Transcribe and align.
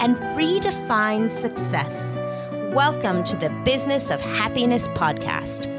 and 0.00 0.16
redefine 0.36 1.30
success. 1.30 2.14
Welcome 2.74 3.24
to 3.24 3.36
the 3.36 3.48
Business 3.64 4.10
of 4.10 4.20
Happiness 4.20 4.88
podcast. 4.88 5.72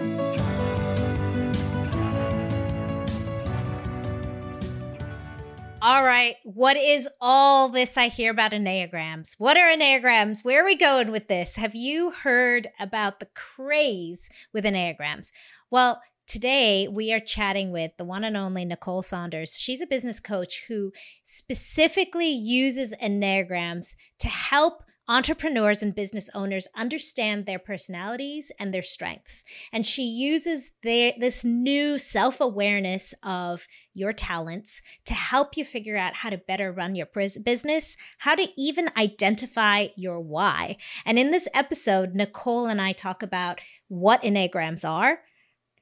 All 5.81 6.03
right, 6.03 6.35
what 6.43 6.75
is 6.75 7.07
all 7.21 7.69
this 7.69 7.95
I 7.95 8.07
hear 8.07 8.31
about 8.31 8.51
Enneagrams? 8.51 9.35
What 9.37 9.55
are 9.55 9.71
Enneagrams? 9.71 10.43
Where 10.43 10.63
are 10.63 10.65
we 10.65 10.75
going 10.75 11.11
with 11.11 11.27
this? 11.27 11.55
Have 11.55 11.75
you 11.75 12.11
heard 12.11 12.69
about 12.79 13.19
the 13.19 13.27
craze 13.35 14.29
with 14.51 14.65
Enneagrams? 14.65 15.31
Well, 15.69 16.01
Today, 16.27 16.89
we 16.89 17.13
are 17.13 17.21
chatting 17.21 17.71
with 17.71 17.91
the 17.97 18.03
one 18.03 18.25
and 18.25 18.35
only 18.35 18.65
Nicole 18.65 19.01
Saunders. 19.01 19.57
She's 19.57 19.79
a 19.79 19.87
business 19.87 20.19
coach 20.19 20.65
who 20.67 20.91
specifically 21.23 22.29
uses 22.29 22.93
Enneagrams 23.01 23.95
to 24.19 24.27
help 24.27 24.83
entrepreneurs 25.07 25.81
and 25.81 25.95
business 25.95 26.29
owners 26.35 26.67
understand 26.75 27.45
their 27.45 27.59
personalities 27.59 28.51
and 28.59 28.73
their 28.73 28.83
strengths. 28.83 29.45
And 29.71 29.85
she 29.85 30.03
uses 30.03 30.69
their, 30.83 31.13
this 31.17 31.45
new 31.45 31.97
self 31.97 32.41
awareness 32.41 33.13
of 33.23 33.65
your 33.93 34.11
talents 34.11 34.81
to 35.05 35.13
help 35.13 35.55
you 35.55 35.63
figure 35.63 35.95
out 35.95 36.15
how 36.15 36.29
to 36.29 36.37
better 36.37 36.73
run 36.73 36.95
your 36.95 37.07
business, 37.41 37.95
how 38.17 38.35
to 38.35 38.49
even 38.57 38.89
identify 38.97 39.87
your 39.95 40.19
why. 40.19 40.75
And 41.05 41.17
in 41.17 41.31
this 41.31 41.47
episode, 41.53 42.15
Nicole 42.15 42.65
and 42.65 42.81
I 42.81 42.91
talk 42.91 43.23
about 43.23 43.61
what 43.87 44.23
Enneagrams 44.23 44.87
are 44.87 45.21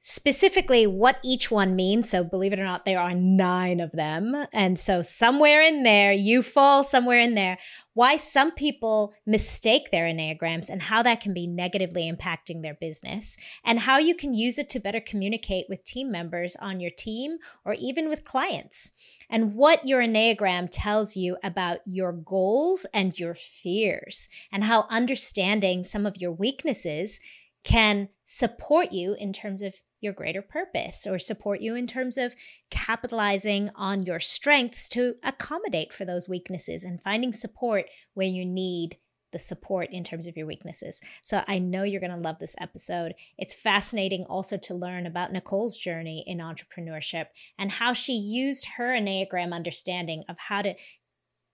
specifically 0.08 0.86
what 0.86 1.18
each 1.24 1.50
one 1.50 1.74
means. 1.74 2.08
So, 2.08 2.22
believe 2.22 2.52
it 2.52 2.60
or 2.60 2.64
not, 2.64 2.84
there 2.84 3.00
are 3.00 3.12
nine 3.12 3.80
of 3.80 3.90
them. 3.90 4.46
And 4.52 4.78
so, 4.78 5.02
somewhere 5.02 5.60
in 5.60 5.82
there, 5.82 6.12
you 6.12 6.44
fall 6.44 6.84
somewhere 6.84 7.18
in 7.18 7.34
there. 7.34 7.58
Why 7.92 8.16
some 8.16 8.52
people 8.52 9.14
mistake 9.26 9.90
their 9.90 10.04
Enneagrams 10.04 10.68
and 10.68 10.80
how 10.80 11.02
that 11.02 11.20
can 11.20 11.34
be 11.34 11.48
negatively 11.48 12.08
impacting 12.08 12.62
their 12.62 12.74
business, 12.74 13.36
and 13.64 13.80
how 13.80 13.98
you 13.98 14.14
can 14.14 14.32
use 14.32 14.58
it 14.58 14.68
to 14.70 14.78
better 14.78 15.00
communicate 15.00 15.66
with 15.68 15.82
team 15.82 16.12
members 16.12 16.54
on 16.54 16.78
your 16.78 16.92
team 16.92 17.38
or 17.64 17.74
even 17.74 18.08
with 18.08 18.22
clients, 18.22 18.92
and 19.28 19.54
what 19.54 19.84
your 19.84 20.00
Enneagram 20.00 20.68
tells 20.70 21.16
you 21.16 21.36
about 21.42 21.78
your 21.84 22.12
goals 22.12 22.86
and 22.94 23.18
your 23.18 23.34
fears, 23.34 24.28
and 24.52 24.62
how 24.62 24.86
understanding 24.88 25.82
some 25.82 26.06
of 26.06 26.18
your 26.18 26.30
weaknesses 26.30 27.18
can 27.64 28.08
support 28.24 28.92
you 28.92 29.16
in 29.18 29.32
terms 29.32 29.62
of 29.62 29.74
your 30.00 30.12
greater 30.12 30.42
purpose 30.42 31.06
or 31.06 31.18
support 31.18 31.60
you 31.60 31.74
in 31.74 31.86
terms 31.86 32.18
of 32.18 32.34
capitalizing 32.70 33.70
on 33.74 34.04
your 34.04 34.20
strengths 34.20 34.88
to 34.90 35.14
accommodate 35.24 35.92
for 35.92 36.04
those 36.04 36.28
weaknesses 36.28 36.84
and 36.84 37.02
finding 37.02 37.32
support 37.32 37.86
when 38.14 38.34
you 38.34 38.44
need 38.44 38.98
the 39.32 39.38
support 39.38 39.88
in 39.92 40.04
terms 40.04 40.26
of 40.26 40.36
your 40.36 40.46
weaknesses. 40.46 41.00
So 41.22 41.42
I 41.46 41.58
know 41.58 41.82
you're 41.82 42.00
going 42.00 42.10
to 42.12 42.16
love 42.16 42.38
this 42.38 42.54
episode. 42.60 43.14
It's 43.36 43.52
fascinating 43.52 44.24
also 44.24 44.56
to 44.56 44.74
learn 44.74 45.04
about 45.06 45.32
Nicole's 45.32 45.76
journey 45.76 46.24
in 46.26 46.38
entrepreneurship 46.38 47.26
and 47.58 47.70
how 47.70 47.92
she 47.92 48.14
used 48.14 48.66
her 48.76 48.94
Enneagram 48.96 49.52
understanding 49.52 50.24
of 50.28 50.36
how 50.38 50.62
to 50.62 50.74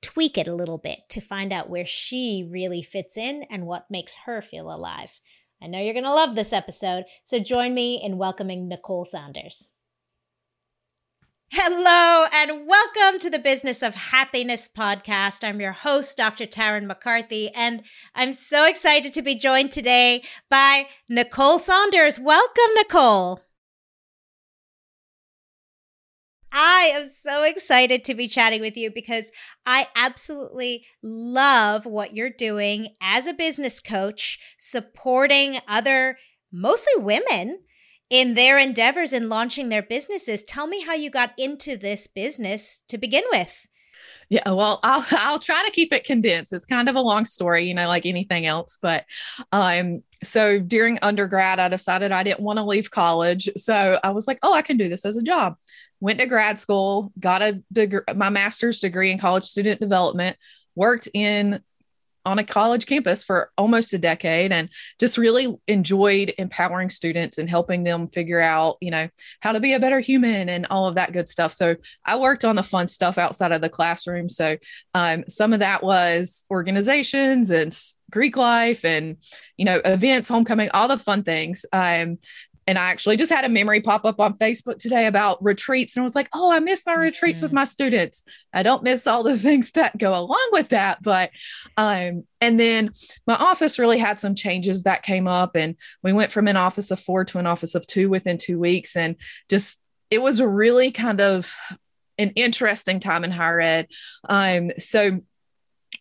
tweak 0.02 0.36
it 0.36 0.48
a 0.48 0.54
little 0.54 0.78
bit 0.78 1.00
to 1.08 1.20
find 1.20 1.52
out 1.52 1.70
where 1.70 1.86
she 1.86 2.46
really 2.50 2.82
fits 2.82 3.16
in 3.16 3.44
and 3.50 3.66
what 3.66 3.90
makes 3.90 4.14
her 4.26 4.42
feel 4.42 4.70
alive. 4.70 5.20
I 5.62 5.68
know 5.68 5.78
you're 5.78 5.92
going 5.92 6.04
to 6.04 6.12
love 6.12 6.34
this 6.34 6.52
episode, 6.52 7.04
so 7.24 7.38
join 7.38 7.72
me 7.72 8.02
in 8.02 8.18
welcoming 8.18 8.66
Nicole 8.66 9.04
Saunders. 9.04 9.72
Hello, 11.52 12.26
and 12.32 12.66
welcome 12.66 13.20
to 13.20 13.30
the 13.30 13.38
Business 13.38 13.80
of 13.80 13.94
Happiness 13.94 14.68
podcast. 14.76 15.46
I'm 15.46 15.60
your 15.60 15.70
host, 15.70 16.16
Dr. 16.16 16.46
Tarryn 16.46 16.86
MacCarthy, 16.86 17.50
and 17.54 17.82
I'm 18.12 18.32
so 18.32 18.66
excited 18.66 19.12
to 19.12 19.22
be 19.22 19.36
joined 19.36 19.70
today 19.70 20.24
by 20.50 20.88
Nicole 21.08 21.60
Saunders. 21.60 22.18
Welcome, 22.18 22.74
Nicole. 22.74 23.42
I 26.52 26.92
am 26.94 27.10
so 27.10 27.44
excited 27.44 28.04
to 28.04 28.14
be 28.14 28.28
chatting 28.28 28.60
with 28.60 28.76
you 28.76 28.90
because 28.90 29.32
I 29.64 29.88
absolutely 29.96 30.84
love 31.02 31.86
what 31.86 32.14
you're 32.14 32.28
doing 32.28 32.88
as 33.00 33.26
a 33.26 33.32
business 33.32 33.80
coach, 33.80 34.38
supporting 34.58 35.58
other, 35.66 36.18
mostly 36.52 37.02
women, 37.02 37.60
in 38.10 38.34
their 38.34 38.58
endeavors 38.58 39.14
in 39.14 39.30
launching 39.30 39.70
their 39.70 39.82
businesses. 39.82 40.42
Tell 40.42 40.66
me 40.66 40.82
how 40.84 40.92
you 40.92 41.08
got 41.08 41.32
into 41.38 41.78
this 41.78 42.06
business 42.06 42.82
to 42.88 42.98
begin 42.98 43.24
with. 43.32 43.66
Yeah, 44.28 44.50
well, 44.50 44.80
I'll 44.82 45.04
I'll 45.10 45.38
try 45.38 45.64
to 45.64 45.70
keep 45.70 45.92
it 45.92 46.04
condensed. 46.04 46.52
It's 46.52 46.66
kind 46.66 46.90
of 46.90 46.96
a 46.96 47.00
long 47.00 47.24
story, 47.24 47.64
you 47.64 47.74
know, 47.74 47.86
like 47.86 48.04
anything 48.04 48.44
else. 48.44 48.78
But 48.80 49.06
um, 49.52 50.02
so 50.22 50.60
during 50.60 50.98
undergrad, 51.00 51.58
I 51.58 51.68
decided 51.68 52.12
I 52.12 52.22
didn't 52.22 52.40
want 52.40 52.58
to 52.58 52.64
leave 52.64 52.90
college. 52.90 53.48
So 53.56 53.98
I 54.04 54.10
was 54.10 54.26
like, 54.26 54.38
oh, 54.42 54.52
I 54.52 54.62
can 54.62 54.76
do 54.76 54.88
this 54.88 55.04
as 55.04 55.16
a 55.16 55.22
job. 55.22 55.56
Went 56.02 56.18
to 56.18 56.26
grad 56.26 56.58
school, 56.58 57.12
got 57.20 57.42
a 57.42 57.62
degree, 57.72 58.00
my 58.16 58.28
master's 58.28 58.80
degree 58.80 59.12
in 59.12 59.18
college 59.18 59.44
student 59.44 59.80
development, 59.80 60.36
worked 60.74 61.06
in 61.14 61.62
on 62.24 62.38
a 62.38 62.44
college 62.44 62.86
campus 62.86 63.22
for 63.22 63.50
almost 63.56 63.94
a 63.94 63.98
decade 63.98 64.52
and 64.52 64.68
just 64.98 65.18
really 65.18 65.54
enjoyed 65.66 66.32
empowering 66.38 66.90
students 66.90 67.38
and 67.38 67.48
helping 67.48 67.84
them 67.84 68.08
figure 68.08 68.40
out, 68.40 68.78
you 68.80 68.90
know, 68.90 69.08
how 69.40 69.52
to 69.52 69.60
be 69.60 69.74
a 69.74 69.80
better 69.80 70.00
human 70.00 70.48
and 70.48 70.66
all 70.70 70.86
of 70.86 70.94
that 70.96 71.12
good 71.12 71.28
stuff. 71.28 71.52
So 71.52 71.76
I 72.04 72.18
worked 72.18 72.44
on 72.44 72.56
the 72.56 72.62
fun 72.62 72.88
stuff 72.88 73.16
outside 73.16 73.52
of 73.52 73.60
the 73.60 73.68
classroom. 73.68 74.28
So 74.28 74.56
um, 74.94 75.24
some 75.28 75.52
of 75.52 75.60
that 75.60 75.82
was 75.82 76.44
organizations 76.50 77.50
and 77.50 77.76
Greek 78.10 78.36
life 78.36 78.84
and, 78.84 79.16
you 79.56 79.64
know, 79.64 79.80
events, 79.84 80.28
homecoming, 80.28 80.70
all 80.74 80.88
the 80.88 80.98
fun 80.98 81.22
things. 81.22 81.64
Um, 81.72 82.18
and 82.66 82.78
I 82.78 82.90
actually 82.90 83.16
just 83.16 83.32
had 83.32 83.44
a 83.44 83.48
memory 83.48 83.80
pop 83.80 84.04
up 84.04 84.20
on 84.20 84.38
Facebook 84.38 84.78
today 84.78 85.06
about 85.06 85.42
retreats. 85.42 85.96
And 85.96 86.02
I 86.02 86.04
was 86.04 86.14
like, 86.14 86.28
oh, 86.32 86.52
I 86.52 86.60
miss 86.60 86.86
my 86.86 86.94
retreats 86.94 87.38
mm-hmm. 87.38 87.46
with 87.46 87.52
my 87.52 87.64
students. 87.64 88.22
I 88.52 88.62
don't 88.62 88.84
miss 88.84 89.06
all 89.06 89.22
the 89.22 89.38
things 89.38 89.72
that 89.72 89.98
go 89.98 90.16
along 90.16 90.48
with 90.52 90.68
that. 90.68 91.02
But, 91.02 91.30
um, 91.76 92.24
and 92.40 92.60
then 92.60 92.90
my 93.26 93.34
office 93.34 93.78
really 93.78 93.98
had 93.98 94.20
some 94.20 94.34
changes 94.34 94.84
that 94.84 95.02
came 95.02 95.26
up. 95.26 95.56
And 95.56 95.76
we 96.02 96.12
went 96.12 96.32
from 96.32 96.46
an 96.46 96.56
office 96.56 96.90
of 96.90 97.00
four 97.00 97.24
to 97.26 97.38
an 97.38 97.46
office 97.46 97.74
of 97.74 97.86
two 97.86 98.08
within 98.08 98.38
two 98.38 98.58
weeks. 98.58 98.96
And 98.96 99.16
just, 99.48 99.78
it 100.10 100.22
was 100.22 100.38
a 100.40 100.48
really 100.48 100.92
kind 100.92 101.20
of 101.20 101.52
an 102.18 102.30
interesting 102.30 103.00
time 103.00 103.24
in 103.24 103.30
higher 103.30 103.60
ed. 103.60 103.88
Um, 104.28 104.70
so 104.78 105.20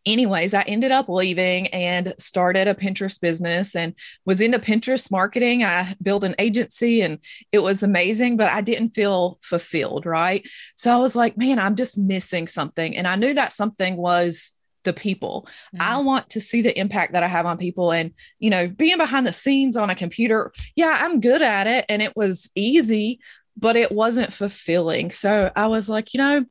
anyways, 0.06 0.54
I 0.54 0.62
ended 0.64 0.92
up 0.92 1.10
leaving 1.10 1.68
and 1.68 2.14
started 2.18 2.68
a 2.68 2.76
Pinterest 2.76 3.20
business 3.20 3.76
and 3.76 3.94
was 4.26 4.42
into 4.42 4.60
Pinterest 4.60 5.12
marketing. 5.12 5.64
I 5.64 5.96
built 6.02 6.24
an 6.24 6.36
agency 6.40 7.02
and 7.02 7.20
it 7.52 7.60
was 7.60 7.84
amazing, 7.84 8.38
but 8.38 8.52
I 8.52 8.62
didn't 8.62 8.92
feel 8.92 9.40
fulfilled. 9.44 10.06
Right. 10.06 10.48
So 10.76 10.94
I 10.94 10.98
was 10.98 11.16
like, 11.16 11.38
man, 11.38 11.60
I'm 11.60 11.76
just 11.76 11.98
missing 11.98 12.48
something. 12.48 12.96
And 12.96 13.08
I 13.08 13.16
knew 13.16 13.34
that 13.34 13.54
something 13.54 13.98
was 13.98 14.54
the 14.84 14.94
people. 14.94 15.48
Mm-hmm. 15.76 15.82
I 15.82 15.98
want 15.98 16.30
to 16.32 16.42
see 16.42 16.62
the 16.62 16.78
impact 16.78 17.14
that 17.14 17.24
I 17.24 17.28
have 17.28 17.46
on 17.46 17.58
people. 17.58 17.92
And, 17.92 18.14
you 18.40 18.50
know, 18.50 18.68
being 18.68 18.98
behind 18.98 19.28
the 19.28 19.34
scenes 19.34 19.78
on 19.78 19.90
a 19.90 19.96
computer, 19.96 20.52
yeah, 20.76 20.98
I'm 21.02 21.22
good 21.22 21.42
at 21.42 21.68
it. 21.68 21.86
And 21.88 22.02
it 22.02 22.16
was 22.16 22.50
easy, 22.56 23.20
but 23.58 23.76
it 23.76 23.92
wasn't 23.92 24.34
fulfilling. 24.34 25.12
So 25.12 25.52
I 25.56 25.68
was 25.68 25.88
like, 25.88 26.14
you 26.14 26.18
know, 26.20 26.46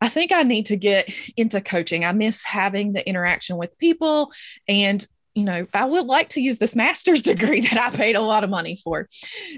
I 0.00 0.08
think 0.08 0.32
I 0.32 0.42
need 0.42 0.66
to 0.66 0.76
get 0.76 1.12
into 1.36 1.60
coaching. 1.60 2.04
I 2.04 2.12
miss 2.12 2.44
having 2.44 2.92
the 2.92 3.06
interaction 3.08 3.56
with 3.56 3.78
people. 3.78 4.32
And, 4.68 5.06
you 5.34 5.44
know, 5.44 5.66
I 5.72 5.84
would 5.84 6.06
like 6.06 6.30
to 6.30 6.40
use 6.40 6.58
this 6.58 6.76
master's 6.76 7.22
degree 7.22 7.60
that 7.62 7.78
I 7.78 7.94
paid 7.94 8.16
a 8.16 8.20
lot 8.20 8.44
of 8.44 8.50
money 8.50 8.78
for. 8.82 9.08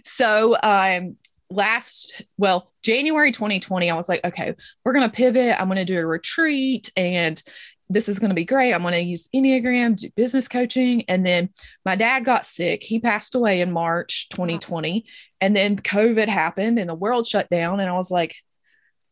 So, 0.05 0.56
um, 0.62 1.17
last, 1.49 2.23
well, 2.38 2.73
January 2.83 3.33
2020, 3.33 3.91
I 3.91 3.94
was 3.94 4.09
like, 4.09 4.25
okay, 4.25 4.55
we're 4.85 4.93
going 4.93 5.09
to 5.09 5.15
pivot. 5.15 5.61
I'm 5.61 5.69
going 5.69 5.79
to 5.79 5.85
do 5.85 5.99
a 5.99 6.06
retreat 6.06 6.91
and 6.97 7.41
this 7.88 8.09
is 8.09 8.19
going 8.19 8.31
to 8.31 8.35
be 8.35 8.44
great. 8.44 8.73
I'm 8.73 8.83
going 8.83 8.94
to 8.94 9.00
use 9.00 9.29
Enneagram, 9.35 9.97
do 9.97 10.11
business 10.17 10.49
coaching. 10.49 11.05
And 11.09 11.25
then 11.25 11.50
my 11.85 11.94
dad 11.94 12.25
got 12.25 12.47
sick. 12.47 12.83
He 12.83 12.99
passed 12.99 13.35
away 13.35 13.61
in 13.61 13.71
March 13.71 14.29
2020. 14.31 15.05
And 15.41 15.55
then 15.55 15.77
COVID 15.77 16.29
happened 16.29 16.79
and 16.79 16.88
the 16.88 16.94
world 16.94 17.27
shut 17.27 17.49
down. 17.49 17.81
And 17.81 17.88
I 17.88 17.93
was 17.93 18.11
like, 18.11 18.35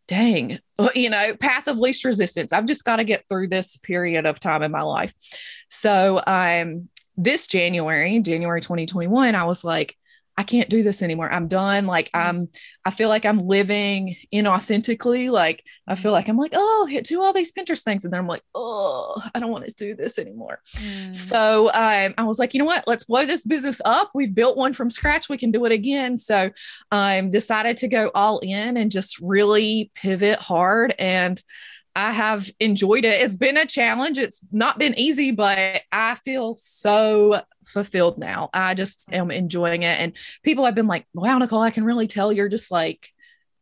dang, 0.07 0.59
you 0.95 1.11
know, 1.11 1.37
path 1.37 1.69
of 1.69 1.79
least 1.79 2.05
resistance. 2.05 2.53
I've 2.53 2.67
just 2.67 2.85
got 2.85 2.97
to 2.97 3.05
get 3.05 3.25
through 3.29 3.49
this 3.49 3.77
period 3.79 4.27
of 4.27 4.41
time 4.41 4.63
in 4.63 4.71
my 4.71 4.83
life. 4.83 5.13
So 5.69 6.23
um, 6.27 6.89
this 7.17 7.47
January, 7.47 8.19
January 8.21 8.61
2021, 8.61 9.35
I 9.35 9.45
was 9.45 9.65
like, 9.65 9.97
I 10.37 10.43
can't 10.43 10.69
do 10.69 10.83
this 10.83 11.03
anymore. 11.03 11.33
I'm 11.33 11.47
done. 11.47 11.87
Like 11.87 12.11
mm-hmm. 12.13 12.29
I'm, 12.29 12.49
I 12.85 12.91
feel 12.91 13.09
like 13.09 13.25
I'm 13.25 13.47
living 13.47 14.17
inauthentically. 14.33 15.31
Like 15.31 15.63
I 15.87 15.95
feel 15.95 16.13
like 16.13 16.29
I'm 16.29 16.37
like, 16.37 16.53
oh, 16.55 16.87
hit 16.91 17.05
do 17.05 17.23
all 17.23 17.33
these 17.33 17.53
Pinterest 17.53 17.83
things, 17.83 18.05
and 18.05 18.13
then 18.13 18.21
I'm 18.21 18.27
like, 18.27 18.43
oh, 18.55 19.23
I 19.35 19.41
don't 19.41 19.51
want 19.51 19.67
to 19.67 19.73
do 19.73 19.95
this 19.95 20.19
anymore. 20.19 20.61
Mm. 20.77 21.15
So 21.15 21.69
um, 21.69 22.15
I 22.19 22.25
was 22.25 22.39
like, 22.39 22.55
you 22.55 22.59
know 22.59 22.65
what? 22.65 22.85
Let's 22.87 23.05
blow 23.05 23.27
this 23.27 23.45
business 23.45 23.81
up. 23.85 24.11
We've 24.15 24.35
built 24.35 24.57
one 24.57 24.73
from 24.73 24.91
scratch. 24.91 25.29
We 25.29 25.39
can 25.39 25.51
do 25.51 25.65
it 25.67 25.73
again. 25.73 26.19
So 26.19 26.51
I 26.91 27.19
um, 27.19 27.31
decided 27.31 27.77
to 27.79 27.89
go 27.89 28.11
all 28.15 28.41
in 28.41 28.77
and 28.77 28.91
just 28.91 29.21
really 29.21 29.91
pivot 29.95 30.39
hard 30.39 30.95
and. 30.99 31.43
I 31.97 32.13
have 32.13 32.51
enjoyed 32.59 33.05
it. 33.05 33.23
It's 33.23 33.37
been 33.37 33.57
a 33.57 33.67
challenge. 33.67 34.19
It's 34.19 34.41
not 34.51 34.79
been 34.79 34.99
easy, 34.99 35.31
but 35.31 35.83
I 35.93 36.17
feel 36.25 36.57
so 36.57 37.41
fulfilled 37.65 38.19
now. 38.19 38.51
I 38.53 38.75
just 38.75 39.13
am 39.13 39.31
enjoying 39.31 39.85
it. 39.85 40.01
And 40.01 40.13
people 40.43 40.65
have 40.65 40.75
been 40.75 40.89
like, 40.89 41.07
wow, 41.15 41.39
Nicole, 41.39 41.61
I 41.63 41.71
can 41.71 41.85
really 41.85 42.09
tell 42.09 42.33
you're 42.33 42.49
just 42.49 42.71
like, 42.71 43.11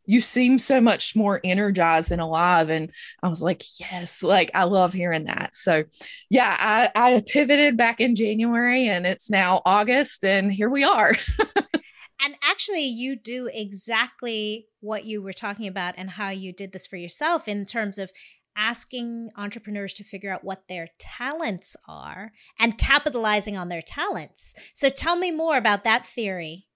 you 0.05 0.19
seem 0.19 0.59
so 0.59 0.81
much 0.81 1.15
more 1.15 1.39
energized 1.43 2.11
and 2.11 2.21
alive. 2.21 2.69
And 2.69 2.91
I 3.21 3.29
was 3.29 3.41
like, 3.41 3.63
yes, 3.79 4.21
like 4.21 4.51
I 4.53 4.65
love 4.65 4.93
hearing 4.93 5.25
that. 5.25 5.55
So 5.55 5.83
yeah, 6.29 6.55
I, 6.59 6.91
I 7.15 7.23
pivoted 7.25 7.77
back 7.77 8.01
in 8.01 8.15
January 8.15 8.89
and 8.89 9.05
it's 9.05 9.29
now 9.29 9.61
August 9.65 10.25
and 10.25 10.51
here 10.51 10.69
we 10.69 10.83
are. 10.83 11.15
And 12.23 12.35
actually, 12.41 12.85
you 12.85 13.15
do 13.15 13.49
exactly 13.53 14.67
what 14.79 15.05
you 15.05 15.21
were 15.21 15.33
talking 15.33 15.67
about 15.67 15.95
and 15.97 16.11
how 16.11 16.29
you 16.29 16.53
did 16.53 16.71
this 16.71 16.87
for 16.87 16.95
yourself 16.95 17.47
in 17.47 17.65
terms 17.65 17.97
of 17.97 18.11
asking 18.55 19.29
entrepreneurs 19.35 19.93
to 19.95 20.03
figure 20.03 20.31
out 20.31 20.43
what 20.43 20.67
their 20.69 20.89
talents 20.99 21.75
are 21.87 22.31
and 22.59 22.77
capitalizing 22.77 23.57
on 23.57 23.69
their 23.69 23.81
talents. 23.81 24.53
So 24.73 24.89
tell 24.89 25.15
me 25.15 25.31
more 25.31 25.57
about 25.57 25.83
that 25.83 26.05
theory. 26.05 26.67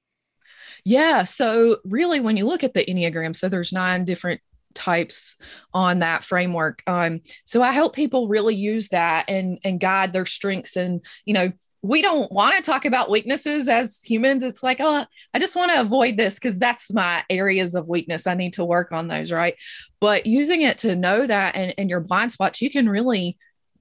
Yeah. 0.83 1.23
So, 1.23 1.77
really, 1.85 2.19
when 2.19 2.37
you 2.37 2.45
look 2.45 2.63
at 2.63 2.73
the 2.73 2.85
Enneagram, 2.85 3.35
so 3.35 3.47
there's 3.47 3.73
nine 3.73 4.05
different 4.05 4.41
types 4.73 5.35
on 5.73 5.99
that 5.99 6.23
framework. 6.23 6.83
Um, 6.87 7.21
so 7.45 7.61
I 7.61 7.71
help 7.71 7.95
people 7.95 8.27
really 8.27 8.55
use 8.55 8.89
that 8.89 9.25
and 9.27 9.59
and 9.63 9.79
guide 9.79 10.13
their 10.13 10.25
strengths 10.25 10.75
and 10.75 11.03
you 11.25 11.33
know 11.33 11.51
we 11.87 12.01
don't 12.01 12.31
want 12.31 12.55
to 12.55 12.61
talk 12.61 12.85
about 12.85 13.09
weaknesses 13.09 13.69
as 13.69 14.01
humans. 14.03 14.43
It's 14.43 14.61
like, 14.61 14.77
oh, 14.81 15.05
I 15.33 15.39
just 15.39 15.55
want 15.55 15.71
to 15.71 15.79
avoid 15.79 16.17
this 16.17 16.35
because 16.35 16.59
that's 16.59 16.93
my 16.93 17.23
areas 17.29 17.75
of 17.75 17.87
weakness. 17.87 18.27
I 18.27 18.33
need 18.33 18.53
to 18.53 18.65
work 18.65 18.91
on 18.91 19.07
those, 19.07 19.31
right? 19.31 19.55
But 20.01 20.25
using 20.25 20.63
it 20.63 20.79
to 20.79 20.95
know 20.95 21.25
that 21.25 21.55
and, 21.55 21.73
and 21.77 21.89
your 21.89 22.01
blind 22.01 22.33
spots, 22.33 22.61
you 22.61 22.69
can 22.69 22.89
really 22.89 23.37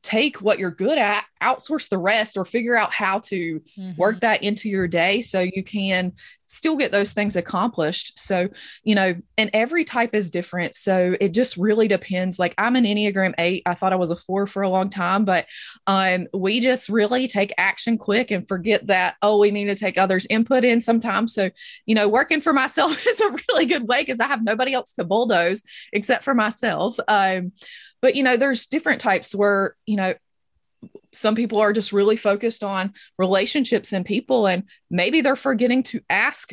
take 0.07 0.41
what 0.41 0.61
you're 0.61 0.71
good 0.71 0.99
at, 0.99 1.25
outsource 1.43 1.89
the 1.89 1.99
rest, 1.99 2.37
or 2.37 2.45
figure 2.45 2.77
out 2.77 2.93
how 2.93 3.19
to 3.19 3.61
mm-hmm. 3.77 3.91
work 3.97 4.21
that 4.21 4.45
into 4.45 4.69
your 4.69 4.87
day 4.87 5.21
so 5.21 5.41
you 5.41 5.65
can 5.65 6.13
still 6.47 6.77
get 6.77 6.93
those 6.93 7.13
things 7.13 7.35
accomplished. 7.35 8.19
So, 8.19 8.49
you 8.85 8.95
know, 8.95 9.15
and 9.37 9.51
every 9.53 9.85
type 9.85 10.15
is 10.15 10.31
different. 10.31 10.77
So 10.77 11.17
it 11.21 11.31
just 11.31 11.57
really 11.57 11.89
depends. 11.89 12.39
Like 12.39 12.55
I'm 12.57 12.77
an 12.77 12.85
Enneagram 12.85 13.35
eight. 13.39 13.63
I 13.67 13.75
thought 13.75 13.93
I 13.93 13.97
was 13.97 14.11
a 14.11 14.17
four 14.17 14.47
for 14.47 14.63
a 14.63 14.69
long 14.69 14.89
time, 14.89 15.25
but 15.25 15.47
um, 15.89 16.29
we 16.33 16.61
just 16.61 16.89
really 16.89 17.27
take 17.27 17.53
action 17.59 17.99
quick 17.99 18.31
and 18.31 18.47
forget 18.47 18.87
that, 18.87 19.17
oh, 19.23 19.39
we 19.41 19.51
need 19.51 19.65
to 19.65 19.75
take 19.75 19.99
others' 19.99 20.27
input 20.31 20.65
in 20.65 20.81
sometimes. 20.81 21.35
So, 21.35 21.51
you 21.85 21.97
know, 21.97 22.09
working 22.09 22.41
for 22.41 22.53
myself 22.53 23.05
is 23.07 23.21
a 23.21 23.37
really 23.49 23.67
good 23.67 23.89
way 23.89 24.03
because 24.03 24.21
I 24.21 24.27
have 24.27 24.45
nobody 24.45 24.73
else 24.73 24.93
to 24.95 25.05
bulldoze 25.05 25.63
except 25.93 26.23
for 26.23 26.35
myself. 26.35 26.97
Um, 27.09 27.53
but 28.07 28.15
you 28.15 28.23
know 28.23 28.37
there's 28.37 28.67
different 28.67 29.01
types 29.01 29.35
where 29.35 29.75
you 29.85 29.97
know 29.97 30.15
some 31.13 31.35
people 31.35 31.59
are 31.59 31.73
just 31.73 31.93
really 31.93 32.15
focused 32.15 32.63
on 32.63 32.95
relationships 33.19 33.93
and 33.93 34.07
people 34.07 34.47
and 34.47 34.63
maybe 34.89 35.23
they're 35.23 35.35
forgetting 35.35 35.83
to 35.83 36.01
ask 36.09 36.53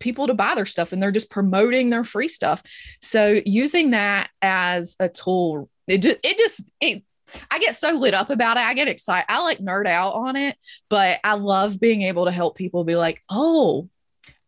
people 0.00 0.26
to 0.26 0.34
buy 0.34 0.56
their 0.56 0.66
stuff 0.66 0.90
and 0.90 1.00
they're 1.00 1.12
just 1.12 1.30
promoting 1.30 1.88
their 1.88 2.02
free 2.02 2.26
stuff 2.26 2.64
so 3.00 3.40
using 3.46 3.92
that 3.92 4.28
as 4.42 4.96
a 4.98 5.08
tool 5.08 5.70
it 5.86 5.98
just 5.98 6.16
it 6.24 6.36
just 6.36 6.68
it 6.80 7.04
I 7.48 7.60
get 7.60 7.76
so 7.76 7.92
lit 7.92 8.14
up 8.14 8.30
about 8.30 8.56
it. 8.56 8.64
I 8.64 8.74
get 8.74 8.88
excited. 8.88 9.26
I 9.28 9.42
like 9.42 9.58
nerd 9.58 9.86
out 9.86 10.14
on 10.14 10.34
it, 10.34 10.56
but 10.88 11.20
I 11.22 11.34
love 11.34 11.78
being 11.78 12.02
able 12.02 12.24
to 12.24 12.30
help 12.32 12.56
people 12.56 12.82
be 12.84 12.96
like, 12.96 13.22
oh, 13.28 13.88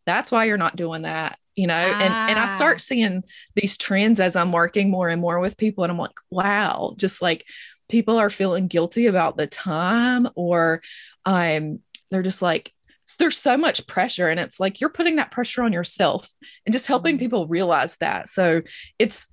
that's 0.06 0.32
why 0.32 0.47
you're 0.47 0.56
not 0.56 0.76
doing 0.76 1.02
that 1.02 1.38
you 1.56 1.67
know 1.67 1.75
ah. 1.75 1.99
and 2.00 2.31
and 2.31 2.38
i 2.38 2.47
start 2.47 2.76
ah. 2.76 2.79
seeing 2.79 3.23
these 3.55 3.76
trends 3.76 4.20
as 4.20 4.37
i'm 4.37 4.52
working 4.52 4.91
more 4.91 5.08
and 5.08 5.20
more 5.20 5.41
with 5.41 5.56
people 5.56 5.85
and 5.85 5.91
i'm 5.91 5.99
like 5.99 6.17
wow 6.31 6.94
just 6.97 7.20
like 7.20 7.44
people 7.88 8.19
are 8.19 8.31
feeling 8.31 8.69
guilty 8.69 9.06
about 9.06 9.37
the 9.37 9.47
time 9.47 10.29
or 10.37 10.81
um 11.25 11.81
they're 12.11 12.23
just 12.23 12.43
like 12.43 12.73
there's 13.19 13.37
so 13.37 13.56
much 13.56 13.87
pressure 13.88 14.29
and 14.29 14.38
it's 14.38 14.61
like 14.61 14.81
you're 14.81 14.88
putting 14.88 15.17
that 15.17 15.32
pressure 15.32 15.62
on 15.62 15.73
yourself 15.73 16.32
and 16.64 16.73
just 16.73 16.87
helping 16.87 17.17
mm-hmm. 17.17 17.25
people 17.25 17.49
realize 17.49 17.97
that 17.97 18.29
so 18.29 18.62
it's 18.99 19.26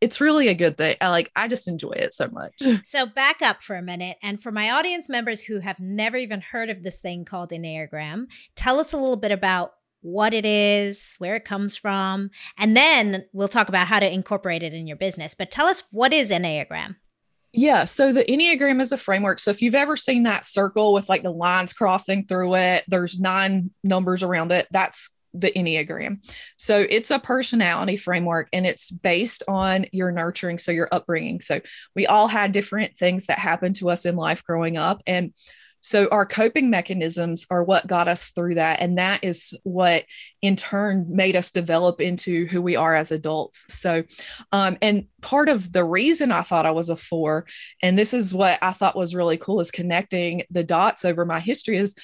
it's 0.00 0.20
really 0.20 0.48
a 0.48 0.54
good 0.54 0.76
thing. 0.76 0.96
I 1.00 1.08
like 1.08 1.30
I 1.36 1.46
just 1.48 1.68
enjoy 1.68 1.92
it 1.92 2.14
so 2.14 2.28
much. 2.28 2.54
So 2.84 3.06
back 3.06 3.42
up 3.42 3.62
for 3.62 3.76
a 3.76 3.82
minute 3.82 4.16
and 4.22 4.42
for 4.42 4.50
my 4.50 4.70
audience 4.70 5.08
members 5.08 5.42
who 5.42 5.60
have 5.60 5.78
never 5.78 6.16
even 6.16 6.40
heard 6.40 6.70
of 6.70 6.82
this 6.82 6.98
thing 6.98 7.24
called 7.24 7.52
an 7.52 7.62
Enneagram, 7.62 8.24
tell 8.56 8.80
us 8.80 8.92
a 8.92 8.96
little 8.96 9.16
bit 9.16 9.32
about 9.32 9.72
what 10.02 10.34
it 10.34 10.46
is, 10.46 11.14
where 11.18 11.36
it 11.36 11.44
comes 11.44 11.76
from, 11.76 12.30
and 12.58 12.76
then 12.76 13.24
we'll 13.32 13.48
talk 13.48 13.68
about 13.68 13.86
how 13.86 14.00
to 14.00 14.12
incorporate 14.12 14.62
it 14.62 14.72
in 14.72 14.86
your 14.86 14.96
business. 14.96 15.34
But 15.34 15.50
tell 15.50 15.66
us 15.66 15.82
what 15.90 16.12
is 16.12 16.30
Enneagram? 16.30 16.96
Yeah, 17.52 17.84
so 17.84 18.12
the 18.12 18.24
Enneagram 18.24 18.80
is 18.80 18.92
a 18.92 18.96
framework. 18.96 19.40
So 19.40 19.50
if 19.50 19.60
you've 19.60 19.74
ever 19.74 19.96
seen 19.96 20.22
that 20.22 20.44
circle 20.44 20.92
with 20.92 21.08
like 21.08 21.24
the 21.24 21.32
lines 21.32 21.72
crossing 21.72 22.26
through 22.26 22.54
it, 22.54 22.84
there's 22.86 23.18
nine 23.18 23.70
numbers 23.82 24.22
around 24.22 24.52
it. 24.52 24.68
That's 24.70 25.10
the 25.34 25.50
Enneagram. 25.52 26.24
So 26.56 26.86
it's 26.88 27.10
a 27.10 27.18
personality 27.18 27.96
framework 27.96 28.48
and 28.52 28.66
it's 28.66 28.90
based 28.90 29.42
on 29.48 29.86
your 29.92 30.12
nurturing, 30.12 30.58
so 30.58 30.72
your 30.72 30.88
upbringing. 30.92 31.40
So 31.40 31.60
we 31.96 32.06
all 32.06 32.28
had 32.28 32.52
different 32.52 32.96
things 32.96 33.26
that 33.26 33.38
happened 33.38 33.76
to 33.76 33.90
us 33.90 34.06
in 34.06 34.16
life 34.16 34.44
growing 34.44 34.76
up. 34.76 35.02
And 35.06 35.32
so 35.80 36.08
our 36.10 36.26
coping 36.26 36.70
mechanisms 36.70 37.46
are 37.50 37.64
what 37.64 37.86
got 37.86 38.08
us 38.08 38.30
through 38.30 38.56
that. 38.56 38.80
And 38.80 38.98
that 38.98 39.24
is 39.24 39.54
what 39.62 40.04
in 40.42 40.56
turn 40.56 41.06
made 41.08 41.36
us 41.36 41.50
develop 41.50 42.00
into 42.00 42.46
who 42.46 42.60
we 42.60 42.76
are 42.76 42.94
as 42.94 43.10
adults. 43.10 43.64
So, 43.68 44.04
um, 44.52 44.76
and 44.82 45.06
part 45.22 45.48
of 45.48 45.72
the 45.72 45.84
reason 45.84 46.32
I 46.32 46.42
thought 46.42 46.66
I 46.66 46.70
was 46.72 46.88
a 46.88 46.96
four, 46.96 47.46
and 47.82 47.98
this 47.98 48.14
is 48.14 48.34
what 48.34 48.58
I 48.62 48.72
thought 48.72 48.96
was 48.96 49.14
really 49.14 49.36
cool 49.36 49.60
is 49.60 49.70
connecting 49.70 50.42
the 50.50 50.64
dots 50.64 51.04
over 51.04 51.24
my 51.24 51.40
history 51.40 51.78
is 51.78 51.94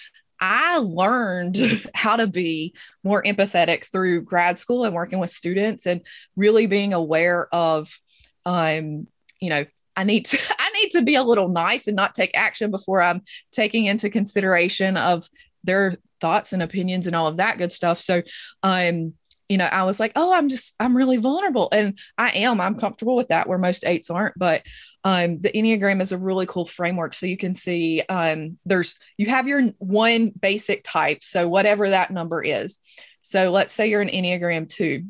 I 0.40 0.78
learned 0.78 1.59
how 1.95 2.16
to 2.16 2.26
be 2.26 2.75
more 3.02 3.23
empathetic 3.23 3.85
through 3.90 4.23
grad 4.23 4.59
school 4.59 4.85
and 4.85 4.95
working 4.95 5.18
with 5.18 5.30
students 5.30 5.87
and 5.87 6.06
really 6.35 6.66
being 6.66 6.92
aware 6.92 7.49
of 7.54 7.99
um, 8.45 9.09
you 9.40 9.50
know, 9.50 9.66
I 9.96 10.04
need 10.04 10.26
to 10.26 10.38
I 10.58 10.70
need 10.70 10.90
to 10.90 11.02
be 11.02 11.14
a 11.14 11.22
little 11.22 11.48
nice 11.48 11.86
and 11.86 11.96
not 11.96 12.14
take 12.14 12.36
action 12.36 12.70
before 12.70 13.02
I'm 13.02 13.22
taking 13.52 13.86
into 13.86 14.10
consideration 14.10 14.96
of 14.96 15.28
their 15.64 15.94
thoughts 16.20 16.52
and 16.52 16.62
opinions 16.62 17.06
and 17.06 17.16
all 17.16 17.26
of 17.26 17.38
that 17.38 17.58
good 17.58 17.72
stuff. 17.72 18.00
So 18.00 18.22
um 18.62 19.14
you 19.48 19.58
know, 19.58 19.66
I 19.66 19.84
was 19.84 20.00
like, 20.00 20.12
oh, 20.16 20.32
I'm 20.32 20.48
just, 20.48 20.74
I'm 20.80 20.96
really 20.96 21.18
vulnerable. 21.18 21.68
And 21.70 21.98
I 22.18 22.30
am, 22.30 22.60
I'm 22.60 22.78
comfortable 22.78 23.16
with 23.16 23.28
that 23.28 23.48
where 23.48 23.58
most 23.58 23.84
eights 23.86 24.10
aren't. 24.10 24.36
But 24.36 24.62
um, 25.04 25.40
the 25.40 25.50
Enneagram 25.50 26.00
is 26.00 26.12
a 26.12 26.18
really 26.18 26.46
cool 26.46 26.66
framework. 26.66 27.14
So 27.14 27.26
you 27.26 27.36
can 27.36 27.54
see 27.54 28.02
um, 28.08 28.58
there's, 28.64 28.98
you 29.16 29.26
have 29.26 29.46
your 29.46 29.68
one 29.78 30.30
basic 30.30 30.82
type. 30.82 31.22
So 31.22 31.48
whatever 31.48 31.90
that 31.90 32.10
number 32.10 32.42
is. 32.42 32.80
So 33.22 33.50
let's 33.50 33.72
say 33.72 33.88
you're 33.88 34.02
an 34.02 34.08
Enneagram 34.08 34.68
two, 34.68 35.04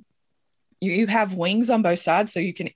you, 0.81 0.93
you 0.93 1.07
have 1.07 1.35
wings 1.35 1.71
on 1.71 1.83
both 1.83 2.01
sides. 2.01 2.33
So 2.33 2.41
you 2.41 2.53
can 2.53 2.71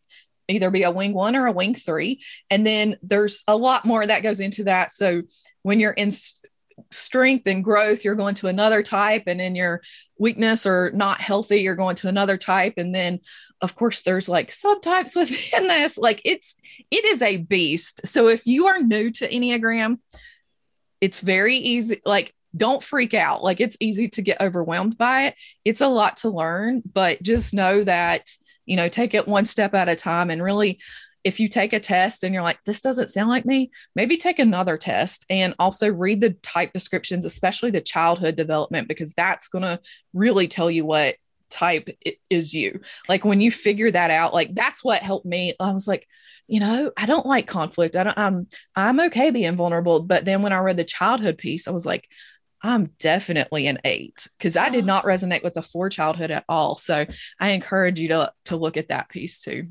either 0.50 0.71
be 0.71 0.83
a 0.83 0.90
wing 0.90 1.12
one 1.12 1.37
or 1.37 1.47
a 1.47 1.52
wing 1.52 1.75
three. 1.75 2.23
And 2.50 2.66
then 2.66 2.97
there's 3.02 3.42
a 3.47 3.57
lot 3.57 3.85
more 3.85 4.07
that 4.07 4.23
goes 4.23 4.40
into 4.40 4.64
that. 4.64 4.92
So 4.92 5.23
when 5.62 5.80
you're 5.80 5.92
in 5.92 6.11
strength 6.90 7.47
and 7.47 7.62
growth, 7.62 8.04
you're 8.04 8.14
going 8.14 8.35
to 8.37 8.49
another 8.49 8.83
type. 8.83 9.25
And 9.26 9.40
in 9.40 9.54
your 9.54 9.83
weakness 10.19 10.66
or 10.66 10.90
not 10.95 11.21
healthy, 11.21 11.61
you're 11.61 11.76
going 11.76 11.97
to 11.97 12.09
another 12.09 12.37
type. 12.37 12.75
And 12.76 12.95
then 12.95 13.21
of 13.61 13.75
course 13.75 14.02
there's 14.02 14.28
like 14.28 14.49
subtypes 14.49 15.16
within 15.16 15.69
this. 15.69 15.99
Like 15.99 16.23
it's 16.25 16.57
it 16.90 17.04
is 17.04 17.23
a 17.23 17.37
beast. 17.37 18.07
So 18.07 18.28
if 18.28 18.47
you 18.47 18.66
are 18.66 18.80
new 18.80 19.11
to 19.12 19.28
Enneagram, 19.28 19.99
it's 21.00 21.21
very 21.21 21.57
easy. 21.57 22.00
Like 22.04 22.35
don't 22.57 22.83
freak 22.83 23.14
out. 23.14 23.42
Like 23.42 23.61
it's 23.61 23.76
easy 23.80 24.09
to 24.09 24.23
get 24.23 24.40
overwhelmed 24.40 24.99
by 24.99 25.26
it. 25.26 25.35
It's 25.64 25.80
a 25.80 25.88
lot 25.88 26.19
to 26.19 26.30
learn, 26.30 26.83
but 26.90 27.23
just 27.23 27.54
know 27.54 27.85
that 27.85 28.28
you 28.66 28.76
know 28.76 28.88
take 28.88 29.14
it 29.14 29.28
one 29.28 29.44
step 29.44 29.74
at 29.74 29.88
a 29.88 29.96
time 29.96 30.30
and 30.30 30.42
really 30.42 30.80
if 31.22 31.38
you 31.38 31.48
take 31.48 31.74
a 31.74 31.80
test 31.80 32.24
and 32.24 32.32
you're 32.32 32.42
like 32.42 32.58
this 32.64 32.80
doesn't 32.80 33.08
sound 33.08 33.28
like 33.28 33.44
me 33.44 33.70
maybe 33.94 34.16
take 34.16 34.38
another 34.38 34.78
test 34.78 35.26
and 35.28 35.54
also 35.58 35.90
read 35.90 36.20
the 36.20 36.30
type 36.42 36.72
descriptions 36.72 37.24
especially 37.24 37.70
the 37.70 37.80
childhood 37.80 38.36
development 38.36 38.88
because 38.88 39.12
that's 39.14 39.48
going 39.48 39.64
to 39.64 39.78
really 40.14 40.48
tell 40.48 40.70
you 40.70 40.84
what 40.84 41.16
type 41.50 41.90
is 42.30 42.54
you. 42.54 42.80
Like 43.08 43.24
when 43.24 43.40
you 43.40 43.50
figure 43.50 43.90
that 43.90 44.10
out, 44.10 44.32
like 44.32 44.54
that's 44.54 44.82
what 44.82 45.02
helped 45.02 45.26
me. 45.26 45.54
I 45.60 45.72
was 45.72 45.86
like, 45.86 46.06
you 46.46 46.60
know, 46.60 46.90
I 46.96 47.06
don't 47.06 47.26
like 47.26 47.46
conflict. 47.46 47.96
I 47.96 48.04
don't 48.04 48.18
I'm 48.18 48.46
I'm 48.74 49.00
okay 49.00 49.30
being 49.30 49.56
vulnerable. 49.56 50.00
But 50.00 50.24
then 50.24 50.42
when 50.42 50.52
I 50.52 50.58
read 50.58 50.76
the 50.76 50.84
childhood 50.84 51.36
piece, 51.36 51.68
I 51.68 51.72
was 51.72 51.84
like, 51.84 52.08
I'm 52.62 52.90
definitely 52.98 53.66
an 53.66 53.78
eight 53.84 54.26
because 54.38 54.56
I 54.56 54.68
did 54.68 54.84
oh. 54.84 54.86
not 54.86 55.04
resonate 55.04 55.42
with 55.42 55.54
the 55.54 55.62
four 55.62 55.88
childhood 55.88 56.30
at 56.30 56.44
all. 56.48 56.76
So 56.76 57.06
I 57.38 57.50
encourage 57.50 58.00
you 58.00 58.08
to 58.08 58.32
to 58.46 58.56
look 58.56 58.76
at 58.76 58.88
that 58.88 59.08
piece 59.08 59.42
too. 59.42 59.64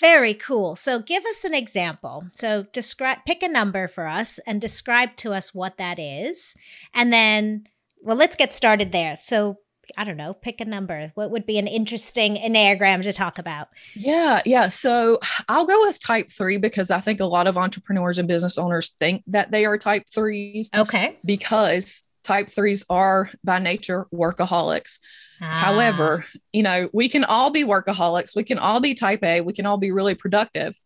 Very 0.00 0.34
cool. 0.34 0.76
So 0.76 1.00
give 1.00 1.24
us 1.26 1.44
an 1.44 1.54
example. 1.54 2.24
So 2.32 2.64
describe 2.72 3.18
pick 3.26 3.42
a 3.42 3.48
number 3.48 3.88
for 3.88 4.06
us 4.06 4.38
and 4.46 4.60
describe 4.60 5.16
to 5.16 5.32
us 5.32 5.54
what 5.54 5.78
that 5.78 5.98
is. 5.98 6.54
And 6.94 7.12
then 7.12 7.66
well, 8.02 8.16
let's 8.16 8.36
get 8.36 8.52
started 8.52 8.92
there. 8.92 9.18
So 9.22 9.58
I 9.96 10.04
don't 10.04 10.16
know, 10.16 10.34
pick 10.34 10.60
a 10.60 10.64
number. 10.64 11.10
What 11.14 11.30
would 11.30 11.46
be 11.46 11.58
an 11.58 11.66
interesting 11.66 12.36
Enneagram 12.36 13.02
to 13.02 13.12
talk 13.12 13.38
about? 13.38 13.68
Yeah, 13.94 14.40
yeah. 14.44 14.68
So 14.68 15.18
I'll 15.48 15.66
go 15.66 15.80
with 15.86 16.00
type 16.00 16.30
three 16.30 16.58
because 16.58 16.90
I 16.90 17.00
think 17.00 17.20
a 17.20 17.26
lot 17.26 17.46
of 17.46 17.58
entrepreneurs 17.58 18.18
and 18.18 18.28
business 18.28 18.56
owners 18.58 18.94
think 19.00 19.22
that 19.26 19.50
they 19.50 19.64
are 19.64 19.78
type 19.78 20.04
threes. 20.12 20.70
Okay. 20.74 21.18
Because 21.24 22.02
type 22.24 22.50
threes 22.50 22.84
are 22.90 23.30
by 23.42 23.58
nature 23.58 24.06
workaholics. 24.12 24.98
Ah. 25.40 25.44
However, 25.44 26.24
you 26.52 26.62
know, 26.62 26.90
we 26.92 27.08
can 27.08 27.24
all 27.24 27.50
be 27.50 27.64
workaholics. 27.64 28.36
We 28.36 28.44
can 28.44 28.58
all 28.58 28.80
be 28.80 28.94
type 28.94 29.24
A. 29.24 29.40
We 29.40 29.52
can 29.52 29.66
all 29.66 29.78
be 29.78 29.90
really 29.90 30.14
productive. 30.14 30.78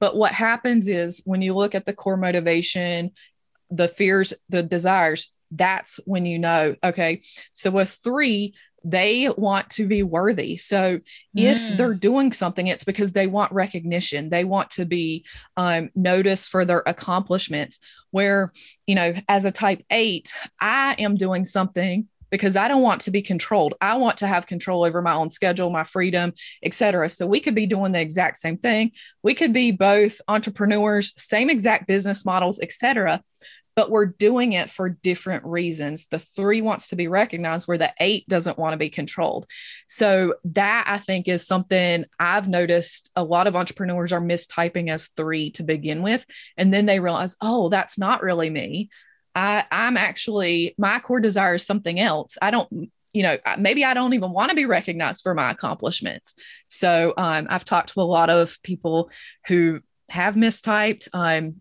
But 0.00 0.16
what 0.16 0.32
happens 0.32 0.88
is 0.88 1.22
when 1.26 1.42
you 1.42 1.54
look 1.54 1.74
at 1.74 1.84
the 1.84 1.92
core 1.92 2.16
motivation, 2.16 3.10
the 3.70 3.88
fears, 3.88 4.32
the 4.48 4.62
desires, 4.62 5.30
that's 5.50 6.00
when 6.04 6.26
you 6.26 6.38
know, 6.38 6.76
okay. 6.82 7.22
So 7.52 7.70
with 7.70 7.90
three, 7.90 8.54
they 8.82 9.28
want 9.36 9.68
to 9.70 9.86
be 9.86 10.02
worthy. 10.02 10.56
So 10.56 11.00
if 11.34 11.58
mm. 11.58 11.76
they're 11.76 11.94
doing 11.94 12.32
something, 12.32 12.66
it's 12.66 12.84
because 12.84 13.12
they 13.12 13.26
want 13.26 13.52
recognition. 13.52 14.30
They 14.30 14.44
want 14.44 14.70
to 14.70 14.86
be 14.86 15.24
um, 15.56 15.90
noticed 15.94 16.50
for 16.50 16.64
their 16.64 16.82
accomplishments. 16.86 17.78
Where, 18.10 18.50
you 18.86 18.96
know, 18.96 19.12
as 19.28 19.44
a 19.44 19.52
type 19.52 19.84
eight, 19.90 20.32
I 20.60 20.96
am 20.98 21.14
doing 21.14 21.44
something 21.44 22.08
because 22.30 22.56
I 22.56 22.68
don't 22.68 22.82
want 22.82 23.02
to 23.02 23.10
be 23.10 23.22
controlled. 23.22 23.74
I 23.80 23.96
want 23.96 24.16
to 24.18 24.26
have 24.26 24.46
control 24.46 24.84
over 24.84 25.02
my 25.02 25.14
own 25.14 25.30
schedule, 25.30 25.70
my 25.70 25.84
freedom, 25.84 26.32
etc. 26.62 27.08
So 27.08 27.26
we 27.26 27.40
could 27.40 27.54
be 27.54 27.66
doing 27.66 27.92
the 27.92 28.00
exact 28.00 28.38
same 28.38 28.56
thing. 28.56 28.92
We 29.22 29.34
could 29.34 29.52
be 29.52 29.72
both 29.72 30.20
entrepreneurs, 30.28 31.12
same 31.16 31.50
exact 31.50 31.86
business 31.86 32.24
models, 32.24 32.60
etc 32.60 33.22
but 33.76 33.90
we're 33.90 34.06
doing 34.06 34.52
it 34.52 34.70
for 34.70 34.88
different 34.88 35.44
reasons. 35.44 36.06
The 36.06 36.18
three 36.18 36.62
wants 36.62 36.88
to 36.88 36.96
be 36.96 37.08
recognized, 37.08 37.68
where 37.68 37.78
the 37.78 37.92
eight 38.00 38.28
doesn't 38.28 38.58
want 38.58 38.72
to 38.72 38.78
be 38.78 38.90
controlled. 38.90 39.46
So, 39.88 40.34
that 40.44 40.84
I 40.86 40.98
think 40.98 41.28
is 41.28 41.46
something 41.46 42.04
I've 42.18 42.48
noticed 42.48 43.10
a 43.16 43.24
lot 43.24 43.46
of 43.46 43.56
entrepreneurs 43.56 44.12
are 44.12 44.20
mistyping 44.20 44.90
as 44.90 45.08
three 45.08 45.50
to 45.52 45.62
begin 45.62 46.02
with. 46.02 46.24
And 46.56 46.72
then 46.72 46.86
they 46.86 47.00
realize, 47.00 47.36
oh, 47.40 47.68
that's 47.68 47.98
not 47.98 48.22
really 48.22 48.50
me. 48.50 48.90
I, 49.34 49.64
I'm 49.70 49.96
actually, 49.96 50.74
my 50.76 50.98
core 50.98 51.20
desire 51.20 51.54
is 51.54 51.64
something 51.64 52.00
else. 52.00 52.36
I 52.42 52.50
don't, 52.50 52.90
you 53.12 53.22
know, 53.22 53.38
maybe 53.58 53.84
I 53.84 53.94
don't 53.94 54.14
even 54.14 54.32
want 54.32 54.50
to 54.50 54.56
be 54.56 54.66
recognized 54.66 55.22
for 55.22 55.34
my 55.34 55.50
accomplishments. 55.50 56.34
So, 56.68 57.14
um, 57.16 57.46
I've 57.48 57.64
talked 57.64 57.94
to 57.94 58.00
a 58.00 58.02
lot 58.02 58.30
of 58.30 58.58
people 58.62 59.10
who 59.46 59.80
have 60.08 60.34
mistyped. 60.34 61.08
Um, 61.12 61.60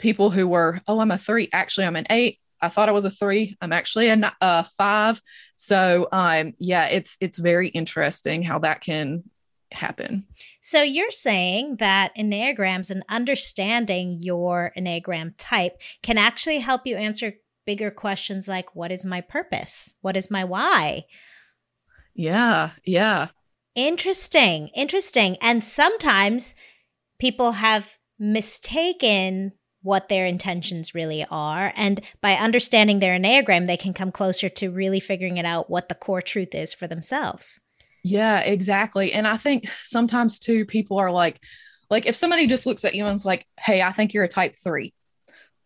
people 0.00 0.30
who 0.30 0.48
were, 0.48 0.80
oh, 0.88 1.00
I'm 1.00 1.10
a 1.10 1.18
three. 1.18 1.48
Actually, 1.52 1.86
I'm 1.86 1.96
an 1.96 2.06
eight. 2.10 2.38
I 2.60 2.68
thought 2.68 2.88
I 2.88 2.92
was 2.92 3.04
a 3.04 3.10
three. 3.10 3.56
I'm 3.60 3.72
actually 3.72 4.08
a, 4.08 4.36
a 4.40 4.64
five. 4.64 5.20
So, 5.56 6.08
um, 6.12 6.54
yeah, 6.58 6.86
it's 6.86 7.16
it's 7.20 7.38
very 7.38 7.68
interesting 7.68 8.42
how 8.42 8.58
that 8.60 8.80
can 8.80 9.24
happen. 9.72 10.26
So 10.60 10.82
you're 10.82 11.10
saying 11.10 11.76
that 11.76 12.14
enneagrams 12.16 12.90
and 12.90 13.04
understanding 13.08 14.18
your 14.20 14.72
enneagram 14.76 15.34
type 15.38 15.80
can 16.02 16.18
actually 16.18 16.58
help 16.58 16.86
you 16.86 16.96
answer 16.96 17.34
bigger 17.66 17.90
questions 17.90 18.48
like, 18.48 18.74
"What 18.74 18.92
is 18.92 19.04
my 19.04 19.20
purpose? 19.20 19.94
What 20.00 20.16
is 20.16 20.30
my 20.30 20.44
why?" 20.44 21.04
Yeah, 22.14 22.70
yeah. 22.84 23.28
Interesting, 23.74 24.68
interesting. 24.74 25.36
And 25.40 25.62
sometimes 25.62 26.54
people 27.18 27.52
have 27.52 27.96
mistaken 28.18 29.52
what 29.82 30.08
their 30.08 30.26
intentions 30.26 30.94
really 30.94 31.24
are. 31.30 31.72
And 31.76 32.00
by 32.20 32.34
understanding 32.34 32.98
their 32.98 33.18
Enneagram, 33.18 33.66
they 33.66 33.76
can 33.76 33.94
come 33.94 34.12
closer 34.12 34.48
to 34.48 34.70
really 34.70 35.00
figuring 35.00 35.36
it 35.36 35.46
out 35.46 35.70
what 35.70 35.88
the 35.88 35.94
core 35.94 36.22
truth 36.22 36.54
is 36.54 36.74
for 36.74 36.86
themselves. 36.86 37.60
Yeah, 38.02 38.40
exactly. 38.40 39.12
And 39.12 39.26
I 39.26 39.36
think 39.36 39.68
sometimes 39.82 40.38
too, 40.38 40.64
people 40.66 40.98
are 40.98 41.10
like, 41.10 41.40
like 41.88 42.06
if 42.06 42.16
somebody 42.16 42.46
just 42.46 42.66
looks 42.66 42.84
at 42.84 42.94
you 42.94 43.04
and's 43.06 43.24
like, 43.24 43.46
hey, 43.58 43.82
I 43.82 43.92
think 43.92 44.14
you're 44.14 44.24
a 44.24 44.28
type 44.28 44.54
three. 44.56 44.94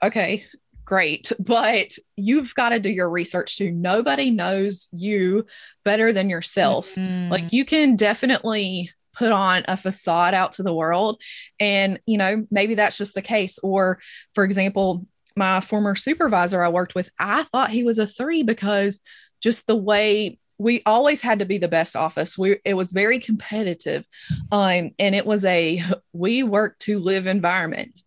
Okay, 0.03 0.45
great. 0.85 1.33
But 1.39 1.97
you've 2.17 2.55
got 2.55 2.71
to 2.71 2.81
do 2.81 2.91
your 2.91 3.11
research 3.11 3.59
too. 3.59 3.71
Nobody 3.71 4.31
knows 4.31 4.89
you 4.93 5.47
better 5.85 6.13
than 6.13 6.31
yourself. 6.31 6.95
Mm-hmm. 6.95 7.31
Like 7.31 7.53
you 7.53 7.65
can 7.65 7.97
definitely 7.97 8.91
put 9.15 9.33
on 9.33 9.65
a 9.69 9.77
facade 9.77 10.35
out 10.35 10.53
to 10.53 10.63
the 10.63 10.75
world. 10.75 11.21
And, 11.61 12.01
you 12.07 12.19
know, 12.19 12.47
maybe 12.51 12.75
that's 12.75 12.99
just 12.99 13.15
the 13.15 13.23
case. 13.23 13.59
Or, 13.63 13.99
for 14.35 14.45
example, 14.45 15.07
my 15.37 15.61
former 15.61 15.95
supervisor 15.95 16.63
I 16.63 16.69
worked 16.69 16.95
with, 16.95 17.11
I 17.19 17.45
thought 17.45 17.71
he 17.71 17.85
was 17.85 17.99
a 17.99 18.07
three 18.07 18.43
because 18.43 19.01
just 19.41 19.67
the 19.67 19.77
way 19.77 20.39
we 20.59 20.83
always 20.87 21.21
had 21.21 21.41
to 21.41 21.45
be 21.45 21.59
the 21.59 21.69
best 21.69 21.97
office. 21.97 22.39
We 22.39 22.59
it 22.65 22.75
was 22.75 22.93
very 22.93 23.19
competitive. 23.19 24.07
Um, 24.53 24.93
and 24.99 25.15
it 25.15 25.27
was 25.27 25.45
a 25.45 25.83
we 26.13 26.43
work 26.43 26.79
to 26.81 26.99
live 26.99 27.27
environment. 27.27 28.01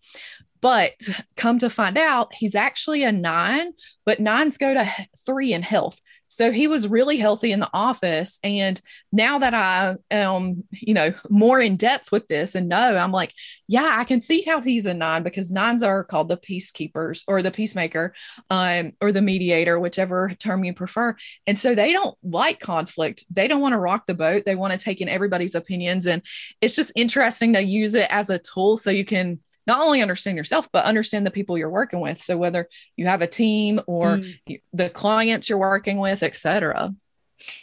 But 0.59 0.95
come 1.35 1.59
to 1.59 1.69
find 1.69 1.97
out, 1.97 2.33
he's 2.33 2.55
actually 2.55 3.03
a 3.03 3.11
nine, 3.11 3.73
but 4.05 4.19
nines 4.19 4.57
go 4.57 4.73
to 4.73 4.91
three 5.25 5.53
in 5.53 5.61
health. 5.61 5.99
So 6.27 6.51
he 6.51 6.67
was 6.67 6.88
really 6.88 7.17
healthy 7.17 7.51
in 7.51 7.60
the 7.60 7.69
office. 7.74 8.39
And 8.43 8.79
now 9.12 9.39
that 9.39 9.53
I 9.53 9.96
am, 10.12 10.63
you 10.72 10.93
know, 10.93 11.13
more 11.29 11.60
in 11.60 11.77
depth 11.77 12.12
with 12.12 12.27
this 12.27 12.55
and 12.55 12.69
know, 12.69 12.98
I'm 12.98 13.12
like, 13.12 13.34
yeah, 13.67 13.93
I 13.96 14.03
can 14.03 14.22
see 14.22 14.43
how 14.43 14.62
he's 14.62 14.86
a 14.86 14.93
nine 14.93 15.24
because 15.24 15.51
nines 15.51 15.84
are 15.84 16.03
called 16.03 16.29
the 16.29 16.38
peacekeepers 16.38 17.24
or 17.27 17.41
the 17.41 17.51
peacemaker 17.51 18.13
um, 18.50 18.93
or 19.01 19.12
the 19.12 19.22
mediator, 19.22 19.79
whichever 19.79 20.34
term 20.39 20.63
you 20.63 20.74
prefer. 20.74 21.15
And 21.48 21.57
so 21.57 21.75
they 21.75 21.91
don't 21.91 22.17
like 22.24 22.60
conflict. 22.60 23.25
They 23.29 23.48
don't 23.48 23.62
want 23.62 23.74
to 23.74 23.79
rock 23.79 24.05
the 24.05 24.13
boat. 24.13 24.43
They 24.46 24.55
want 24.55 24.74
to 24.74 24.79
take 24.79 25.01
in 25.01 25.10
everybody's 25.10 25.55
opinions. 25.55 26.07
And 26.07 26.22
it's 26.62 26.75
just 26.75 26.91
interesting 26.96 27.53
to 27.53 27.62
use 27.62 27.96
it 27.96 28.07
as 28.10 28.29
a 28.29 28.39
tool 28.39 28.77
so 28.77 28.89
you 28.89 29.05
can 29.05 29.39
not 29.67 29.83
only 29.83 30.01
understand 30.01 30.38
yourself 30.38 30.69
but 30.71 30.86
understand 30.86 31.25
the 31.25 31.31
people 31.31 31.57
you're 31.57 31.69
working 31.69 32.00
with 32.00 32.17
so 32.17 32.38
whether 32.38 32.67
you 32.95 33.05
have 33.05 33.21
a 33.21 33.27
team 33.27 33.79
or 33.88 34.17
mm. 34.17 34.62
the 34.74 34.89
clients 34.89 35.50
you're 35.50 35.57
working 35.57 35.97
with 36.00 36.24
etc 36.24 36.93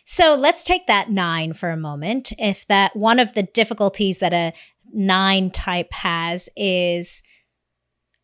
so 0.04 0.37
let's 0.37 0.62
take 0.62 0.87
that 0.87 1.11
nine 1.11 1.52
for 1.52 1.70
a 1.70 1.76
moment 1.76 2.32
if 2.38 2.66
that 2.68 2.94
one 2.94 3.18
of 3.18 3.34
the 3.34 3.42
difficulties 3.42 4.18
that 4.18 4.32
a 4.32 4.52
nine 4.92 5.50
type 5.50 5.92
has 5.92 6.49
is 6.56 7.23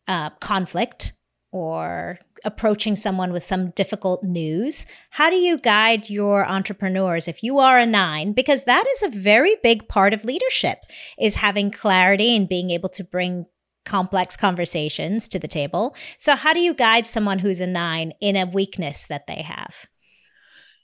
uh, 0.07 0.29
conflict 0.39 1.13
or 1.51 2.17
approaching 2.43 2.95
someone 2.95 3.31
with 3.31 3.43
some 3.43 3.71
difficult 3.71 4.23
news. 4.23 4.85
How 5.11 5.29
do 5.29 5.35
you 5.35 5.57
guide 5.57 6.09
your 6.09 6.45
entrepreneurs 6.47 7.27
if 7.27 7.43
you 7.43 7.59
are 7.59 7.77
a 7.77 7.85
nine? 7.85 8.33
Because 8.33 8.63
that 8.63 8.85
is 8.95 9.03
a 9.03 9.19
very 9.19 9.57
big 9.61 9.87
part 9.87 10.13
of 10.13 10.25
leadership 10.25 10.79
is 11.19 11.35
having 11.35 11.71
clarity 11.71 12.35
and 12.35 12.49
being 12.49 12.71
able 12.71 12.89
to 12.89 13.03
bring 13.03 13.45
complex 13.85 14.37
conversations 14.37 15.27
to 15.29 15.39
the 15.39 15.47
table. 15.47 15.95
So, 16.17 16.35
how 16.35 16.53
do 16.53 16.59
you 16.59 16.73
guide 16.73 17.09
someone 17.09 17.39
who's 17.39 17.61
a 17.61 17.67
nine 17.67 18.13
in 18.21 18.35
a 18.35 18.45
weakness 18.45 19.05
that 19.07 19.27
they 19.27 19.41
have? 19.41 19.85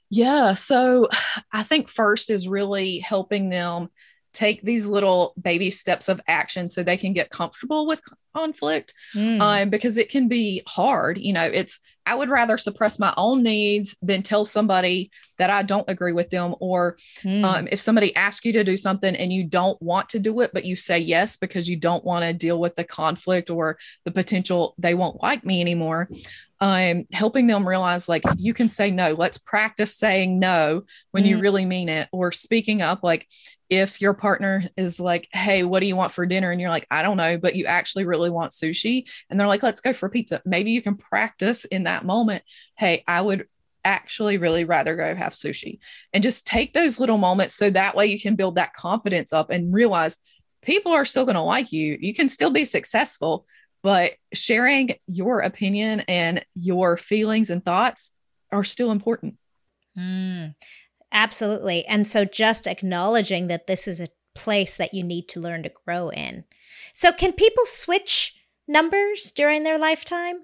Yeah. 0.09 0.53
So, 0.53 1.09
I 1.51 1.63
think 1.63 1.89
first 1.89 2.29
is 2.29 2.47
really 2.47 2.99
helping 2.99 3.49
them 3.49 3.89
take 4.33 4.61
these 4.61 4.85
little 4.85 5.33
baby 5.41 5.71
steps 5.71 6.07
of 6.07 6.21
action 6.27 6.69
so 6.69 6.83
they 6.83 6.97
can 6.97 7.11
get 7.11 7.31
comfortable 7.31 7.87
with 7.87 8.01
conflict 8.35 8.93
mm. 9.15 9.41
um, 9.41 9.69
because 9.69 9.97
it 9.97 10.09
can 10.09 10.27
be 10.27 10.61
hard. 10.67 11.17
You 11.17 11.33
know, 11.33 11.45
it's 11.45 11.79
I 12.05 12.15
would 12.15 12.29
rather 12.29 12.57
suppress 12.57 12.99
my 12.99 13.13
own 13.17 13.43
needs 13.43 13.95
than 14.01 14.21
tell 14.21 14.45
somebody 14.45 15.11
that 15.37 15.49
I 15.49 15.63
don't 15.63 15.89
agree 15.89 16.13
with 16.13 16.29
them. 16.29 16.55
Or 16.59 16.97
mm. 17.23 17.43
um, 17.43 17.67
if 17.71 17.79
somebody 17.79 18.15
asks 18.15 18.45
you 18.45 18.53
to 18.53 18.63
do 18.63 18.77
something 18.77 19.15
and 19.15 19.31
you 19.31 19.43
don't 19.43 19.81
want 19.81 20.09
to 20.09 20.19
do 20.19 20.41
it, 20.41 20.51
but 20.53 20.65
you 20.65 20.75
say 20.75 20.99
yes 20.99 21.37
because 21.37 21.69
you 21.69 21.75
don't 21.75 22.03
want 22.03 22.23
to 22.23 22.33
deal 22.33 22.59
with 22.59 22.75
the 22.75 22.83
conflict 22.83 23.49
or 23.49 23.77
the 24.05 24.11
potential 24.11 24.75
they 24.77 24.93
won't 24.93 25.21
like 25.21 25.45
me 25.45 25.61
anymore. 25.61 26.09
Um, 26.59 27.05
helping 27.11 27.45
them 27.45 27.67
realize 27.67 28.09
like 28.09 28.23
you 28.35 28.51
can 28.51 28.67
say 28.67 28.89
no. 28.89 29.13
Let's 29.13 29.37
practice 29.37 29.95
saying 29.95 30.39
no 30.39 30.83
when 31.11 31.23
mm. 31.23 31.27
you 31.27 31.39
really 31.39 31.65
mean 31.65 31.87
it, 31.87 32.09
or 32.11 32.31
speaking 32.31 32.81
up. 32.81 33.03
Like 33.03 33.27
if 33.69 34.01
your 34.01 34.13
partner 34.13 34.63
is 34.75 34.99
like, 34.99 35.27
Hey, 35.33 35.63
what 35.63 35.81
do 35.81 35.85
you 35.85 35.95
want 35.95 36.13
for 36.13 36.25
dinner? 36.25 36.49
And 36.51 36.59
you're 36.59 36.69
like, 36.69 36.87
I 36.89 37.03
don't 37.03 37.17
know, 37.17 37.37
but 37.37 37.55
you 37.55 37.65
actually 37.65 38.05
really 38.05 38.29
want 38.29 38.51
sushi. 38.51 39.07
And 39.29 39.39
they're 39.39 39.47
like, 39.47 39.61
let's 39.61 39.81
go 39.81 39.93
for 39.93 40.09
pizza. 40.09 40.41
Maybe 40.45 40.71
you 40.71 40.81
can 40.81 40.95
practice 40.95 41.65
in 41.65 41.83
that 41.83 42.05
moment. 42.05 42.43
Hey, 42.75 43.03
I 43.07 43.21
would 43.21 43.45
actually 43.87 44.37
really 44.37 44.65
rather 44.65 44.97
go 44.97 45.15
have 45.15 45.31
sushi 45.31 45.79
and 46.11 46.21
just 46.21 46.45
take 46.45 46.73
those 46.73 46.99
little 46.99 47.17
moments 47.17 47.55
so 47.55 47.69
that 47.69 47.95
way 47.95 48.05
you 48.05 48.19
can 48.19 48.35
build 48.35 48.55
that 48.55 48.73
confidence 48.73 49.31
up 49.31 49.49
and 49.49 49.73
realize 49.73 50.17
people 50.61 50.91
are 50.91 51.05
still 51.05 51.23
going 51.23 51.35
to 51.35 51.41
like 51.41 51.71
you. 51.71 51.97
You 51.99 52.13
can 52.13 52.27
still 52.27 52.49
be 52.49 52.65
successful, 52.65 53.45
but 53.83 54.13
sharing 54.33 54.95
your 55.07 55.39
opinion 55.39 56.01
and 56.01 56.45
your 56.53 56.97
feelings 56.97 57.49
and 57.49 57.63
thoughts 57.63 58.11
are 58.51 58.65
still 58.65 58.91
important. 58.91 59.35
Mm, 59.97 60.55
absolutely. 61.13 61.85
And 61.85 62.05
so 62.05 62.25
just 62.25 62.67
acknowledging 62.67 63.47
that 63.47 63.67
this 63.67 63.87
is 63.87 64.01
a 64.01 64.09
place 64.35 64.75
that 64.75 64.93
you 64.93 65.03
need 65.03 65.29
to 65.29 65.39
learn 65.39 65.63
to 65.63 65.71
grow 65.85 66.09
in. 66.09 66.43
So, 66.93 67.11
can 67.11 67.31
people 67.31 67.65
switch 67.65 68.35
numbers 68.67 69.31
during 69.31 69.63
their 69.63 69.79
lifetime? 69.79 70.41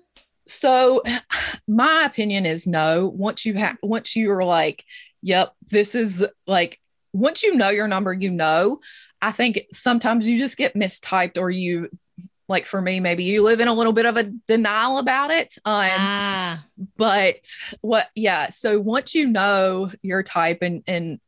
So, 0.47 1.01
my 1.67 2.03
opinion 2.03 2.45
is 2.45 2.67
no. 2.67 3.07
Once 3.07 3.45
you 3.45 3.55
have, 3.55 3.77
once 3.81 4.15
you 4.15 4.31
are 4.31 4.43
like, 4.43 4.83
yep, 5.21 5.53
this 5.69 5.95
is 5.95 6.25
like, 6.47 6.79
once 7.13 7.43
you 7.43 7.55
know 7.55 7.69
your 7.69 7.88
number, 7.88 8.13
you 8.13 8.31
know. 8.31 8.79
I 9.21 9.31
think 9.31 9.65
sometimes 9.71 10.27
you 10.27 10.38
just 10.38 10.57
get 10.57 10.73
mistyped 10.73 11.38
or 11.38 11.50
you 11.50 11.89
like 12.50 12.65
for 12.65 12.81
me 12.81 13.00
maybe 13.00 13.23
you 13.23 13.41
live 13.41 13.62
in 13.62 13.67
a 13.67 13.73
little 13.73 13.93
bit 13.93 14.05
of 14.05 14.17
a 14.17 14.31
denial 14.47 14.97
about 14.97 15.31
it 15.31 15.57
um, 15.65 15.89
ah. 15.89 16.65
but 16.97 17.38
what 17.81 18.09
yeah 18.15 18.50
so 18.50 18.79
once 18.79 19.15
you 19.15 19.27
know 19.27 19.89
your 20.01 20.23
type 20.23 20.59
and 20.62 20.83
and 20.85 21.19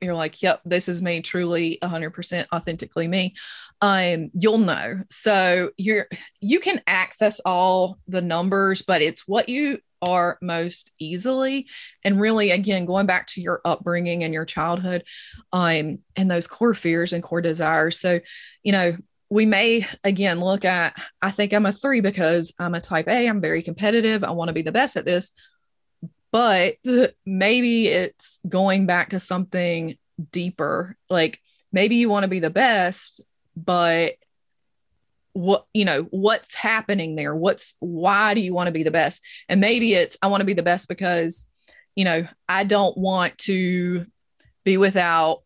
you're 0.00 0.14
like 0.14 0.42
yep 0.42 0.60
this 0.64 0.88
is 0.88 1.02
me 1.02 1.20
truly 1.20 1.78
100% 1.82 2.46
authentically 2.52 3.08
me. 3.08 3.34
Um 3.80 4.30
you'll 4.34 4.58
know. 4.58 5.02
So 5.10 5.70
you're 5.76 6.08
you 6.40 6.60
can 6.60 6.80
access 6.86 7.40
all 7.40 7.98
the 8.06 8.22
numbers 8.22 8.82
but 8.82 9.02
it's 9.02 9.26
what 9.26 9.48
you 9.48 9.80
are 10.00 10.38
most 10.40 10.92
easily. 10.98 11.66
And 12.04 12.20
really 12.20 12.50
again 12.50 12.86
going 12.86 13.06
back 13.06 13.26
to 13.28 13.40
your 13.40 13.60
upbringing 13.64 14.24
and 14.24 14.32
your 14.32 14.44
childhood 14.44 15.04
um 15.52 15.98
and 16.16 16.30
those 16.30 16.46
core 16.46 16.74
fears 16.74 17.12
and 17.12 17.22
core 17.22 17.42
desires. 17.42 17.98
So 17.98 18.20
you 18.62 18.72
know 18.72 18.96
we 19.30 19.46
may 19.46 19.86
again 20.04 20.40
look 20.40 20.64
at 20.64 20.96
i 21.22 21.30
think 21.30 21.52
i'm 21.52 21.66
a 21.66 21.72
three 21.72 22.00
because 22.00 22.52
i'm 22.58 22.74
a 22.74 22.80
type 22.80 23.08
a 23.08 23.28
i'm 23.28 23.40
very 23.40 23.62
competitive 23.62 24.24
i 24.24 24.30
want 24.30 24.48
to 24.48 24.54
be 24.54 24.62
the 24.62 24.72
best 24.72 24.96
at 24.96 25.04
this 25.04 25.32
but 26.32 26.76
maybe 27.26 27.88
it's 27.88 28.38
going 28.48 28.86
back 28.86 29.10
to 29.10 29.20
something 29.20 29.96
deeper 30.32 30.96
like 31.08 31.38
maybe 31.72 31.96
you 31.96 32.08
want 32.08 32.24
to 32.24 32.28
be 32.28 32.40
the 32.40 32.50
best 32.50 33.20
but 33.56 34.14
what 35.32 35.66
you 35.72 35.84
know 35.84 36.02
what's 36.10 36.54
happening 36.54 37.14
there 37.14 37.34
what's 37.34 37.74
why 37.78 38.34
do 38.34 38.40
you 38.40 38.52
want 38.52 38.66
to 38.66 38.72
be 38.72 38.82
the 38.82 38.90
best 38.90 39.22
and 39.48 39.60
maybe 39.60 39.94
it's 39.94 40.16
i 40.22 40.26
want 40.26 40.40
to 40.40 40.46
be 40.46 40.54
the 40.54 40.62
best 40.62 40.88
because 40.88 41.46
you 41.94 42.04
know 42.04 42.26
i 42.48 42.64
don't 42.64 42.96
want 42.98 43.38
to 43.38 44.04
be 44.64 44.76
without 44.76 45.42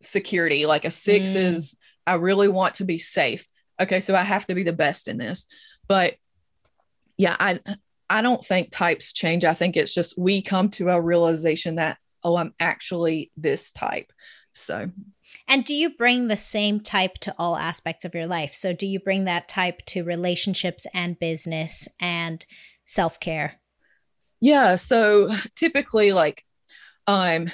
security 0.00 0.66
like 0.66 0.84
a 0.84 0.90
six 0.90 1.30
mm. 1.30 1.36
is 1.36 1.76
I 2.08 2.14
really 2.14 2.48
want 2.48 2.76
to 2.76 2.84
be 2.84 2.98
safe. 2.98 3.46
Okay, 3.78 4.00
so 4.00 4.16
I 4.16 4.22
have 4.22 4.46
to 4.46 4.54
be 4.54 4.62
the 4.62 4.72
best 4.72 5.08
in 5.08 5.18
this. 5.18 5.46
But 5.86 6.14
yeah, 7.18 7.36
I 7.38 7.60
I 8.10 8.22
don't 8.22 8.44
think 8.44 8.70
types 8.70 9.12
change. 9.12 9.44
I 9.44 9.54
think 9.54 9.76
it's 9.76 9.94
just 9.94 10.18
we 10.18 10.42
come 10.42 10.68
to 10.70 10.88
a 10.88 11.00
realization 11.00 11.76
that 11.76 11.98
oh, 12.24 12.36
I'm 12.36 12.52
actually 12.58 13.30
this 13.36 13.70
type. 13.70 14.12
So 14.52 14.86
and 15.46 15.64
do 15.64 15.74
you 15.74 15.90
bring 15.96 16.28
the 16.28 16.36
same 16.36 16.80
type 16.80 17.14
to 17.18 17.34
all 17.38 17.56
aspects 17.56 18.04
of 18.04 18.14
your 18.14 18.26
life? 18.26 18.54
So 18.54 18.72
do 18.72 18.86
you 18.86 18.98
bring 18.98 19.24
that 19.24 19.48
type 19.48 19.84
to 19.86 20.04
relationships 20.04 20.86
and 20.94 21.18
business 21.18 21.86
and 22.00 22.44
self-care? 22.86 23.54
Yeah, 24.40 24.76
so 24.76 25.28
typically 25.54 26.12
like 26.12 26.44
um 27.06 27.48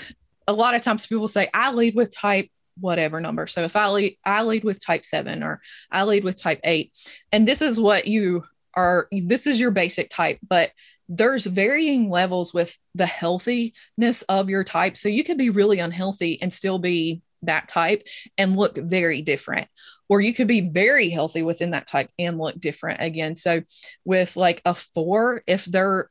a 0.46 0.52
lot 0.52 0.75
of 0.75 0.82
times 0.82 1.06
people 1.06 1.28
say 1.28 1.49
I 1.54 1.73
lead 1.73 1.94
with 1.94 2.11
type 2.11 2.50
whatever 2.78 3.20
number. 3.20 3.46
So 3.46 3.62
if 3.62 3.76
I 3.76 3.88
lead, 3.88 4.18
I 4.25 4.42
lead 4.42 4.64
with 4.64 4.84
type 4.84 5.04
seven 5.04 5.42
or 5.42 5.61
I 5.90 6.04
lead 6.04 6.25
with 6.25 6.40
type 6.40 6.61
eight, 6.64 6.92
and 7.32 7.46
this 7.46 7.62
is 7.62 7.80
what 7.80 8.06
you 8.06 8.44
are, 8.76 9.08
this 9.10 9.46
is 9.46 9.60
your 9.60 9.70
basic 9.70 10.10
type, 10.10 10.38
but 10.46 10.70
there's 11.08 11.46
varying 11.46 12.08
levels 12.08 12.54
with 12.54 12.78
the 12.94 13.06
healthiness 13.06 14.22
of 14.28 14.48
your 14.48 14.64
type. 14.64 14.96
So 14.96 15.08
you 15.08 15.24
could 15.24 15.38
be 15.38 15.50
really 15.50 15.78
unhealthy 15.78 16.40
and 16.40 16.52
still 16.52 16.78
be 16.78 17.22
that 17.42 17.68
type 17.68 18.06
and 18.38 18.56
look 18.56 18.76
very 18.76 19.22
different 19.22 19.68
or 20.08 20.20
you 20.20 20.34
could 20.34 20.48
be 20.48 20.60
very 20.60 21.10
healthy 21.10 21.42
within 21.42 21.70
that 21.70 21.87
type 21.87 22.10
and 22.18 22.38
look 22.38 22.58
different 22.58 23.00
again 23.00 23.37
so 23.37 23.62
with 24.04 24.37
like 24.37 24.60
a 24.64 24.74
four 24.74 25.42
if 25.46 25.64
they're 25.64 26.10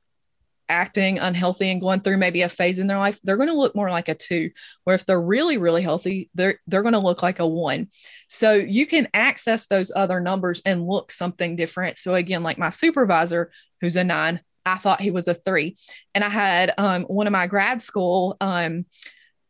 acting 0.69 1.19
unhealthy 1.19 1.69
and 1.69 1.81
going 1.81 1.99
through 2.01 2.17
maybe 2.17 2.41
a 2.41 2.49
phase 2.49 2.79
in 2.79 2.87
their 2.87 2.97
life, 2.97 3.19
they're 3.23 3.37
going 3.37 3.49
to 3.49 3.55
look 3.55 3.75
more 3.75 3.89
like 3.89 4.09
a 4.09 4.15
two. 4.15 4.51
Where 4.83 4.95
if 4.95 5.05
they're 5.05 5.21
really, 5.21 5.57
really 5.57 5.81
healthy, 5.81 6.29
they're 6.33 6.59
they're 6.67 6.81
going 6.81 6.93
to 6.93 6.99
look 6.99 7.23
like 7.23 7.39
a 7.39 7.47
one. 7.47 7.87
So 8.27 8.53
you 8.53 8.85
can 8.85 9.07
access 9.13 9.67
those 9.67 9.91
other 9.95 10.19
numbers 10.19 10.61
and 10.65 10.87
look 10.87 11.11
something 11.11 11.55
different. 11.55 11.97
So 11.97 12.15
again, 12.15 12.43
like 12.43 12.57
my 12.57 12.69
supervisor, 12.69 13.51
who's 13.81 13.95
a 13.95 14.03
nine, 14.03 14.41
I 14.65 14.77
thought 14.77 15.01
he 15.01 15.11
was 15.11 15.27
a 15.27 15.33
three. 15.33 15.77
And 16.15 16.23
I 16.23 16.29
had 16.29 16.73
um, 16.77 17.03
one 17.03 17.27
of 17.27 17.33
my 17.33 17.47
grad 17.47 17.81
school 17.81 18.37
um, 18.41 18.85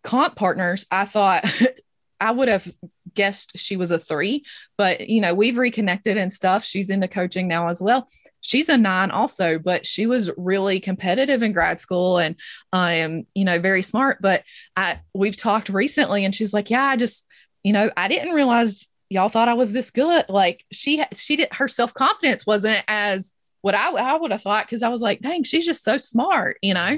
comp 0.04 0.36
partners, 0.36 0.86
I 0.92 1.06
thought 1.06 1.46
I 2.20 2.32
would 2.32 2.48
have 2.48 2.68
guessed 3.16 3.58
she 3.58 3.78
was 3.78 3.92
a 3.92 4.00
three, 4.00 4.44
but 4.78 5.10
you 5.10 5.22
know, 5.22 5.34
we've 5.34 5.58
reconnected 5.58 6.18
and 6.18 6.32
stuff. 6.32 6.64
She's 6.64 6.90
into 6.90 7.08
coaching 7.08 7.48
now 7.48 7.68
as 7.68 7.82
well. 7.82 8.08
She's 8.42 8.70
a 8.70 8.78
nine 8.78 9.12
also, 9.12 9.58
but 9.58 9.86
she 9.86 10.06
was 10.06 10.30
really 10.38 10.80
competitive 10.80 11.44
in 11.44 11.54
grad 11.54 11.80
school 11.80 12.18
and 12.18 12.36
I 12.72 12.94
am, 12.94 13.26
you 13.34 13.46
know, 13.46 13.60
very 13.60 13.82
smart. 13.82 14.18
But 14.22 14.44
I 14.76 15.00
we've 15.14 15.38
talked 15.38 15.70
recently 15.70 16.26
and 16.26 16.36
she's 16.36 16.54
like, 16.54 16.70
Yeah, 16.70 16.84
I 16.84 16.96
just, 16.96 17.28
you 17.64 17.74
know, 17.74 17.90
I 17.96 18.08
didn't 18.08 18.34
realize 18.34 18.90
y'all 19.10 19.30
thought 19.30 19.48
I 19.48 19.54
was 19.54 19.72
this 19.72 19.92
good. 19.92 20.26
Like 20.30 20.66
she 20.72 21.04
she 21.16 21.36
did 21.36 21.50
her 21.54 21.68
self-confidence 21.68 22.46
wasn't 22.46 22.84
as 22.88 23.34
what 23.62 23.76
I, 23.76 23.92
I 23.92 24.18
would 24.18 24.32
have 24.32 24.42
thought 24.42 24.66
because 24.66 24.84
I 24.84 24.90
was 24.90 25.02
like, 25.02 25.22
dang, 25.22 25.44
she's 25.44 25.66
just 25.66 25.86
so 25.86 25.98
smart, 25.98 26.58
you 26.62 26.74
know. 26.74 26.98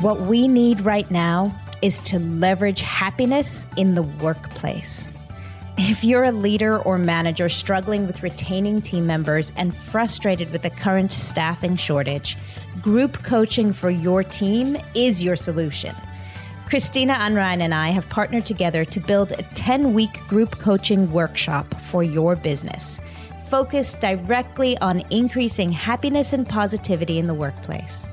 What 0.00 0.20
we 0.22 0.48
need 0.48 0.80
right 0.80 1.10
now 1.10 1.54
is 1.82 1.98
to 2.00 2.18
leverage 2.18 2.80
happiness 2.80 3.66
in 3.76 3.94
the 3.94 4.02
workplace. 4.02 5.12
If 5.76 6.02
you're 6.02 6.24
a 6.24 6.32
leader 6.32 6.78
or 6.80 6.98
manager 6.98 7.48
struggling 7.48 8.06
with 8.06 8.24
retaining 8.24 8.80
team 8.80 9.06
members 9.06 9.52
and 9.56 9.76
frustrated 9.76 10.50
with 10.50 10.62
the 10.62 10.70
current 10.70 11.12
staffing 11.12 11.76
shortage, 11.76 12.36
group 12.82 13.22
coaching 13.22 13.72
for 13.72 13.88
your 13.88 14.24
team 14.24 14.76
is 14.96 15.22
your 15.22 15.36
solution. 15.36 15.94
Christina 16.66 17.14
Unrein 17.20 17.62
and 17.62 17.72
I 17.72 17.88
have 17.90 18.08
partnered 18.10 18.44
together 18.44 18.84
to 18.84 19.00
build 19.00 19.32
a 19.32 19.42
10 19.54 19.94
week 19.94 20.12
group 20.26 20.58
coaching 20.58 21.12
workshop 21.12 21.72
for 21.82 22.02
your 22.02 22.34
business, 22.34 23.00
focused 23.48 24.00
directly 24.00 24.76
on 24.78 25.04
increasing 25.10 25.70
happiness 25.70 26.32
and 26.32 26.46
positivity 26.46 27.18
in 27.18 27.26
the 27.26 27.34
workplace. 27.34 28.10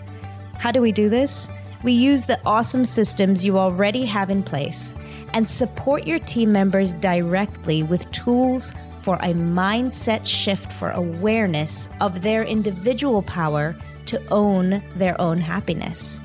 How 0.57 0.71
do 0.71 0.81
we 0.81 0.91
do 0.91 1.09
this? 1.09 1.49
We 1.83 1.91
use 1.91 2.25
the 2.25 2.39
awesome 2.45 2.85
systems 2.85 3.45
you 3.45 3.57
already 3.57 4.05
have 4.05 4.29
in 4.29 4.43
place 4.43 4.93
and 5.33 5.49
support 5.49 6.07
your 6.07 6.19
team 6.19 6.51
members 6.51 6.93
directly 6.93 7.83
with 7.83 8.09
tools 8.11 8.73
for 9.01 9.15
a 9.17 9.33
mindset 9.33 10.25
shift 10.25 10.71
for 10.71 10.89
awareness 10.91 11.89
of 12.01 12.21
their 12.21 12.43
individual 12.43 13.21
power 13.21 13.75
to 14.07 14.21
own 14.31 14.81
their 14.95 15.19
own 15.21 15.37
happiness. 15.37 16.19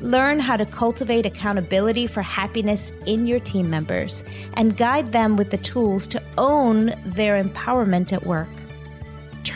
Learn 0.00 0.38
how 0.38 0.56
to 0.56 0.66
cultivate 0.66 1.24
accountability 1.24 2.06
for 2.06 2.22
happiness 2.22 2.92
in 3.06 3.26
your 3.26 3.40
team 3.40 3.70
members 3.70 4.24
and 4.54 4.76
guide 4.76 5.12
them 5.12 5.36
with 5.36 5.50
the 5.50 5.58
tools 5.58 6.06
to 6.08 6.22
own 6.36 6.92
their 7.04 7.42
empowerment 7.42 8.12
at 8.12 8.26
work 8.26 8.48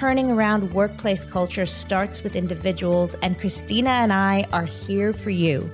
turning 0.01 0.31
around 0.31 0.73
workplace 0.73 1.25
culture 1.25 1.67
starts 1.67 2.23
with 2.23 2.35
individuals, 2.35 3.15
and 3.17 3.39
Christina 3.39 3.91
and 3.91 4.15
I 4.15 4.47
are 4.51 4.65
here 4.65 5.13
for 5.13 5.29
you. 5.29 5.71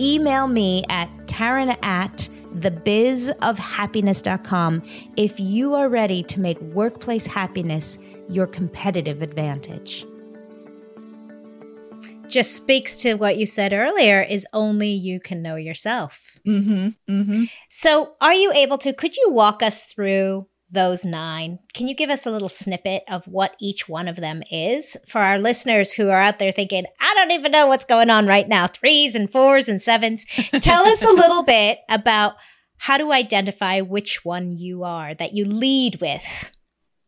Email 0.00 0.48
me 0.48 0.84
at 0.88 1.10
Tarryn 1.26 1.76
at 1.84 2.30
thebizofhappiness.com 2.54 4.82
if 5.18 5.38
you 5.38 5.74
are 5.74 5.90
ready 5.90 6.22
to 6.22 6.40
make 6.40 6.58
workplace 6.62 7.26
happiness 7.26 7.98
your 8.30 8.46
competitive 8.46 9.20
advantage. 9.20 10.06
Just 12.28 12.56
speaks 12.56 12.96
to 13.00 13.16
what 13.16 13.36
you 13.36 13.44
said 13.44 13.74
earlier 13.74 14.22
is 14.22 14.46
only 14.54 14.88
you 14.88 15.20
can 15.20 15.42
know 15.42 15.56
yourself. 15.56 16.38
Mm-hmm, 16.46 16.88
mm-hmm. 17.06 17.44
So, 17.68 18.14
are 18.22 18.32
you 18.32 18.50
able 18.54 18.78
to? 18.78 18.94
Could 18.94 19.18
you 19.18 19.28
walk 19.28 19.62
us 19.62 19.84
through 19.84 20.46
those 20.72 21.04
nine. 21.04 21.58
Can 21.74 21.86
you 21.86 21.94
give 21.94 22.10
us 22.10 22.26
a 22.26 22.30
little 22.30 22.48
snippet 22.48 23.04
of 23.08 23.26
what 23.26 23.54
each 23.60 23.88
one 23.88 24.08
of 24.08 24.16
them 24.16 24.42
is 24.50 24.96
for 25.06 25.20
our 25.20 25.38
listeners 25.38 25.92
who 25.92 26.08
are 26.08 26.20
out 26.20 26.38
there 26.38 26.50
thinking, 26.50 26.86
I 27.00 27.14
don't 27.14 27.30
even 27.30 27.52
know 27.52 27.66
what's 27.66 27.84
going 27.84 28.10
on 28.10 28.26
right 28.26 28.48
now 28.48 28.66
threes 28.66 29.14
and 29.14 29.30
fours 29.30 29.68
and 29.68 29.80
sevens? 29.80 30.24
Tell 30.60 30.86
us 30.86 31.02
a 31.02 31.12
little 31.12 31.42
bit 31.42 31.80
about 31.88 32.34
how 32.78 32.96
to 32.96 33.12
identify 33.12 33.80
which 33.80 34.24
one 34.24 34.58
you 34.58 34.82
are 34.82 35.14
that 35.14 35.34
you 35.34 35.44
lead 35.44 36.00
with. 36.00 36.50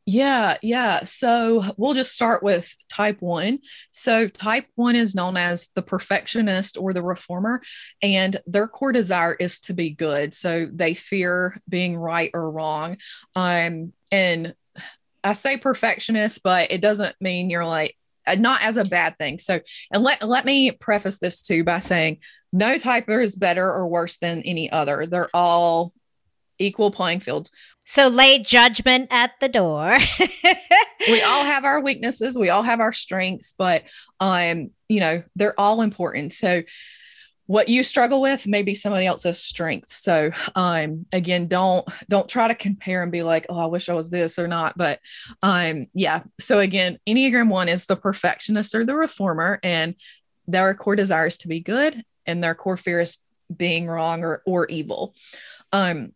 Yeah, 0.06 0.58
yeah. 0.60 1.04
So 1.04 1.64
we'll 1.78 1.94
just 1.94 2.12
start 2.12 2.42
with 2.42 2.74
type 2.90 3.22
one. 3.22 3.60
So, 3.90 4.28
type 4.28 4.66
one 4.74 4.96
is 4.96 5.14
known 5.14 5.38
as 5.38 5.68
the 5.74 5.80
perfectionist 5.80 6.76
or 6.76 6.92
the 6.92 7.02
reformer, 7.02 7.62
and 8.02 8.38
their 8.46 8.68
core 8.68 8.92
desire 8.92 9.32
is 9.32 9.60
to 9.60 9.72
be 9.72 9.90
good. 9.90 10.34
So, 10.34 10.68
they 10.70 10.92
fear 10.92 11.58
being 11.68 11.96
right 11.96 12.30
or 12.34 12.50
wrong. 12.50 12.98
Um, 13.34 13.94
and 14.12 14.54
I 15.22 15.32
say 15.32 15.56
perfectionist, 15.56 16.42
but 16.42 16.70
it 16.70 16.82
doesn't 16.82 17.16
mean 17.18 17.48
you're 17.48 17.64
like, 17.64 17.96
uh, 18.26 18.34
not 18.34 18.62
as 18.62 18.76
a 18.76 18.84
bad 18.84 19.16
thing. 19.16 19.38
So, 19.38 19.60
and 19.90 20.02
let, 20.02 20.22
let 20.22 20.44
me 20.44 20.70
preface 20.70 21.18
this 21.18 21.40
too 21.40 21.64
by 21.64 21.78
saying 21.78 22.18
no 22.52 22.76
typer 22.76 23.22
is 23.24 23.36
better 23.36 23.66
or 23.66 23.88
worse 23.88 24.18
than 24.18 24.42
any 24.42 24.70
other. 24.70 25.06
They're 25.06 25.30
all 25.32 25.94
equal 26.58 26.90
playing 26.90 27.20
fields. 27.20 27.50
So 27.84 28.08
lay 28.08 28.38
judgment 28.38 29.08
at 29.10 29.32
the 29.40 29.48
door. 29.48 29.98
we 31.08 31.22
all 31.22 31.44
have 31.44 31.64
our 31.64 31.80
weaknesses, 31.80 32.38
we 32.38 32.48
all 32.48 32.62
have 32.62 32.80
our 32.80 32.92
strengths, 32.92 33.54
but 33.56 33.84
um, 34.20 34.70
you 34.88 35.00
know, 35.00 35.22
they're 35.36 35.58
all 35.58 35.82
important. 35.82 36.32
So 36.32 36.62
what 37.46 37.68
you 37.68 37.82
struggle 37.82 38.22
with 38.22 38.46
may 38.46 38.62
be 38.62 38.74
somebody 38.74 39.04
else's 39.04 39.38
strength. 39.38 39.92
So 39.92 40.30
um 40.54 41.06
again, 41.12 41.46
don't 41.46 41.86
don't 42.08 42.28
try 42.28 42.48
to 42.48 42.54
compare 42.54 43.02
and 43.02 43.12
be 43.12 43.22
like, 43.22 43.46
oh, 43.48 43.58
I 43.58 43.66
wish 43.66 43.88
I 43.88 43.94
was 43.94 44.10
this 44.10 44.38
or 44.38 44.48
not. 44.48 44.78
But 44.78 45.00
um, 45.42 45.86
yeah. 45.92 46.22
So 46.40 46.60
again, 46.60 46.98
Enneagram 47.06 47.48
one 47.48 47.68
is 47.68 47.84
the 47.84 47.96
perfectionist 47.96 48.74
or 48.74 48.84
the 48.84 48.96
reformer, 48.96 49.60
and 49.62 49.94
their 50.46 50.74
core 50.74 50.96
desire 50.96 51.26
is 51.26 51.38
to 51.38 51.48
be 51.48 51.60
good, 51.60 52.02
and 52.26 52.42
their 52.42 52.54
core 52.54 52.76
fear 52.76 53.00
is 53.00 53.18
being 53.54 53.86
wrong 53.86 54.24
or 54.24 54.42
or 54.46 54.66
evil. 54.66 55.14
Um, 55.72 56.12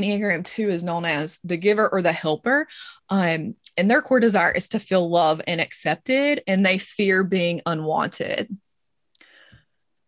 Enneagram 0.00 0.44
2 0.44 0.68
is 0.68 0.84
known 0.84 1.04
as 1.04 1.38
the 1.44 1.56
giver 1.56 1.88
or 1.88 2.02
the 2.02 2.12
helper. 2.12 2.66
Um, 3.08 3.54
and 3.76 3.90
their 3.90 4.02
core 4.02 4.20
desire 4.20 4.52
is 4.52 4.68
to 4.68 4.78
feel 4.78 5.08
love 5.08 5.40
and 5.46 5.60
accepted, 5.60 6.42
and 6.46 6.64
they 6.64 6.78
fear 6.78 7.24
being 7.24 7.60
unwanted. 7.66 8.56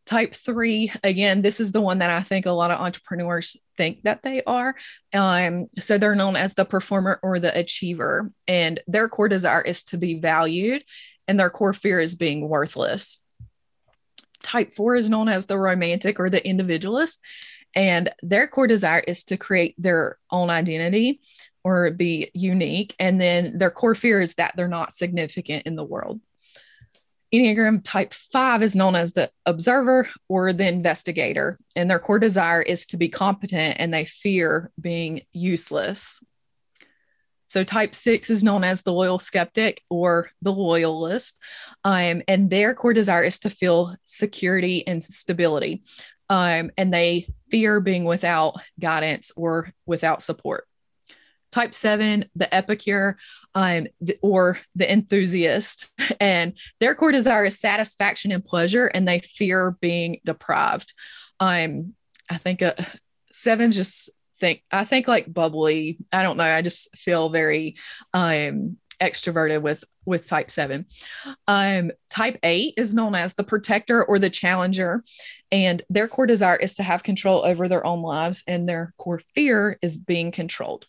Type 0.05 0.35
three, 0.35 0.93
again, 1.03 1.43
this 1.43 1.59
is 1.59 1.73
the 1.73 1.81
one 1.81 1.99
that 1.99 2.11
I 2.11 2.21
think 2.21 2.47
a 2.47 2.53
lot 2.53 2.71
of 2.71 2.79
entrepreneurs 2.79 3.57
think 3.77 4.03
that 4.05 4.23
they 4.23 4.43
are. 4.45 4.77
Um, 5.13 5.67
so 5.79 5.99
they're 5.99 6.15
known 6.15 6.37
as 6.37 6.55
the 6.55 6.65
performer 6.65 7.19
or 7.25 7.41
the 7.41 7.59
achiever, 7.59 8.31
and 8.47 8.79
their 8.87 9.09
core 9.09 9.29
desire 9.29 9.63
is 9.63 9.83
to 9.85 9.99
be 9.99 10.21
valued, 10.21 10.85
and 11.27 11.41
their 11.41 11.51
core 11.51 11.73
fear 11.73 11.99
is 12.01 12.15
being 12.15 12.49
worthless. 12.49 13.19
Type 14.45 14.73
four 14.73 14.95
is 14.95 15.11
known 15.11 15.29
as 15.29 15.47
the 15.47 15.59
romantic 15.59 16.21
or 16.21 16.31
the 16.31 16.47
individualist, 16.47 17.21
and 17.77 18.09
their 18.23 18.49
core 18.49 18.67
desire 18.67 19.05
is 19.07 19.23
to 19.25 19.37
create 19.37 19.75
their 19.77 20.19
own 20.31 20.49
identity 20.49 21.21
or 21.63 21.91
be 21.91 22.31
unique. 22.33 22.97
And 22.99 23.21
then 23.21 23.59
their 23.59 23.71
core 23.71 23.95
fear 23.95 24.21
is 24.21 24.35
that 24.37 24.55
they're 24.57 24.67
not 24.67 24.95
significant 24.95 25.67
in 25.67 25.77
the 25.77 25.85
world. 25.85 26.21
Enneagram 27.35 27.83
type 27.85 28.15
five 28.15 28.63
is 28.63 28.75
known 28.75 28.95
as 28.95 29.13
the 29.13 29.31
observer 29.45 30.09
or 30.29 30.53
the 30.53 30.67
investigator, 30.67 31.59
and 31.75 31.91
their 31.91 31.99
core 31.99 32.21
desire 32.21 32.63
is 32.63 32.87
to 32.87 32.97
be 32.97 33.09
competent 33.09 33.77
and 33.79 33.93
they 33.93 34.05
fear 34.05 34.71
being 34.81 35.23
useless. 35.33 36.21
So, 37.49 37.63
type 37.63 37.95
six 37.95 38.31
is 38.31 38.45
known 38.45 38.65
as 38.65 38.83
the 38.83 38.93
loyal 38.93 39.19
skeptic 39.19 39.83
or 39.91 40.31
the 40.41 40.53
loyalist, 40.53 41.41
um, 41.85 42.23
and 42.29 42.49
their 42.49 42.75
core 42.75 42.95
desire 42.95 43.25
is 43.25 43.41
to 43.41 43.51
feel 43.51 43.97
security 44.05 44.87
and 44.87 45.03
stability 45.03 45.83
um, 46.29 46.71
and 46.77 46.93
they 46.93 47.27
fear 47.51 47.81
being 47.81 48.05
without 48.05 48.57
guidance 48.81 49.33
or 49.37 49.73
without 49.87 50.23
support. 50.23 50.67
Type 51.53 51.75
seven, 51.75 52.27
the 52.35 52.53
epicure 52.55 53.17
um, 53.55 53.87
or 54.21 54.59
the 54.75 54.91
enthusiast, 54.91 55.91
and 56.21 56.55
their 56.81 56.95
core 56.95 57.13
desire 57.13 57.45
is 57.45 57.59
satisfaction 57.59 58.33
and 58.33 58.45
pleasure, 58.45 58.87
and 58.87 59.07
they 59.07 59.21
fear 59.21 59.77
being 59.81 60.21
deprived. 60.25 60.93
Um, 61.41 61.95
I 62.29 62.39
think 62.39 62.63
uh, 62.63 62.75
seven 63.33 63.71
just 63.71 64.11
think 64.39 64.63
I 64.71 64.85
think 64.85 65.09
like 65.09 65.33
bubbly. 65.33 65.99
I 66.13 66.23
don't 66.23 66.37
know. 66.37 66.45
I 66.45 66.63
just 66.63 66.95
feel 66.97 67.29
very 67.29 67.77
um 68.13 68.77
extroverted 69.01 69.63
with 69.63 69.85
with 70.07 70.27
type 70.27 70.51
7 70.51 70.87
um 71.49 71.91
type 72.11 72.39
8 72.43 72.75
is 72.77 72.95
known 72.95 73.15
as 73.15 73.35
the 73.35 73.45
protector 73.45 74.05
or 74.05 74.19
the 74.19 74.31
challenger 74.31 75.03
and 75.53 75.83
their 75.89 76.09
core 76.09 76.27
desire 76.27 76.57
is 76.57 76.75
to 76.75 76.83
have 76.83 77.03
control 77.03 77.45
over 77.45 77.69
their 77.69 77.87
own 77.87 78.03
lives 78.03 78.43
and 78.47 78.69
their 78.69 78.93
core 78.99 79.21
fear 79.35 79.79
is 79.83 79.97
being 79.97 80.33
controlled. 80.33 80.87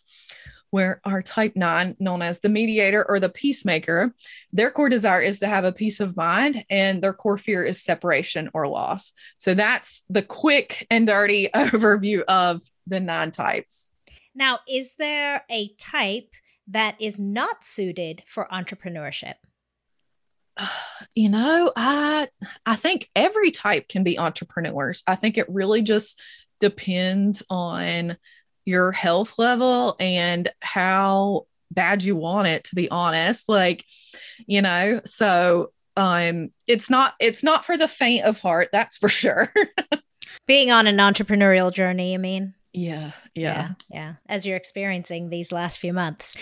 Where 0.70 1.00
our 1.04 1.22
type 1.22 1.56
9 1.56 1.96
known 1.98 2.20
as 2.20 2.40
the 2.40 2.50
mediator 2.50 3.02
or 3.08 3.20
the 3.20 3.30
peacemaker 3.30 4.14
their 4.52 4.70
core 4.70 4.90
desire 4.90 5.22
is 5.22 5.38
to 5.40 5.46
have 5.46 5.64
a 5.64 5.72
peace 5.72 5.98
of 6.00 6.16
mind 6.16 6.64
and 6.68 7.00
their 7.00 7.14
core 7.14 7.38
fear 7.38 7.64
is 7.64 7.82
separation 7.82 8.50
or 8.52 8.68
loss. 8.68 9.12
So 9.38 9.54
that's 9.54 10.02
the 10.10 10.22
quick 10.22 10.86
and 10.90 11.06
dirty 11.06 11.48
overview 11.54 12.22
of 12.24 12.62
the 12.86 13.00
nine 13.00 13.30
types. 13.30 13.94
Now 14.34 14.58
is 14.68 14.94
there 14.98 15.42
a 15.50 15.72
type 15.78 16.28
that 16.68 16.96
is 17.00 17.18
not 17.18 17.64
suited 17.64 18.22
for 18.26 18.48
entrepreneurship? 18.52 19.34
You 21.14 21.28
know, 21.28 21.72
I 21.76 22.28
I 22.66 22.74
think 22.74 23.08
every 23.14 23.52
type 23.52 23.88
can 23.88 24.02
be 24.02 24.18
entrepreneurs. 24.18 25.02
I 25.06 25.14
think 25.14 25.38
it 25.38 25.48
really 25.48 25.82
just 25.82 26.20
depends 26.58 27.42
on 27.48 28.16
your 28.64 28.92
health 28.92 29.38
level 29.38 29.96
and 29.98 30.50
how 30.60 31.46
bad 31.70 32.04
you 32.04 32.16
want 32.16 32.48
it 32.48 32.64
to 32.64 32.74
be 32.74 32.90
honest 32.90 33.48
like 33.48 33.84
you 34.46 34.60
know 34.60 35.00
so 35.04 35.70
um 35.96 36.50
it's 36.66 36.90
not 36.90 37.14
it's 37.20 37.42
not 37.42 37.64
for 37.64 37.76
the 37.76 37.88
faint 37.88 38.24
of 38.24 38.40
heart 38.40 38.68
that's 38.72 38.96
for 38.96 39.08
sure 39.08 39.52
being 40.46 40.70
on 40.70 40.86
an 40.86 40.98
entrepreneurial 40.98 41.72
journey 41.72 42.14
i 42.14 42.18
mean 42.18 42.54
yeah, 42.78 43.10
yeah, 43.34 43.52
yeah, 43.54 43.68
yeah. 43.90 44.14
As 44.28 44.46
you're 44.46 44.56
experiencing 44.56 45.30
these 45.30 45.52
last 45.52 45.78
few 45.78 45.92
months. 45.92 46.36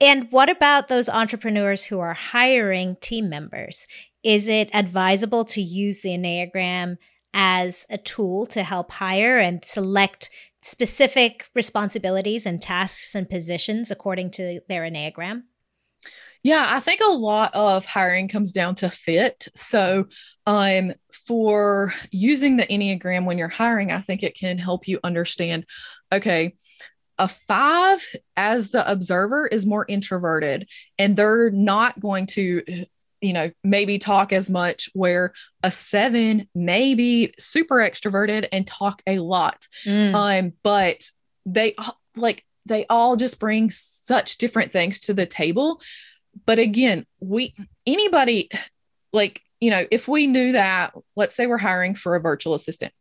And 0.00 0.30
what 0.30 0.48
about 0.48 0.88
those 0.88 1.08
entrepreneurs 1.08 1.84
who 1.84 2.00
are 2.00 2.14
hiring 2.14 2.96
team 3.00 3.28
members? 3.28 3.86
Is 4.22 4.48
it 4.48 4.70
advisable 4.74 5.44
to 5.46 5.60
use 5.60 6.02
the 6.02 6.10
Enneagram 6.10 6.96
as 7.32 7.86
a 7.90 7.98
tool 7.98 8.46
to 8.46 8.62
help 8.62 8.92
hire 8.92 9.38
and 9.38 9.64
select 9.64 10.30
specific 10.62 11.48
responsibilities 11.54 12.46
and 12.46 12.60
tasks 12.60 13.14
and 13.14 13.28
positions 13.28 13.90
according 13.90 14.30
to 14.32 14.60
their 14.68 14.82
Enneagram? 14.82 15.42
Yeah, 16.42 16.66
I 16.70 16.80
think 16.80 17.00
a 17.02 17.12
lot 17.12 17.54
of 17.54 17.84
hiring 17.84 18.28
comes 18.28 18.50
down 18.50 18.74
to 18.76 18.88
fit. 18.88 19.48
So, 19.54 20.06
um, 20.46 20.94
for 21.26 21.92
using 22.10 22.56
the 22.56 22.66
Enneagram 22.66 23.26
when 23.26 23.36
you're 23.36 23.48
hiring, 23.48 23.92
I 23.92 24.00
think 24.00 24.22
it 24.22 24.34
can 24.34 24.56
help 24.58 24.88
you 24.88 25.00
understand 25.04 25.66
okay, 26.12 26.54
a 27.20 27.28
five 27.28 28.04
as 28.36 28.70
the 28.70 28.90
observer 28.90 29.46
is 29.46 29.66
more 29.66 29.84
introverted 29.86 30.66
and 30.98 31.14
they're 31.14 31.50
not 31.50 32.00
going 32.00 32.26
to 32.26 32.86
you 33.20 33.32
know 33.34 33.50
maybe 33.62 33.98
talk 33.98 34.32
as 34.32 34.48
much 34.48 34.88
where 34.94 35.34
a 35.62 35.70
seven 35.70 36.48
may 36.54 36.94
be 36.94 37.34
super 37.38 37.76
extroverted 37.76 38.48
and 38.50 38.66
talk 38.66 39.02
a 39.06 39.18
lot 39.18 39.66
mm. 39.84 40.14
um 40.14 40.54
but 40.62 41.04
they 41.44 41.74
like 42.16 42.42
they 42.64 42.86
all 42.88 43.16
just 43.16 43.38
bring 43.38 43.70
such 43.70 44.38
different 44.38 44.72
things 44.72 45.00
to 45.00 45.12
the 45.12 45.26
table 45.26 45.82
but 46.46 46.58
again, 46.58 47.06
we 47.20 47.54
anybody 47.86 48.50
like, 49.12 49.42
you 49.60 49.70
know, 49.70 49.84
if 49.90 50.08
we 50.08 50.26
knew 50.26 50.52
that, 50.52 50.94
let's 51.16 51.34
say 51.34 51.46
we're 51.46 51.58
hiring 51.58 51.94
for 51.94 52.16
a 52.16 52.20
virtual 52.20 52.54
assistant, 52.54 52.92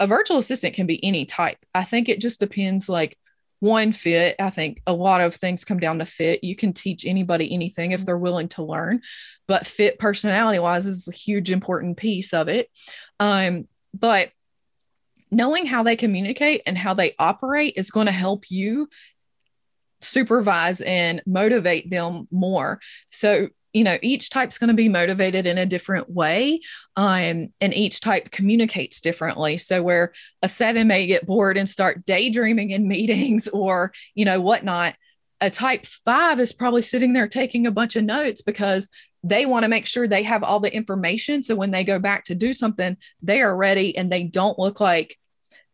a 0.00 0.06
virtual 0.06 0.38
assistant 0.38 0.74
can 0.74 0.86
be 0.86 1.02
any 1.04 1.24
type. 1.24 1.58
I 1.74 1.84
think 1.84 2.08
it 2.08 2.20
just 2.20 2.40
depends 2.40 2.88
like 2.88 3.18
one 3.60 3.92
fit. 3.92 4.36
I 4.38 4.50
think 4.50 4.82
a 4.86 4.92
lot 4.92 5.20
of 5.20 5.34
things 5.34 5.64
come 5.64 5.78
down 5.78 6.00
to 6.00 6.06
fit. 6.06 6.44
You 6.44 6.56
can 6.56 6.72
teach 6.72 7.06
anybody 7.06 7.52
anything 7.52 7.92
if 7.92 8.04
they're 8.04 8.18
willing 8.18 8.48
to 8.48 8.62
learn, 8.62 9.00
but 9.48 9.66
fit 9.66 9.98
personality 9.98 10.58
wise 10.58 10.86
is 10.86 11.08
a 11.08 11.12
huge 11.12 11.50
important 11.50 11.96
piece 11.96 12.34
of 12.34 12.48
it. 12.48 12.68
Um, 13.18 13.66
but 13.94 14.30
knowing 15.30 15.66
how 15.66 15.82
they 15.82 15.96
communicate 15.96 16.62
and 16.66 16.76
how 16.76 16.94
they 16.94 17.14
operate 17.18 17.74
is 17.76 17.90
going 17.90 18.06
to 18.06 18.12
help 18.12 18.50
you 18.50 18.88
supervise 20.04 20.80
and 20.80 21.22
motivate 21.26 21.90
them 21.90 22.28
more. 22.30 22.80
So, 23.10 23.48
you 23.72 23.82
know, 23.82 23.98
each 24.02 24.30
type's 24.30 24.56
going 24.56 24.68
to 24.68 24.74
be 24.74 24.88
motivated 24.88 25.46
in 25.46 25.58
a 25.58 25.66
different 25.66 26.08
way. 26.08 26.60
Um, 26.96 27.48
and 27.60 27.74
each 27.74 28.00
type 28.00 28.30
communicates 28.30 29.00
differently. 29.00 29.58
So, 29.58 29.82
where 29.82 30.12
a 30.42 30.48
seven 30.48 30.86
may 30.86 31.06
get 31.06 31.26
bored 31.26 31.56
and 31.56 31.68
start 31.68 32.06
daydreaming 32.06 32.70
in 32.70 32.88
meetings 32.88 33.48
or, 33.48 33.92
you 34.14 34.24
know, 34.24 34.40
whatnot, 34.40 34.94
a 35.40 35.50
type 35.50 35.86
five 36.04 36.38
is 36.40 36.52
probably 36.52 36.82
sitting 36.82 37.12
there 37.12 37.28
taking 37.28 37.66
a 37.66 37.72
bunch 37.72 37.96
of 37.96 38.04
notes 38.04 38.40
because 38.40 38.88
they 39.24 39.44
want 39.44 39.64
to 39.64 39.68
make 39.68 39.86
sure 39.86 40.06
they 40.06 40.22
have 40.22 40.44
all 40.44 40.60
the 40.60 40.74
information. 40.74 41.42
So, 41.42 41.56
when 41.56 41.72
they 41.72 41.82
go 41.82 41.98
back 41.98 42.24
to 42.26 42.34
do 42.36 42.52
something, 42.52 42.96
they 43.22 43.42
are 43.42 43.56
ready 43.56 43.96
and 43.96 44.10
they 44.10 44.22
don't 44.22 44.58
look 44.58 44.80
like 44.80 45.18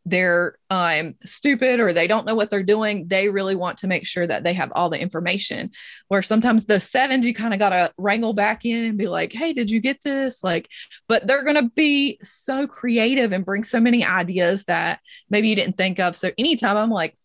they're 0.07 0.57
um, 0.71 1.15
stupid 1.25 1.81
or 1.81 1.93
they 1.93 2.07
don't 2.07 2.27
know 2.27 2.35
what 2.35 2.51
they're 2.51 2.63
doing, 2.63 3.07
they 3.09 3.29
really 3.29 3.55
want 3.55 3.79
to 3.79 3.87
make 3.87 4.07
sure 4.07 4.27
that 4.27 4.45
they 4.45 4.53
have 4.55 4.73
all 4.75 4.89
the 4.89 5.01
information. 5.01 5.71
Where 6.09 6.23
sometimes 6.23 6.65
the 6.65 6.81
sevens, 6.81 7.27
you 7.27 7.35
kind 7.35 7.53
of 7.53 7.61
got 7.61 7.71
to 7.71 7.93
wrangle 7.99 8.33
back 8.33 8.65
in 8.65 8.85
and 8.85 8.99
be 8.99 9.09
like, 9.09 9.33
hey, 9.33 9.53
did 9.53 9.71
you 9.71 9.81
get 9.81 10.03
this? 10.03 10.43
Like, 10.43 10.69
but 11.09 11.27
they're 11.27 11.45
going 11.45 11.57
to 11.57 11.71
be 11.75 12.19
so 12.23 12.67
creative 12.67 13.33
and 13.33 13.45
bring 13.45 13.65
so 13.65 13.81
many 13.81 14.05
ideas 14.05 14.65
that 14.65 15.01
maybe 15.29 15.49
you 15.49 15.57
didn't 15.57 15.77
think 15.77 15.99
of. 15.99 16.17
So 16.17 16.31
anytime 16.39 16.77
I'm 16.77 16.91
like, 16.91 17.17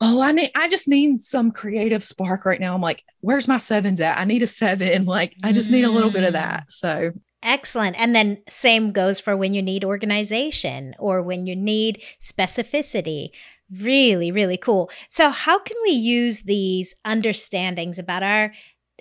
oh, 0.00 0.20
I 0.20 0.32
need, 0.32 0.50
I 0.54 0.68
just 0.68 0.88
need 0.88 1.20
some 1.20 1.50
creative 1.50 2.02
spark 2.02 2.44
right 2.44 2.60
now. 2.60 2.74
I'm 2.74 2.80
like, 2.80 3.02
where's 3.20 3.48
my 3.48 3.58
sevens 3.58 4.00
at? 4.00 4.18
I 4.18 4.24
need 4.24 4.42
a 4.42 4.46
seven. 4.46 5.04
Like, 5.14 5.34
I 5.42 5.52
just 5.52 5.70
need 5.70 5.84
a 5.84 5.90
little 5.90 6.10
bit 6.10 6.24
of 6.24 6.32
that. 6.32 6.72
So 6.72 7.12
Excellent. 7.44 8.00
And 8.00 8.16
then 8.16 8.38
same 8.48 8.90
goes 8.90 9.20
for 9.20 9.36
when 9.36 9.52
you 9.52 9.60
need 9.60 9.84
organization 9.84 10.94
or 10.98 11.20
when 11.20 11.46
you 11.46 11.54
need 11.54 12.02
specificity. 12.18 13.28
Really, 13.70 14.32
really 14.32 14.56
cool. 14.56 14.90
So, 15.08 15.28
how 15.28 15.58
can 15.58 15.76
we 15.84 15.92
use 15.92 16.42
these 16.42 16.94
understandings 17.04 17.98
about 17.98 18.22
our 18.22 18.52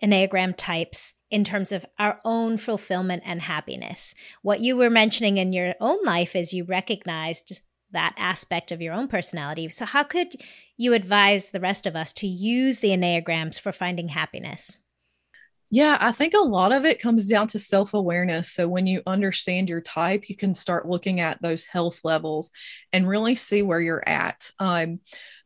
Enneagram 0.03 0.56
types 0.58 1.13
in 1.32 1.45
terms 1.45 1.71
of 1.71 1.86
our 1.97 2.19
own 2.25 2.58
fulfillment 2.58 3.23
and 3.25 3.41
happiness? 3.41 4.13
What 4.41 4.60
you 4.60 4.75
were 4.75 4.89
mentioning 4.89 5.38
in 5.38 5.53
your 5.53 5.75
own 5.79 6.03
life 6.03 6.36
is 6.36 6.53
you 6.53 6.65
recognized 6.65 7.62
that 7.91 8.13
aspect 8.17 8.71
of 8.71 8.82
your 8.82 8.93
own 8.93 9.08
personality. 9.08 9.69
So, 9.69 9.86
how 9.86 10.03
could 10.03 10.36
you 10.75 10.93
advise 10.93 11.51
the 11.51 11.62
rest 11.62 11.88
of 11.88 11.95
us 11.95 12.12
to 12.13 12.27
use 12.27 12.79
the 12.79 12.89
Enneagrams 12.89 13.58
for 13.60 13.71
finding 13.71 14.10
happiness? 14.10 14.79
Yeah, 15.73 15.97
I 15.99 16.12
think 16.12 16.36
a 16.36 16.38
lot 16.38 16.71
of 16.71 16.86
it 16.86 17.01
comes 17.01 17.27
down 17.27 17.47
to 17.47 17.57
self 17.57 17.95
awareness. 17.95 18.51
So, 18.51 18.67
when 18.67 18.86
you 18.86 19.01
understand 19.07 19.69
your 19.69 19.81
type, 19.81 20.29
you 20.29 20.36
can 20.36 20.53
start 20.53 20.88
looking 20.88 21.19
at 21.19 21.41
those 21.41 21.63
health 21.63 21.99
levels 22.03 22.51
and 22.91 23.07
really 23.07 23.33
see 23.33 23.63
where 23.63 23.81
you're 23.81 24.07
at. 24.07 24.51
Um, 24.59 24.99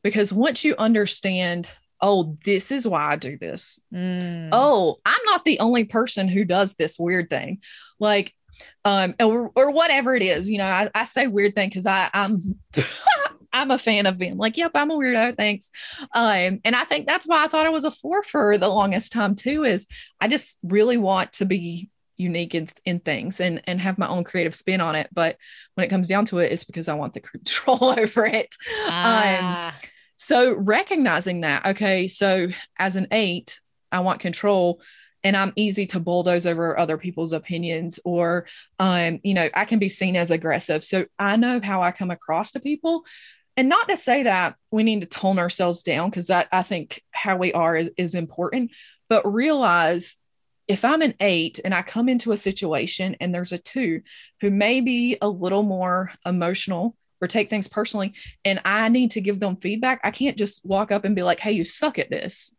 because 0.04 0.34
once 0.34 0.66
you 0.66 0.76
understand, 0.78 1.66
oh, 2.02 2.38
this 2.44 2.74
is 2.74 2.86
why 2.86 3.14
I 3.14 3.16
do 3.16 3.38
this. 3.38 3.80
Mm. 3.94 4.50
Oh, 4.52 4.98
I'm 5.06 5.24
not 5.28 5.46
the 5.46 5.62
only 5.62 5.86
person 5.86 6.28
who 6.28 6.44
does 6.44 6.74
this 6.74 7.00
weird 7.00 7.30
thing. 7.30 7.62
Like, 7.98 8.36
um, 8.84 9.16
or, 9.22 9.54
or 9.56 9.72
whatever 9.72 10.14
it 10.14 10.24
is, 10.24 10.50
you 10.50 10.58
know, 10.58 10.66
I, 10.66 10.90
I 10.94 11.06
say 11.06 11.28
weird 11.28 11.56
thing 11.56 11.70
because 11.70 11.86
I 11.86 12.10
I'm 12.14 12.42
I'm 13.54 13.72
a 13.72 13.78
fan 13.78 14.06
of 14.06 14.18
being 14.18 14.38
like, 14.38 14.58
yep, 14.58 14.72
I'm 14.76 14.92
a 14.92 14.96
weirdo. 14.96 15.36
Thanks. 15.38 15.72
Um, 16.14 16.60
and 16.64 16.76
I 16.76 16.84
think 16.84 17.08
that's 17.08 17.26
why 17.26 17.44
I 17.44 17.48
thought 17.48 17.66
I 17.66 17.70
was 17.70 17.86
a 17.86 17.92
four 17.92 18.24
for 18.24 18.58
the 18.58 18.68
longest 18.68 19.12
time 19.12 19.36
too, 19.36 19.64
is 19.64 19.88
I 20.20 20.28
just 20.28 20.60
really 20.64 20.98
want 20.98 21.34
to 21.34 21.46
be 21.46 21.90
unique 22.18 22.56
in, 22.56 22.68
in 22.84 23.00
things 23.00 23.40
and 23.40 23.62
and 23.66 23.80
have 23.80 24.00
my 24.00 24.08
own 24.08 24.24
creative 24.24 24.56
spin 24.56 24.82
on 24.82 24.96
it. 24.96 25.08
But 25.14 25.38
when 25.76 25.86
it 25.86 25.90
comes 25.90 26.08
down 26.08 26.26
to 26.26 26.40
it, 26.40 26.52
it's 26.52 26.64
because 26.64 26.88
I 26.88 26.96
want 26.96 27.14
the 27.14 27.20
control 27.22 27.94
over 27.98 28.26
it. 28.26 28.56
Um, 28.86 28.92
ah. 28.92 29.68
Um, 29.70 29.74
so 30.20 30.56
recognizing 30.56 31.42
that, 31.42 31.68
okay, 31.68 32.08
so 32.08 32.48
as 32.78 32.96
an 32.96 33.08
eight, 33.12 33.60
I 33.92 34.00
want 34.00 34.20
control 34.20 34.82
and 35.24 35.36
I'm 35.36 35.54
easy 35.56 35.86
to 35.88 36.00
bulldoze 36.00 36.46
over 36.46 36.78
other 36.78 36.98
people's 36.98 37.34
opinions 37.34 38.00
or 38.06 38.46
um 38.80 39.20
you 39.24 39.34
know 39.34 39.50
I 39.54 39.66
can 39.66 39.80
be 39.80 39.90
seen 39.90 40.16
as 40.16 40.32
aggressive. 40.32 40.84
So 40.84 41.06
I 41.18 41.38
know 41.38 41.60
how 41.62 41.82
I 41.82 41.92
come 41.92 42.12
across 42.12 42.52
to 42.54 42.60
people. 42.60 43.06
And 43.56 43.70
not 43.70 43.90
to 43.90 43.98
say 43.98 44.24
that 44.24 44.56
we 44.70 44.84
need 44.84 45.02
to 45.02 45.08
tone 45.08 45.40
ourselves 45.40 45.82
down 45.82 46.12
because 46.12 46.28
that 46.28 46.48
I 46.52 46.62
think 46.62 47.02
how 47.12 47.38
we 47.38 47.54
are 47.54 47.76
is, 47.76 47.90
is 47.98 48.14
important, 48.14 48.70
but 49.10 49.26
realize 49.26 50.16
if 50.68 50.84
I'm 50.84 51.02
an 51.02 51.16
eight 51.20 51.60
and 51.64 51.74
I 51.74 51.82
come 51.82 52.10
into 52.10 52.32
a 52.32 52.38
situation 52.38 53.16
and 53.20 53.34
there's 53.34 53.54
a 53.54 53.58
two 53.58 54.02
who 54.42 54.52
may 54.52 54.82
be 54.82 55.18
a 55.22 55.30
little 55.30 55.64
more 55.64 56.12
emotional 56.26 56.96
or 57.22 57.28
take 57.28 57.50
things 57.50 57.68
personally, 57.68 58.14
and 58.46 58.62
I 58.64 58.90
need 58.90 59.12
to 59.12 59.22
give 59.22 59.40
them 59.40 59.56
feedback, 59.56 60.02
I 60.04 60.12
can't 60.12 60.38
just 60.38 60.64
walk 60.64 60.92
up 60.92 61.04
and 61.04 61.16
be 61.16 61.24
like, 61.24 61.40
hey, 61.40 61.54
you 61.54 61.66
suck 61.66 61.98
at 61.98 62.12
this. 62.12 62.52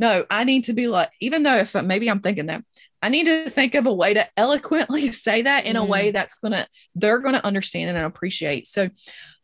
No, 0.00 0.24
I 0.30 0.44
need 0.44 0.64
to 0.64 0.72
be 0.72 0.88
like, 0.88 1.10
even 1.20 1.42
though 1.42 1.58
if 1.58 1.74
maybe 1.74 2.10
I'm 2.10 2.20
thinking 2.20 2.46
that, 2.46 2.64
I 3.02 3.10
need 3.10 3.24
to 3.24 3.50
think 3.50 3.74
of 3.74 3.86
a 3.86 3.92
way 3.92 4.14
to 4.14 4.26
eloquently 4.34 5.06
say 5.08 5.42
that 5.42 5.66
in 5.66 5.76
mm. 5.76 5.80
a 5.80 5.84
way 5.84 6.06
mm-hmm. 6.06 6.14
that's 6.14 6.34
gonna, 6.34 6.66
they're 6.94 7.18
gonna 7.18 7.42
understand 7.44 7.94
and 7.94 8.06
appreciate. 8.06 8.66
So 8.66 8.88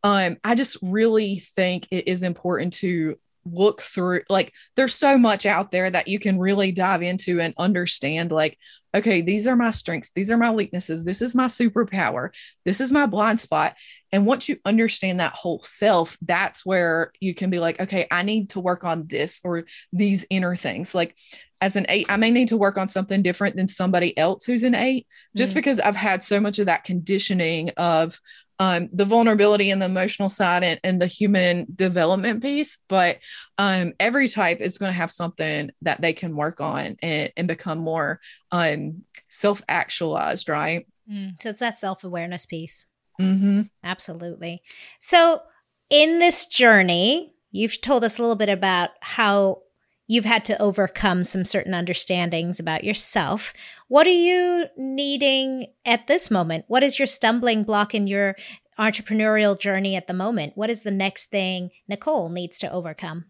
um, 0.03 0.39
I 0.43 0.55
just 0.55 0.79
really 0.81 1.41
think 1.41 1.87
it 1.91 2.09
is 2.09 2.23
important 2.23 2.73
to 2.75 3.19
look 3.51 3.83
through 3.83 4.23
like 4.29 4.53
there's 4.77 4.95
so 4.95 5.17
much 5.17 5.47
out 5.47 5.71
there 5.71 5.91
that 5.91 6.09
you 6.09 6.19
can 6.19 6.39
really 6.39 6.73
dive 6.73 7.03
into 7.03 7.41
and 7.41 7.55
understand 7.59 8.31
like 8.31 8.59
okay 8.95 9.21
these 9.21 9.47
are 9.47 9.57
my 9.57 9.71
strengths 9.71 10.11
these 10.13 10.31
are 10.31 10.37
my 10.37 10.51
weaknesses 10.51 11.05
this 11.05 11.21
is 11.21 11.35
my 11.35 11.47
superpower 11.47 12.31
this 12.65 12.81
is 12.81 12.93
my 12.93 13.07
blind 13.07 13.41
spot. 13.41 13.75
And 14.13 14.25
once 14.25 14.49
you 14.49 14.59
understand 14.65 15.21
that 15.21 15.35
whole 15.35 15.63
self 15.63 16.17
that's 16.23 16.65
where 16.65 17.13
you 17.21 17.35
can 17.35 17.51
be 17.51 17.59
like 17.59 17.81
okay 17.81 18.07
i 18.11 18.23
need 18.23 18.51
to 18.51 18.61
work 18.61 18.85
on 18.85 19.07
this 19.07 19.41
or 19.45 19.65
these 19.93 20.25
inner 20.31 20.57
things. 20.57 20.95
Like 20.95 21.15
as 21.61 21.77
an 21.77 21.87
eight 21.89 22.07
i 22.09 22.17
may 22.17 22.31
need 22.31 22.49
to 22.49 22.57
work 22.57 22.77
on 22.77 22.89
something 22.89 23.23
different 23.23 23.57
than 23.57 23.69
somebody 23.69 24.17
else 24.19 24.45
who's 24.45 24.63
an 24.63 24.75
eight 24.75 25.07
just 25.35 25.53
mm. 25.53 25.55
because 25.55 25.81
i've 25.81 25.97
had 25.97 26.23
so 26.23 26.39
much 26.39 26.59
of 26.59 26.67
that 26.67 26.85
conditioning 26.85 27.71
of 27.79 28.21
um, 28.59 28.89
the 28.93 29.05
vulnerability 29.05 29.71
and 29.71 29.81
the 29.81 29.87
emotional 29.87 30.29
side 30.29 30.65
and, 30.65 30.81
and 30.83 31.01
the 31.01 31.07
human 31.07 31.67
development 31.75 32.43
piece. 32.43 32.79
But 32.89 33.19
um, 33.59 33.93
every 34.01 34.29
type 34.29 34.61
is 34.61 34.79
going 34.79 34.91
to 34.91 34.97
have 34.97 35.11
something 35.11 35.71
that 35.83 36.01
they 36.01 36.13
can 36.13 36.37
work 36.37 36.61
on 36.61 36.97
and, 37.03 37.33
and 37.37 37.49
become 37.49 37.79
more 37.79 38.21
um, 38.51 39.03
self 39.29 39.63
actualized, 39.69 40.49
right? 40.49 40.87
Mm, 41.11 41.41
so 41.41 41.51
it's 41.51 41.61
that 41.61 41.79
self 41.79 42.05
awareness 42.05 42.47
piece. 42.47 42.87
Mm-hmm. 43.21 43.63
Absolutely. 43.83 44.63
So 45.01 45.43
in 45.91 46.19
this 46.19 46.47
journey, 46.47 47.35
you've 47.51 47.81
told 47.81 48.05
us 48.05 48.19
a 48.19 48.23
little 48.23 48.37
bit 48.37 48.49
about 48.49 48.91
how 49.01 49.63
you've 50.07 50.25
had 50.25 50.45
to 50.47 50.61
overcome 50.61 51.25
some 51.25 51.45
certain 51.45 51.75
understandings 51.75 52.61
about 52.61 52.85
yourself. 52.85 53.53
What 53.89 54.07
are 54.07 54.11
you 54.11 54.67
needing 54.77 55.67
at 55.85 56.07
this 56.07 56.31
moment? 56.31 56.65
What 56.69 56.83
is 56.83 56.99
your 56.99 57.07
stumbling 57.07 57.65
block 57.65 57.95
in 57.95 58.07
your 58.07 58.37
entrepreneurial 58.79 59.59
journey 59.59 59.97
at 59.97 60.07
the 60.07 60.15
moment? 60.15 60.53
What 60.55 60.71
is 60.71 60.83
the 60.83 60.91
next 60.91 61.27
thing 61.31 61.71
Nicole 61.89 62.29
needs 62.29 62.59
to 62.61 62.71
overcome? 62.71 63.27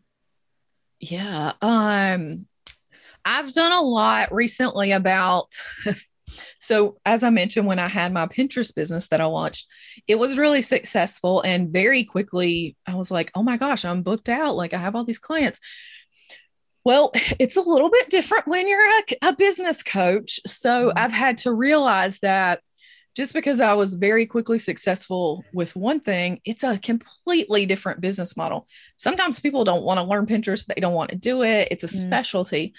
Yeah, 1.01 1.53
um 1.62 2.47
I've 3.25 3.53
done 3.53 3.73
a 3.73 3.83
lot 3.83 4.33
recently 4.33 4.93
about 4.93 5.57
so 6.61 6.99
as 7.05 7.23
I 7.23 7.31
mentioned 7.31 7.67
when 7.67 7.79
I 7.79 7.89
had 7.89 8.12
my 8.12 8.27
Pinterest 8.27 8.75
business 8.75 9.09
that 9.09 9.21
I 9.21 9.27
launched, 9.27 9.67
it 10.07 10.19
was 10.19 10.39
really 10.39 10.62
successful 10.62 11.43
and 11.43 11.73
very 11.73 12.05
quickly 12.05 12.77
I 12.87 12.97
was 12.97 13.11
like, 13.11 13.31
"Oh 13.35 13.43
my 13.43 13.57
gosh, 13.57 13.85
I'm 13.85 14.03
booked 14.03 14.29
out. 14.29 14.57
Like 14.57 14.75
I 14.75 14.79
have 14.79 14.95
all 14.95 15.05
these 15.05 15.19
clients." 15.19 15.61
Well, 16.87 17.11
it's 17.40 17.57
a 17.57 17.61
little 17.61 17.90
bit 17.90 18.09
different 18.09 18.46
when 18.46 18.68
you're 18.68 18.81
a, 18.81 19.29
a 19.29 19.37
business 19.37 19.83
coach. 19.83 20.40
So 20.46 20.88
mm-hmm. 20.88 20.99
I've 20.99 21.12
had 21.12 21.38
to 21.38 21.53
realize 21.53 22.20
that 22.20 22.61
just 23.16 23.35
because 23.35 23.61
I 23.61 23.75
was 23.75 23.94
very 23.94 24.27
quickly 24.27 24.59
successful 24.59 25.42
with 25.53 25.75
one 25.75 26.01
thing, 26.01 26.40
it's 26.44 26.62
a 26.62 26.79
completely 26.79 27.66
different 27.66 28.01
business 28.01 28.37
model. 28.37 28.68
Sometimes 28.99 29.40
people 29.40 29.64
don't 29.64 29.83
want 29.83 29.99
to 29.99 30.05
learn 30.05 30.27
Pinterest, 30.27 30.66
they 30.66 30.81
don't 30.81 30.94
want 30.94 31.11
to 31.11 31.16
do 31.16 31.42
it, 31.42 31.68
it's 31.70 31.83
a 31.83 31.88
mm. 31.88 32.07
specialty. 32.07 32.75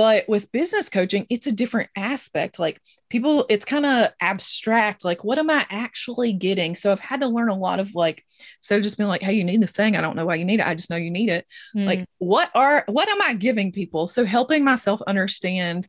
But 0.00 0.26
with 0.30 0.50
business 0.50 0.88
coaching, 0.88 1.26
it's 1.28 1.46
a 1.46 1.52
different 1.52 1.90
aspect. 1.94 2.58
Like 2.58 2.80
people, 3.10 3.44
it's 3.50 3.66
kind 3.66 3.84
of 3.84 4.08
abstract. 4.18 5.04
Like, 5.04 5.24
what 5.24 5.36
am 5.36 5.50
I 5.50 5.66
actually 5.68 6.32
getting? 6.32 6.74
So 6.74 6.90
I've 6.90 7.00
had 7.00 7.20
to 7.20 7.28
learn 7.28 7.50
a 7.50 7.54
lot 7.54 7.80
of 7.80 7.94
like, 7.94 8.24
so 8.60 8.80
just 8.80 8.96
being 8.96 9.10
like, 9.10 9.20
hey, 9.20 9.34
you 9.34 9.44
need 9.44 9.60
this 9.60 9.76
thing. 9.76 9.96
I 9.96 10.00
don't 10.00 10.16
know 10.16 10.24
why 10.24 10.36
you 10.36 10.46
need 10.46 10.60
it. 10.60 10.66
I 10.66 10.74
just 10.74 10.88
know 10.88 10.96
you 10.96 11.10
need 11.10 11.28
it. 11.28 11.44
Mm. 11.76 11.84
Like, 11.84 12.06
what 12.16 12.50
are, 12.54 12.82
what 12.86 13.10
am 13.10 13.20
I 13.20 13.34
giving 13.34 13.72
people? 13.72 14.08
So 14.08 14.24
helping 14.24 14.64
myself 14.64 15.02
understand 15.02 15.86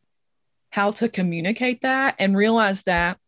how 0.68 0.90
to 0.90 1.08
communicate 1.08 1.80
that 1.80 2.16
and 2.18 2.36
realize 2.36 2.82
that 2.82 3.18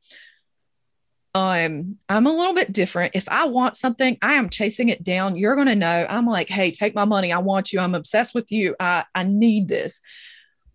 um 1.34 1.96
i'm 2.08 2.26
a 2.26 2.32
little 2.32 2.54
bit 2.54 2.72
different 2.72 3.16
if 3.16 3.28
i 3.28 3.44
want 3.44 3.76
something 3.76 4.16
i 4.22 4.34
am 4.34 4.48
chasing 4.48 4.88
it 4.88 5.02
down 5.02 5.36
you're 5.36 5.56
going 5.56 5.66
to 5.66 5.74
know 5.74 6.06
i'm 6.08 6.26
like 6.26 6.48
hey 6.48 6.70
take 6.70 6.94
my 6.94 7.04
money 7.04 7.32
i 7.32 7.38
want 7.38 7.72
you 7.72 7.80
i'm 7.80 7.96
obsessed 7.96 8.36
with 8.36 8.52
you 8.52 8.76
i 8.78 9.04
i 9.16 9.24
need 9.24 9.66
this 9.66 10.00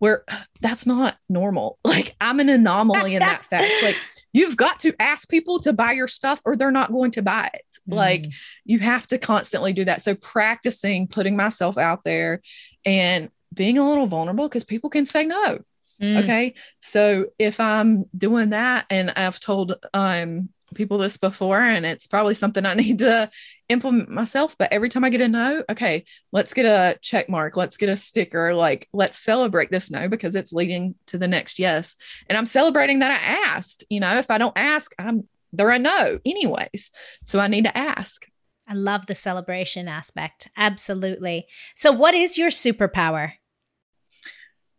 where 0.00 0.24
that's 0.60 0.86
not 0.86 1.16
normal. 1.28 1.78
Like 1.90 2.14
I'm 2.20 2.40
an 2.40 2.48
anomaly 2.48 3.14
in 3.14 3.20
that 3.20 3.44
fact. 3.44 3.72
Like 3.82 3.96
you've 4.32 4.56
got 4.56 4.80
to 4.80 4.94
ask 5.00 5.28
people 5.28 5.58
to 5.60 5.72
buy 5.72 5.92
your 5.92 6.06
stuff 6.06 6.40
or 6.44 6.56
they're 6.56 6.70
not 6.70 6.92
going 6.92 7.10
to 7.12 7.22
buy 7.22 7.50
it. 7.52 7.64
Mm. 7.88 7.96
Like 7.96 8.26
you 8.64 8.78
have 8.78 9.06
to 9.08 9.18
constantly 9.18 9.72
do 9.72 9.84
that. 9.84 10.00
So 10.00 10.14
practicing 10.14 11.08
putting 11.08 11.36
myself 11.36 11.76
out 11.78 12.04
there 12.04 12.42
and 12.86 13.28
being 13.52 13.76
a 13.78 13.88
little 13.88 14.06
vulnerable 14.06 14.48
because 14.48 14.64
people 14.64 14.88
can 14.88 15.04
say 15.04 15.24
no. 15.24 15.58
Mm. 16.00 16.22
Okay. 16.22 16.54
So 16.80 17.26
if 17.38 17.58
I'm 17.60 18.04
doing 18.16 18.50
that 18.50 18.86
and 18.88 19.10
I've 19.10 19.40
told 19.40 19.74
um 19.92 20.48
people 20.74 20.98
this 20.98 21.16
before 21.16 21.60
and 21.60 21.84
it's 21.84 22.06
probably 22.06 22.34
something 22.34 22.64
I 22.64 22.74
need 22.84 22.98
to 22.98 23.30
implement 23.68 24.08
myself. 24.08 24.56
But 24.58 24.72
every 24.72 24.88
time 24.88 25.04
I 25.04 25.10
get 25.10 25.20
a 25.20 25.28
no, 25.28 25.62
okay, 25.70 26.04
let's 26.32 26.54
get 26.54 26.66
a 26.66 26.98
check 27.00 27.28
mark, 27.28 27.56
let's 27.56 27.76
get 27.76 27.88
a 27.88 27.96
sticker, 27.96 28.54
like 28.54 28.88
let's 28.92 29.18
celebrate 29.18 29.70
this 29.70 29.90
no 29.90 30.08
because 30.08 30.34
it's 30.34 30.52
leading 30.52 30.94
to 31.06 31.18
the 31.18 31.28
next 31.28 31.58
yes. 31.58 31.96
And 32.28 32.36
I'm 32.36 32.46
celebrating 32.46 33.00
that 33.00 33.10
I 33.10 33.54
asked. 33.54 33.84
You 33.90 34.00
know, 34.00 34.18
if 34.18 34.30
I 34.30 34.38
don't 34.38 34.56
ask, 34.56 34.92
I'm 34.98 35.28
they're 35.52 35.70
a 35.70 35.78
no 35.78 36.18
anyways. 36.24 36.90
So 37.24 37.38
I 37.40 37.48
need 37.48 37.64
to 37.64 37.76
ask. 37.76 38.26
I 38.68 38.74
love 38.74 39.06
the 39.06 39.16
celebration 39.16 39.88
aspect. 39.88 40.48
Absolutely. 40.56 41.46
So, 41.74 41.90
what 41.90 42.14
is 42.14 42.38
your 42.38 42.50
superpower? 42.50 43.32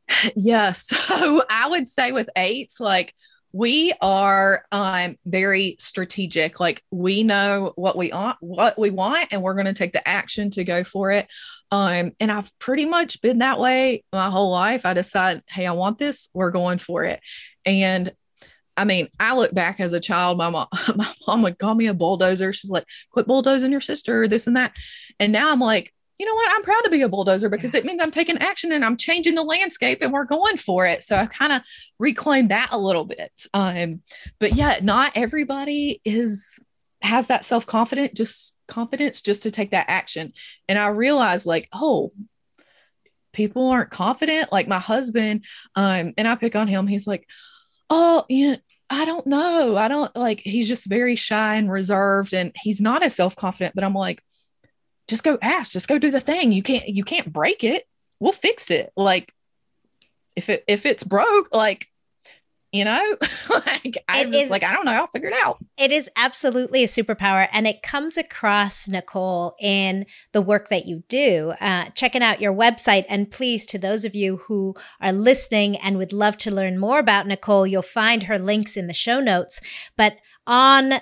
Yeah. 0.36 0.74
So, 0.74 1.44
I 1.50 1.70
would 1.70 1.88
say 1.88 2.12
with 2.12 2.30
eights, 2.36 2.80
like 2.80 3.14
we 3.54 3.94
are 4.02 4.66
um, 4.72 5.18
very 5.26 5.76
strategic. 5.80 6.60
Like 6.60 6.84
we 6.92 7.24
know 7.24 7.74
what 7.76 7.98
we 7.98 8.12
want, 8.12 8.38
what 8.40 8.80
we 8.80 8.90
want, 8.90 9.28
and 9.32 9.42
we're 9.42 9.54
going 9.54 9.66
to 9.66 9.74
take 9.74 9.94
the 9.94 10.08
action 10.08 10.50
to 10.52 10.64
go 10.64 10.84
for 10.84 11.12
it. 11.12 11.28
Um, 11.72 12.12
and 12.20 12.32
I've 12.32 12.58
pretty 12.60 12.86
much 12.86 13.22
been 13.22 13.40
that 13.40 13.60
way 13.60 14.04
my 14.14 14.30
whole 14.30 14.52
life. 14.52 14.86
I 14.86 14.94
decide, 14.94 15.42
hey, 15.50 15.66
I 15.66 15.72
want 15.74 16.00
this. 16.00 16.30
We're 16.34 16.52
going 16.52 16.80
for 16.80 17.04
it. 17.04 17.22
And 17.66 18.12
I 18.78 18.86
mean, 18.86 19.10
I 19.20 19.36
look 19.36 19.54
back 19.54 19.80
as 19.80 19.94
a 19.94 20.00
child, 20.00 20.38
my 20.38 20.50
mom, 20.50 20.68
my 20.96 21.14
mom 21.28 21.42
would 21.44 21.60
call 21.60 21.76
me 21.76 21.88
a 21.88 21.94
bulldozer. 21.94 22.54
She's 22.54 22.72
like, 22.72 22.86
quit 23.12 23.28
bulldozing 23.28 23.72
your 23.72 23.82
sister, 23.82 24.28
this 24.28 24.48
and 24.48 24.56
that. 24.56 24.76
And 25.20 25.32
now 25.32 25.52
I'm 25.52 25.60
like, 25.60 25.94
you 26.22 26.28
know 26.28 26.36
what? 26.36 26.54
I'm 26.54 26.62
proud 26.62 26.82
to 26.82 26.92
be 26.92 27.02
a 27.02 27.10
bulldozer 27.10 27.50
because 27.50 27.74
it 27.74 27.84
means 27.84 28.00
I'm 28.00 28.12
taking 28.12 28.38
action 28.38 28.72
and 28.74 28.86
I'm 28.86 28.96
changing 28.96 29.34
the 29.34 29.42
landscape 29.42 30.04
and 30.04 30.14
we're 30.14 30.26
going 30.26 30.56
for 30.56 30.86
it. 30.86 31.02
So 31.02 31.16
I 31.16 31.26
kind 31.26 31.52
of 31.52 31.64
reclaimed 31.98 32.52
that 32.52 32.70
a 32.72 32.78
little 32.78 33.06
bit. 33.06 33.32
Um, 33.56 34.04
but 34.40 34.54
yeah, 34.54 34.78
not 34.84 35.14
everybody 35.16 36.00
is 36.06 36.60
has 37.02 37.26
that 37.26 37.44
self-confidence, 37.44 38.12
just 38.14 38.56
confidence 38.68 39.22
just 39.22 39.42
to 39.44 39.50
take 39.50 39.72
that 39.72 39.88
action. 39.90 40.34
And 40.70 40.78
I 40.78 40.90
realized 40.90 41.48
like, 41.48 41.68
oh, 41.74 42.12
people 43.34 43.70
aren't 43.70 43.90
confident. 43.90 44.52
Like 44.52 44.68
my 44.68 44.78
husband, 44.78 45.46
um, 45.76 46.14
and 46.20 46.28
I 46.28 46.36
pick 46.36 46.56
on 46.56 46.68
him, 46.68 46.86
he's 46.86 47.08
like, 47.08 47.28
oh, 47.90 48.26
yeah, 48.30 48.58
I 48.92 49.06
don't 49.06 49.26
know. 49.26 49.76
I 49.76 49.88
don't 49.88 50.16
like, 50.16 50.42
he's 50.42 50.68
just 50.68 50.86
very 50.86 51.16
shy 51.16 51.56
and 51.56 51.72
reserved 51.72 52.36
and 52.36 52.52
he's 52.62 52.80
not 52.80 53.02
as 53.02 53.16
self 53.16 53.36
confident. 53.36 53.74
But 53.74 53.84
I'm 53.84 53.96
like, 53.96 54.22
just 55.12 55.24
go 55.24 55.38
ask, 55.42 55.74
just 55.74 55.88
go 55.90 56.00
do 56.00 56.10
the 56.10 56.22
thing. 56.22 56.52
You 56.52 56.64
can't, 56.64 56.88
you 56.88 57.04
can't 57.04 57.32
break 57.32 57.64
it. 57.64 57.84
We'll 58.20 58.32
fix 58.32 58.72
it. 58.72 58.92
Like, 58.96 59.32
if 60.36 60.50
it 60.50 60.64
if 60.68 60.86
it's 60.86 61.04
broke, 61.04 61.54
like 61.54 61.88
you 62.72 62.86
know 62.86 63.18
like 63.50 63.98
i'm 64.08 64.32
just 64.32 64.50
like 64.50 64.64
i 64.64 64.72
don't 64.72 64.86
know 64.86 64.94
i'll 64.94 65.06
figure 65.06 65.28
it 65.28 65.36
out 65.44 65.58
it 65.78 65.92
is 65.92 66.10
absolutely 66.16 66.86
a 66.86 66.88
superpower 66.88 67.46
and 67.52 67.68
it 67.68 67.82
comes 67.82 68.18
across 68.18 68.88
nicole 68.88 69.56
in 69.60 70.06
the 70.32 70.42
work 70.42 70.70
that 70.70 70.86
you 70.86 71.04
do 71.10 71.54
uh, 71.60 71.86
checking 71.96 72.24
out 72.24 72.40
your 72.40 72.54
website 72.54 73.04
and 73.10 73.30
please 73.30 73.66
to 73.66 73.78
those 73.78 74.06
of 74.06 74.16
you 74.16 74.38
who 74.48 74.74
are 75.02 75.12
listening 75.12 75.76
and 75.78 75.98
would 75.98 76.14
love 76.14 76.38
to 76.38 76.50
learn 76.50 76.80
more 76.80 77.00
about 77.00 77.28
nicole 77.28 77.68
you'll 77.68 77.82
find 77.82 78.24
her 78.24 78.40
links 78.40 78.78
in 78.78 78.88
the 78.88 78.94
show 78.94 79.20
notes 79.20 79.60
but 79.98 80.16
on 80.48 80.94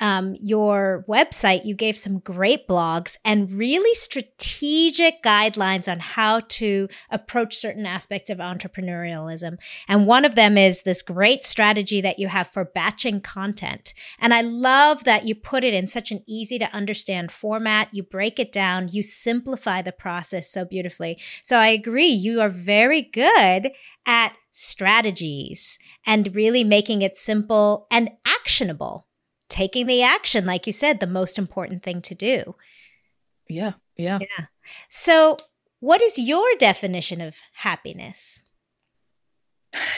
um, 0.00 0.36
your 0.40 1.04
website, 1.08 1.64
you 1.64 1.74
gave 1.74 1.96
some 1.96 2.20
great 2.20 2.68
blogs 2.68 3.16
and 3.24 3.52
really 3.52 3.94
strategic 3.94 5.22
guidelines 5.22 5.90
on 5.90 5.98
how 5.98 6.40
to 6.40 6.88
approach 7.10 7.56
certain 7.56 7.86
aspects 7.86 8.30
of 8.30 8.38
entrepreneurialism. 8.38 9.58
And 9.88 10.06
one 10.06 10.24
of 10.24 10.34
them 10.34 10.56
is 10.56 10.82
this 10.82 11.02
great 11.02 11.44
strategy 11.44 12.00
that 12.00 12.18
you 12.18 12.28
have 12.28 12.46
for 12.48 12.64
batching 12.64 13.20
content. 13.20 13.94
And 14.18 14.32
I 14.32 14.42
love 14.42 15.04
that 15.04 15.26
you 15.26 15.34
put 15.34 15.64
it 15.64 15.74
in 15.74 15.86
such 15.86 16.12
an 16.12 16.22
easy 16.26 16.58
to 16.58 16.74
understand 16.74 17.32
format. 17.32 17.88
You 17.92 18.02
break 18.02 18.38
it 18.38 18.52
down, 18.52 18.88
you 18.88 19.02
simplify 19.02 19.82
the 19.82 19.92
process 19.92 20.50
so 20.50 20.64
beautifully. 20.64 21.18
So 21.42 21.56
I 21.56 21.68
agree, 21.68 22.06
you 22.06 22.40
are 22.40 22.48
very 22.48 23.02
good 23.02 23.72
at 24.06 24.34
strategies 24.52 25.78
and 26.06 26.34
really 26.34 26.64
making 26.64 27.02
it 27.02 27.16
simple 27.16 27.86
and 27.90 28.10
actionable 28.26 29.07
taking 29.48 29.86
the 29.86 30.02
action, 30.02 30.46
like 30.46 30.66
you 30.66 30.72
said, 30.72 31.00
the 31.00 31.06
most 31.06 31.38
important 31.38 31.82
thing 31.82 32.02
to 32.02 32.14
do. 32.14 32.54
Yeah. 33.48 33.72
Yeah. 33.96 34.18
Yeah. 34.20 34.46
So, 34.88 35.36
what 35.80 36.02
is 36.02 36.18
your 36.18 36.46
definition 36.58 37.20
of 37.20 37.36
happiness? 37.52 38.42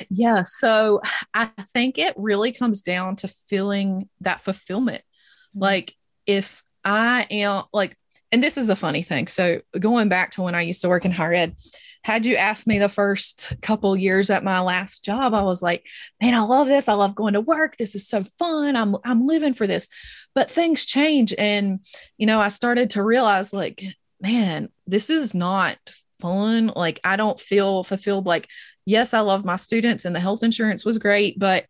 Yeah. 0.09 0.45
So, 0.45 1.01
I 1.35 1.51
think 1.73 1.99
it 1.99 2.15
really 2.17 2.53
comes 2.53 2.83
down 2.83 3.17
to 3.17 3.29
feeling 3.29 4.09
that 4.21 4.41
fulfillment. 4.41 5.03
Mm-hmm. 5.51 5.63
Like, 5.63 5.95
if 6.27 6.63
I 6.85 7.27
am 7.31 7.65
like, 7.73 7.97
and 8.33 8.43
this 8.43 8.57
is 8.57 8.67
the 8.67 8.77
funny 8.77 9.03
thing. 9.03 9.29
So, 9.29 9.61
going 9.79 10.09
back 10.09 10.33
to 10.33 10.43
when 10.43 10.55
I 10.55 10.63
used 10.63 10.83
to 10.83 10.89
work 10.89 11.05
in 11.05 11.11
higher 11.11 11.35
ed, 11.35 11.57
had 12.03 12.25
you 12.25 12.37
asked 12.37 12.67
me 12.67 12.79
the 12.79 12.89
first 12.89 13.55
couple 13.61 13.97
years 13.97 14.31
at 14.31 14.45
my 14.45 14.61
last 14.61 15.05
job, 15.05 15.35
I 15.35 15.43
was 15.43 15.61
like, 15.61 15.87
man, 16.21 16.35
I 16.35 16.41
love 16.41 16.67
this. 16.67 16.89
I 16.89 16.95
love 16.95 17.15
going 17.15 17.35
to 17.35 17.41
work. 17.41 17.77
This 17.77 17.95
is 17.95 18.09
so 18.09 18.25
fun. 18.39 18.77
I'm 18.77 18.97
I'm 19.05 19.27
living 19.27 19.55
for 19.55 19.67
this. 19.67 19.89
But 20.35 20.51
things 20.51 20.87
change 20.87 21.35
and 21.37 21.81
you 22.17 22.27
know, 22.27 22.41
I 22.41 22.49
started 22.49 22.91
to 22.91 23.03
realize 23.03 23.53
like, 23.53 23.83
man, 24.21 24.71
this 24.87 25.11
is 25.11 25.35
not 25.35 25.79
fun. 26.21 26.73
Like 26.75 27.01
I 27.05 27.17
don't 27.17 27.41
feel 27.41 27.85
fulfilled 27.85 28.27
like 28.27 28.49
yes, 28.87 29.13
I 29.13 29.21
love 29.21 29.45
my 29.45 29.57
students 29.57 30.05
and 30.05 30.17
the 30.17 30.21
health 30.21 30.43
insurance 30.43 30.85
was 30.85 30.99
great, 30.99 31.39
but 31.39 31.67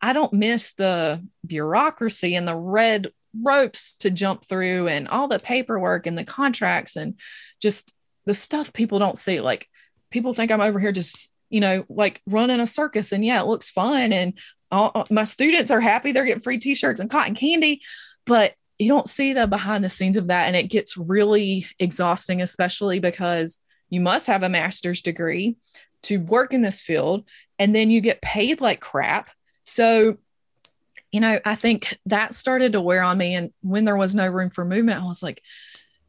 I 0.00 0.12
don't 0.12 0.32
miss 0.32 0.72
the 0.72 1.22
bureaucracy 1.46 2.36
and 2.36 2.48
the 2.48 2.56
red 2.56 3.10
ropes 3.42 3.94
to 3.98 4.10
jump 4.10 4.44
through 4.44 4.88
and 4.88 5.08
all 5.08 5.28
the 5.28 5.38
paperwork 5.38 6.06
and 6.06 6.16
the 6.16 6.24
contracts 6.24 6.96
and 6.96 7.18
just 7.60 7.94
the 8.26 8.34
stuff 8.34 8.72
people 8.72 8.98
don't 8.98 9.18
see 9.18 9.40
like 9.40 9.68
people 10.14 10.32
think 10.32 10.50
I'm 10.50 10.60
over 10.60 10.78
here 10.78 10.92
just, 10.92 11.28
you 11.50 11.60
know, 11.60 11.84
like 11.88 12.22
running 12.26 12.60
a 12.60 12.66
circus. 12.66 13.12
And 13.12 13.24
yeah, 13.24 13.40
it 13.40 13.46
looks 13.46 13.68
fun. 13.68 14.12
And 14.12 14.38
all, 14.70 15.06
my 15.10 15.24
students 15.24 15.70
are 15.70 15.80
happy. 15.80 16.12
They're 16.12 16.24
getting 16.24 16.42
free 16.42 16.58
t 16.58 16.74
shirts 16.74 17.00
and 17.00 17.10
cotton 17.10 17.34
candy. 17.34 17.82
But 18.24 18.54
you 18.78 18.88
don't 18.88 19.08
see 19.08 19.32
the 19.32 19.46
behind 19.46 19.84
the 19.84 19.90
scenes 19.90 20.16
of 20.16 20.28
that. 20.28 20.46
And 20.46 20.56
it 20.56 20.70
gets 20.70 20.96
really 20.96 21.66
exhausting, 21.78 22.40
especially 22.42 23.00
because 23.00 23.58
you 23.90 24.00
must 24.00 24.28
have 24.28 24.44
a 24.44 24.48
master's 24.48 25.02
degree 25.02 25.56
to 26.02 26.18
work 26.18 26.54
in 26.54 26.62
this 26.62 26.80
field. 26.80 27.28
And 27.58 27.74
then 27.74 27.90
you 27.90 28.00
get 28.00 28.22
paid 28.22 28.60
like 28.60 28.80
crap. 28.80 29.30
So, 29.64 30.18
you 31.14 31.20
know, 31.20 31.38
I 31.44 31.54
think 31.54 31.96
that 32.06 32.34
started 32.34 32.72
to 32.72 32.80
wear 32.80 33.00
on 33.00 33.16
me. 33.16 33.36
And 33.36 33.52
when 33.60 33.84
there 33.84 33.96
was 33.96 34.16
no 34.16 34.26
room 34.26 34.50
for 34.50 34.64
movement, 34.64 35.00
I 35.00 35.06
was 35.06 35.22
like, 35.22 35.40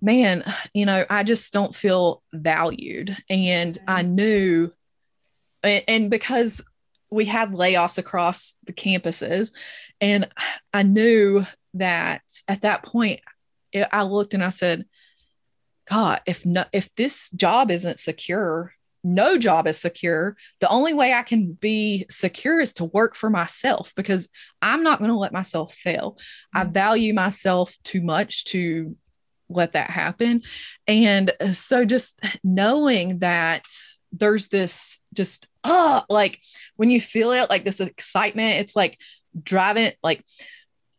man, 0.01 0.43
you 0.73 0.87
know, 0.87 1.05
I 1.07 1.21
just 1.21 1.53
don't 1.53 1.75
feel 1.75 2.23
valued. 2.33 3.15
And 3.29 3.77
I 3.87 4.01
mm-hmm. 4.01 4.15
knew, 4.15 4.71
and, 5.61 6.09
because 6.09 6.63
we 7.11 7.25
had 7.25 7.51
layoffs 7.51 7.99
across 7.99 8.55
the 8.65 8.73
campuses, 8.73 9.51
and 10.01 10.27
I 10.73 10.81
knew 10.81 11.45
that 11.75 12.23
at 12.47 12.61
that 12.61 12.81
point, 12.81 13.19
I 13.91 14.01
looked 14.01 14.33
and 14.33 14.43
I 14.43 14.49
said, 14.49 14.85
God, 15.87 16.19
if 16.25 16.47
no, 16.47 16.65
if 16.73 16.89
this 16.95 17.29
job 17.29 17.69
isn't 17.69 17.99
secure, 17.99 18.73
no 19.05 19.37
job 19.37 19.67
is 19.67 19.77
secure. 19.77 20.35
The 20.59 20.69
only 20.69 20.93
way 20.93 21.13
I 21.13 21.21
can 21.21 21.53
be 21.53 22.07
secure 22.09 22.59
is 22.59 22.73
to 22.73 22.85
work 22.85 23.15
for 23.15 23.29
myself 23.29 23.93
because 23.95 24.27
I'm 24.61 24.81
not 24.81 24.97
going 24.97 25.11
to 25.11 25.17
let 25.17 25.31
myself 25.31 25.73
fail. 25.75 26.17
I 26.53 26.65
mm. 26.65 26.71
value 26.73 27.13
myself 27.13 27.75
too 27.83 28.01
much 28.01 28.45
to 28.45 28.97
let 29.47 29.73
that 29.73 29.91
happen. 29.91 30.41
And 30.87 31.31
uh, 31.39 31.51
so 31.51 31.85
just 31.85 32.19
knowing 32.43 33.19
that 33.19 33.63
there's 34.11 34.47
this 34.47 34.97
just 35.13 35.47
oh 35.63 36.03
like 36.09 36.39
when 36.77 36.89
you 36.89 37.01
feel 37.01 37.31
it 37.33 37.49
like 37.49 37.65
this 37.65 37.81
excitement 37.81 38.61
it's 38.61 38.75
like 38.75 38.97
driving 39.43 39.91
like 40.03 40.23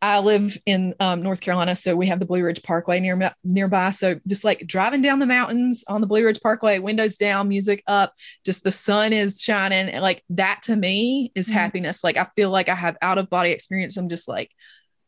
I 0.01 0.19
live 0.19 0.57
in 0.65 0.93
um, 0.99 1.23
North 1.23 1.41
Carolina, 1.41 1.75
so 1.75 1.95
we 1.95 2.07
have 2.07 2.19
the 2.19 2.25
Blue 2.25 2.43
Ridge 2.43 2.61
Parkway 2.61 2.99
near 2.99 3.33
nearby. 3.43 3.89
So 3.91 4.19
just 4.27 4.43
like 4.43 4.65
driving 4.67 5.01
down 5.01 5.19
the 5.19 5.25
mountains 5.25 5.83
on 5.87 6.01
the 6.01 6.07
Blue 6.07 6.23
Ridge 6.23 6.39
Parkway, 6.39 6.79
windows 6.79 7.17
down, 7.17 7.47
music 7.47 7.83
up, 7.87 8.13
just 8.45 8.63
the 8.63 8.71
sun 8.71 9.11
is 9.11 9.41
shining. 9.41 9.89
And 9.89 10.03
Like 10.03 10.23
that 10.29 10.61
to 10.63 10.75
me 10.75 11.31
is 11.33 11.47
mm-hmm. 11.47 11.57
happiness. 11.57 12.03
Like 12.03 12.17
I 12.17 12.27
feel 12.35 12.51
like 12.51 12.69
I 12.69 12.75
have 12.75 12.97
out 13.01 13.17
of 13.17 13.29
body 13.29 13.51
experience. 13.51 13.97
I'm 13.97 14.09
just 14.09 14.27
like, 14.27 14.51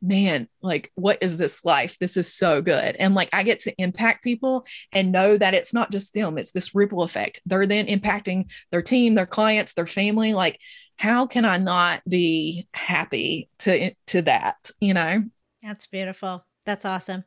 man, 0.01 0.47
like, 0.61 0.91
what 0.95 1.17
is 1.21 1.37
this 1.37 1.65
life? 1.65 1.97
This 1.99 2.15
is 2.17 2.33
so 2.33 2.61
good. 2.61 2.95
And 2.97 3.15
like, 3.15 3.29
I 3.33 3.43
get 3.43 3.59
to 3.61 3.73
impact 3.77 4.23
people 4.23 4.65
and 4.93 5.11
know 5.11 5.37
that 5.37 5.53
it's 5.53 5.73
not 5.73 5.91
just 5.91 6.13
them, 6.13 6.37
it's 6.37 6.51
this 6.51 6.73
ripple 6.73 7.03
effect. 7.03 7.41
They're 7.45 7.67
then 7.67 7.87
impacting 7.87 8.49
their 8.71 8.81
team, 8.81 9.15
their 9.15 9.25
clients, 9.25 9.73
their 9.73 9.87
family. 9.87 10.33
Like, 10.33 10.59
how 10.99 11.25
can 11.25 11.45
I 11.45 11.55
not 11.55 12.01
be 12.09 12.67
happy 12.73 13.47
to, 13.59 13.91
to 14.07 14.21
that, 14.23 14.69
you 14.81 14.93
know? 14.93 15.23
That's 15.63 15.87
beautiful. 15.87 16.45
That's 16.65 16.83
awesome. 16.83 17.23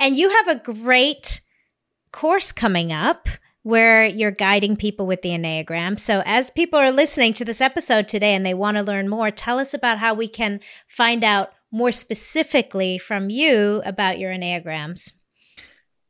And 0.00 0.16
you 0.16 0.30
have 0.30 0.48
a 0.48 0.60
great 0.60 1.40
course 2.10 2.50
coming 2.50 2.92
up 2.92 3.28
where 3.62 4.04
you're 4.04 4.32
guiding 4.32 4.74
people 4.76 5.06
with 5.06 5.22
the 5.22 5.28
Enneagram. 5.28 5.98
So, 6.00 6.24
as 6.26 6.50
people 6.50 6.80
are 6.80 6.90
listening 6.90 7.32
to 7.34 7.44
this 7.44 7.60
episode 7.60 8.08
today 8.08 8.34
and 8.34 8.44
they 8.44 8.52
want 8.52 8.78
to 8.78 8.82
learn 8.82 9.08
more, 9.08 9.30
tell 9.30 9.60
us 9.60 9.74
about 9.74 9.98
how 9.98 10.12
we 10.12 10.26
can 10.26 10.58
find 10.88 11.22
out 11.22 11.52
more 11.70 11.92
specifically 11.92 12.98
from 12.98 13.30
you 13.30 13.80
about 13.86 14.18
your 14.18 14.32
Enneagrams. 14.32 15.12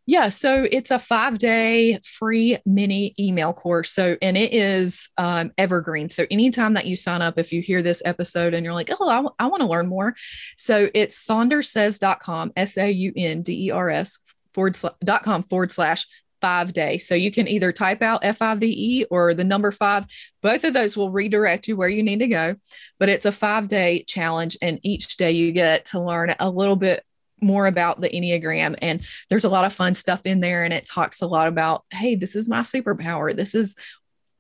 Yeah, 0.07 0.29
so 0.29 0.67
it's 0.71 0.91
a 0.91 0.99
five 0.99 1.39
day 1.39 1.99
free 2.05 2.59
mini 2.67 3.15
email 3.19 3.55
course. 3.55 3.91
So, 3.91 4.19
and 4.21 4.37
it 4.37 4.53
is 4.53 5.09
um, 5.17 5.51
evergreen. 5.57 6.11
So, 6.11 6.27
anytime 6.31 6.75
that 6.75 6.85
you 6.87 6.95
sign 6.95 7.23
up, 7.23 7.39
if 7.39 7.53
you 7.53 7.63
hear 7.63 7.83
this 7.83 8.03
episode 8.05 8.53
and 8.53 8.65
you're 8.65 8.75
like, 8.75 8.91
oh, 9.01 9.09
I, 9.09 9.17
w- 9.17 9.35
I 9.39 9.47
want 9.47 9.63
to 9.63 9.69
learn 9.69 9.87
more. 9.87 10.15
So, 10.59 10.91
it's 10.93 11.27
saunderssays.com, 11.27 12.53
S 12.55 12.77
A 12.77 12.91
U 12.91 13.13
N 13.17 13.41
D 13.41 13.69
E 13.69 13.71
R 13.71 13.89
S 13.89 14.19
forward 14.53 14.77
slash 14.77 14.93
dot 15.03 15.23
com 15.23 15.43
forward 15.45 15.71
slash 15.71 16.07
five 16.43 16.75
day. 16.75 16.99
So, 16.99 17.15
you 17.15 17.31
can 17.31 17.49
either 17.49 17.73
type 17.73 18.03
out 18.03 18.27
F 18.27 18.43
I 18.43 18.55
V 18.57 18.67
E 18.67 19.05
or 19.11 19.33
the 19.33 19.45
number 19.45 19.73
five. 19.73 20.05
Both 20.43 20.65
of 20.65 20.75
those 20.75 20.99
will 20.99 21.13
redirect 21.13 21.67
you 21.67 21.79
where 21.79 21.89
you 21.89 22.03
need 22.03 22.19
to 22.19 22.29
go. 22.29 22.57
But 22.99 23.09
it's 23.09 23.25
a 23.25 23.33
five 23.33 23.69
day 23.69 24.05
challenge. 24.07 24.59
And 24.61 24.81
each 24.83 25.17
day 25.17 25.33
you 25.33 25.51
get 25.53 25.87
to 25.87 26.01
learn 26.01 26.35
a 26.39 26.51
little 26.51 26.77
bit 26.77 27.03
more 27.41 27.67
about 27.67 28.01
the 28.01 28.09
Enneagram. 28.09 28.77
And 28.81 29.03
there's 29.31 29.45
a 29.45 29.49
lot 29.49 29.65
of 29.65 29.73
fun 29.73 29.95
stuff 29.95 30.23
in 30.25 30.41
there. 30.41 30.65
And 30.65 30.73
it 30.73 30.87
talks 30.87 31.21
a 31.21 31.27
lot 31.27 31.49
about, 31.49 31.85
hey, 31.91 32.15
this 32.15 32.37
is 32.37 32.49
my 32.49 32.61
superpower. 32.61 33.35
This 33.35 33.55
is, 33.55 33.77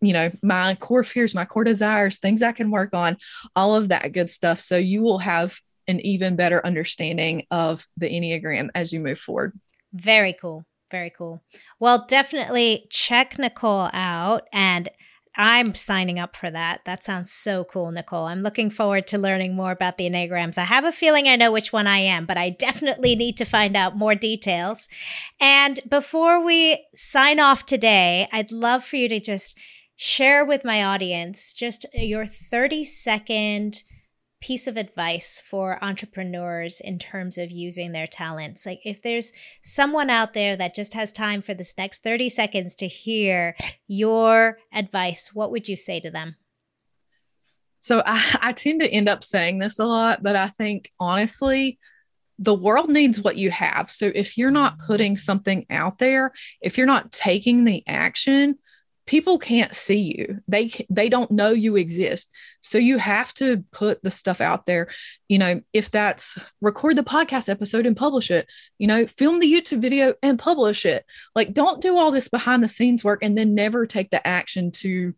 you 0.00 0.12
know, 0.12 0.30
my 0.42 0.74
core 0.76 1.04
fears, 1.04 1.34
my 1.34 1.44
core 1.44 1.64
desires, 1.64 2.18
things 2.18 2.42
I 2.42 2.52
can 2.52 2.70
work 2.70 2.94
on, 2.94 3.16
all 3.56 3.76
of 3.76 3.88
that 3.88 4.12
good 4.12 4.30
stuff. 4.30 4.60
So 4.60 4.76
you 4.76 5.02
will 5.02 5.18
have 5.18 5.58
an 5.86 6.00
even 6.00 6.36
better 6.36 6.64
understanding 6.64 7.46
of 7.50 7.86
the 7.96 8.08
Enneagram 8.08 8.70
as 8.74 8.92
you 8.92 9.00
move 9.00 9.18
forward. 9.18 9.58
Very 9.92 10.32
cool. 10.32 10.64
Very 10.90 11.10
cool. 11.10 11.42
Well, 11.80 12.06
definitely 12.06 12.86
check 12.90 13.38
Nicole 13.38 13.90
out 13.92 14.46
and 14.52 14.88
I'm 15.36 15.74
signing 15.74 16.18
up 16.18 16.36
for 16.36 16.50
that. 16.50 16.82
That 16.84 17.02
sounds 17.02 17.32
so 17.32 17.64
cool, 17.64 17.90
Nicole. 17.90 18.26
I'm 18.26 18.40
looking 18.40 18.70
forward 18.70 19.06
to 19.08 19.18
learning 19.18 19.56
more 19.56 19.72
about 19.72 19.98
the 19.98 20.08
Enneagrams. 20.08 20.58
I 20.58 20.64
have 20.64 20.84
a 20.84 20.92
feeling 20.92 21.26
I 21.26 21.36
know 21.36 21.50
which 21.50 21.72
one 21.72 21.86
I 21.86 21.98
am, 21.98 22.24
but 22.24 22.38
I 22.38 22.50
definitely 22.58 23.16
need 23.16 23.36
to 23.38 23.44
find 23.44 23.76
out 23.76 23.96
more 23.96 24.14
details. 24.14 24.88
And 25.40 25.80
before 25.88 26.44
we 26.44 26.86
sign 26.94 27.40
off 27.40 27.66
today, 27.66 28.28
I'd 28.32 28.52
love 28.52 28.84
for 28.84 28.96
you 28.96 29.08
to 29.08 29.20
just 29.20 29.58
share 29.96 30.44
with 30.44 30.64
my 30.64 30.84
audience 30.84 31.52
just 31.52 31.86
your 31.94 32.26
30 32.26 32.84
second 32.84 33.82
piece 34.44 34.66
of 34.66 34.76
advice 34.76 35.40
for 35.40 35.82
entrepreneurs 35.82 36.78
in 36.82 36.98
terms 36.98 37.38
of 37.38 37.50
using 37.50 37.92
their 37.92 38.06
talents? 38.06 38.66
Like, 38.66 38.80
if 38.84 39.00
there's 39.00 39.32
someone 39.62 40.10
out 40.10 40.34
there 40.34 40.54
that 40.54 40.74
just 40.74 40.92
has 40.92 41.14
time 41.14 41.40
for 41.40 41.54
this 41.54 41.74
next 41.78 42.02
30 42.02 42.28
seconds 42.28 42.76
to 42.76 42.86
hear 42.86 43.56
your 43.88 44.58
advice, 44.70 45.30
what 45.32 45.50
would 45.50 45.66
you 45.66 45.76
say 45.76 45.98
to 45.98 46.10
them? 46.10 46.36
So, 47.80 48.02
I, 48.04 48.38
I 48.42 48.52
tend 48.52 48.80
to 48.82 48.90
end 48.90 49.08
up 49.08 49.24
saying 49.24 49.60
this 49.60 49.78
a 49.78 49.86
lot, 49.86 50.22
but 50.22 50.36
I 50.36 50.48
think 50.48 50.92
honestly, 51.00 51.78
the 52.38 52.54
world 52.54 52.90
needs 52.90 53.22
what 53.22 53.38
you 53.38 53.50
have. 53.50 53.90
So, 53.90 54.12
if 54.14 54.36
you're 54.36 54.50
not 54.50 54.78
putting 54.78 55.16
something 55.16 55.64
out 55.70 55.98
there, 55.98 56.32
if 56.60 56.76
you're 56.76 56.86
not 56.86 57.10
taking 57.10 57.64
the 57.64 57.82
action, 57.86 58.58
people 59.06 59.38
can't 59.38 59.74
see 59.74 60.16
you. 60.16 60.40
They 60.48 60.72
they 60.88 61.08
don't 61.08 61.30
know 61.30 61.50
you 61.50 61.76
exist. 61.76 62.30
So 62.60 62.78
you 62.78 62.98
have 62.98 63.34
to 63.34 63.64
put 63.70 64.02
the 64.02 64.10
stuff 64.10 64.40
out 64.40 64.66
there. 64.66 64.88
You 65.28 65.38
know 65.38 65.60
if 65.72 65.90
that's 65.90 66.38
record 66.60 66.96
the 66.96 67.02
podcast 67.02 67.48
episode 67.48 67.86
and 67.86 67.96
publish 67.96 68.30
it. 68.30 68.46
You 68.78 68.86
know 68.86 69.06
film 69.06 69.40
the 69.40 69.52
youtube 69.52 69.80
video 69.80 70.14
and 70.22 70.38
publish 70.38 70.86
it. 70.86 71.04
Like 71.34 71.52
don't 71.52 71.82
do 71.82 71.98
all 71.98 72.10
this 72.10 72.28
behind 72.28 72.62
the 72.62 72.68
scenes 72.68 73.04
work 73.04 73.20
and 73.22 73.36
then 73.36 73.54
never 73.54 73.86
take 73.86 74.10
the 74.10 74.26
action 74.26 74.70
to 74.72 75.14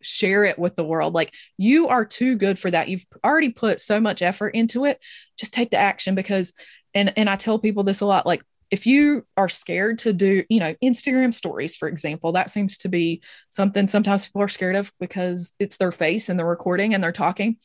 share 0.00 0.44
it 0.44 0.58
with 0.58 0.76
the 0.76 0.84
world. 0.84 1.14
Like 1.14 1.32
you 1.56 1.88
are 1.88 2.04
too 2.04 2.36
good 2.36 2.58
for 2.58 2.70
that. 2.70 2.88
You've 2.88 3.06
already 3.24 3.50
put 3.50 3.80
so 3.80 4.00
much 4.00 4.22
effort 4.22 4.50
into 4.50 4.84
it. 4.84 5.00
Just 5.36 5.54
take 5.54 5.70
the 5.70 5.78
action 5.78 6.14
because 6.14 6.52
and 6.94 7.12
and 7.16 7.28
I 7.28 7.36
tell 7.36 7.58
people 7.58 7.82
this 7.82 8.00
a 8.00 8.06
lot 8.06 8.26
like 8.26 8.44
if 8.70 8.86
you 8.86 9.26
are 9.36 9.48
scared 9.48 9.98
to 9.98 10.12
do, 10.12 10.44
you 10.48 10.60
know, 10.60 10.74
Instagram 10.82 11.32
stories, 11.32 11.76
for 11.76 11.88
example, 11.88 12.32
that 12.32 12.50
seems 12.50 12.78
to 12.78 12.88
be 12.88 13.22
something 13.50 13.88
sometimes 13.88 14.26
people 14.26 14.42
are 14.42 14.48
scared 14.48 14.76
of 14.76 14.92
because 15.00 15.54
it's 15.58 15.76
their 15.76 15.92
face 15.92 16.28
and 16.28 16.38
they're 16.38 16.46
recording 16.46 16.94
and 16.94 17.02
they're 17.02 17.12
talking. 17.12 17.56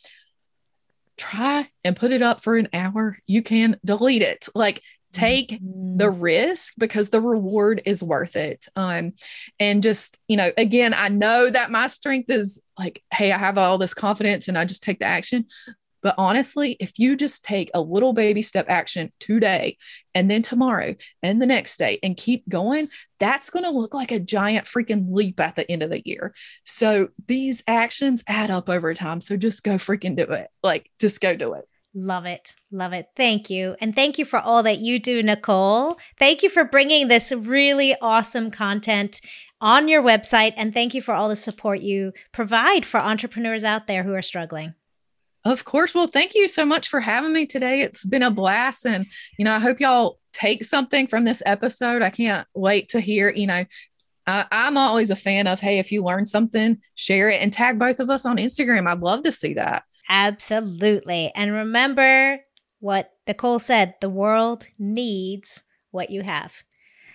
Try 1.18 1.70
and 1.84 1.96
put 1.96 2.12
it 2.12 2.22
up 2.22 2.44
for 2.44 2.56
an 2.56 2.70
hour. 2.74 3.18
You 3.28 3.44
can 3.44 3.78
delete 3.84 4.22
it. 4.22 4.48
Like 4.56 4.82
take 5.12 5.50
mm-hmm. 5.50 5.98
the 5.98 6.10
risk 6.10 6.74
because 6.78 7.10
the 7.10 7.22
reward 7.22 7.82
is 7.86 8.04
worth 8.04 8.36
it. 8.36 8.68
Um, 8.76 9.14
and 9.60 9.84
just, 9.84 10.18
you 10.28 10.38
know, 10.38 10.52
again, 10.58 10.94
I 10.94 11.10
know 11.10 11.50
that 11.50 11.72
my 11.72 11.88
strength 11.88 12.30
is 12.30 12.62
like, 12.78 13.04
hey, 13.12 13.32
I 13.32 13.38
have 13.38 13.58
all 13.58 13.78
this 13.78 13.94
confidence 13.94 14.48
and 14.48 14.58
I 14.58 14.66
just 14.66 14.84
take 14.84 15.00
the 15.00 15.06
action. 15.06 15.46
But 16.02 16.16
honestly, 16.18 16.78
if 16.80 16.98
you 16.98 17.16
just 17.16 17.44
take 17.44 17.70
a 17.74 17.82
little 17.82 18.14
baby 18.14 18.42
step 18.42 18.66
action 18.70 19.12
today 19.20 19.78
and 20.16 20.30
then 20.30 20.42
tomorrow 20.42 20.96
and 21.22 21.42
the 21.42 21.46
next 21.46 21.78
day 21.78 22.00
and 22.04 22.16
keep 22.16 22.48
going, 22.48 22.90
that's 23.20 23.50
going 23.50 23.66
to 23.66 23.72
look 23.72 23.94
like 23.94 24.12
a 24.12 24.20
giant 24.20 24.66
freaking 24.66 25.08
leap 25.10 25.40
at 25.40 25.56
the 25.56 25.70
end 25.70 25.84
of 25.84 25.90
the 25.90 26.02
year. 26.06 26.34
So 26.64 27.10
these 27.28 27.64
actions 27.68 28.24
add 28.28 28.52
up 28.52 28.70
over 28.70 28.94
time. 28.94 29.22
So 29.22 29.38
just 29.38 29.64
go 29.64 29.76
freaking 29.76 30.16
do 30.16 30.24
it. 30.24 30.50
Like, 30.64 30.90
just 31.00 31.22
go 31.22 31.36
do 31.36 31.54
it. 31.54 31.66
Love 31.94 32.26
it. 32.26 32.56
Love 32.72 32.94
it. 32.94 33.08
Thank 33.18 33.50
you. 33.50 33.76
And 33.82 33.96
thank 33.96 34.20
you 34.20 34.26
for 34.26 34.40
all 34.40 34.62
that 34.64 34.78
you 34.78 35.00
do, 35.00 35.24
Nicole. 35.24 35.98
Thank 36.20 36.44
you 36.44 36.50
for 36.50 36.64
bringing 36.64 37.08
this 37.08 37.32
really 37.32 37.96
awesome 38.00 38.52
content 38.52 39.22
on 39.60 39.88
your 39.88 40.02
website. 40.02 40.54
And 40.56 40.74
thank 40.74 40.94
you 40.94 41.02
for 41.02 41.14
all 41.14 41.30
the 41.30 41.36
support 41.36 41.82
you 41.82 42.14
provide 42.32 42.86
for 42.86 43.00
entrepreneurs 43.00 43.64
out 43.64 43.88
there 43.88 44.04
who 44.04 44.14
are 44.14 44.22
struggling. 44.22 44.76
Of 45.46 45.66
course. 45.66 45.96
Well, 45.96 46.08
thank 46.08 46.36
you 46.36 46.48
so 46.48 46.66
much 46.66 46.90
for 46.90 47.00
having 47.00 47.32
me 47.32 47.46
today. 47.46 47.82
It's 47.82 48.06
been 48.06 48.24
a 48.24 48.32
blast. 48.32 48.86
And, 48.86 49.06
you 49.38 49.46
know, 49.46 49.54
I 49.54 49.60
hope 49.60 49.80
y'all 49.80 50.20
take 50.34 50.64
something 50.64 51.08
from 51.08 51.24
this 51.24 51.42
episode. 51.46 52.02
I 52.02 52.10
can't 52.10 52.48
wait 52.54 52.90
to 52.90 53.00
hear, 53.00 53.30
you 53.30 53.48
know, 53.48 53.66
I, 54.28 54.46
am 54.52 54.78
always 54.78 55.10
a 55.10 55.16
fan 55.16 55.48
of, 55.48 55.60
hey, 55.60 55.80
if 55.80 55.92
you 55.92 56.04
learn 56.04 56.26
something, 56.26 56.78
share 56.96 57.30
it 57.30 57.42
and 57.42 57.52
tag 57.52 57.80
both 57.80 58.00
of 58.00 58.10
us 58.10 58.26
on 58.26 58.38
Instagram. 58.38 58.88
I'd 58.88 59.00
love 59.00 59.24
to 59.24 59.32
see 59.32 59.56
that. 59.56 59.84
Absolutely. 60.08 61.32
And 61.36 61.52
remember 61.52 62.40
what 62.80 63.12
Nicole 63.28 63.60
said 63.60 63.96
the 64.02 64.10
world 64.10 64.66
needs 64.78 65.64
what 65.92 66.10
you 66.10 66.22
have. 66.22 66.54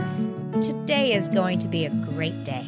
today 0.60 1.12
is 1.14 1.28
going 1.28 1.58
to 1.60 1.68
be 1.68 1.84
a 1.84 1.90
great 1.90 2.44
day. 2.44 2.66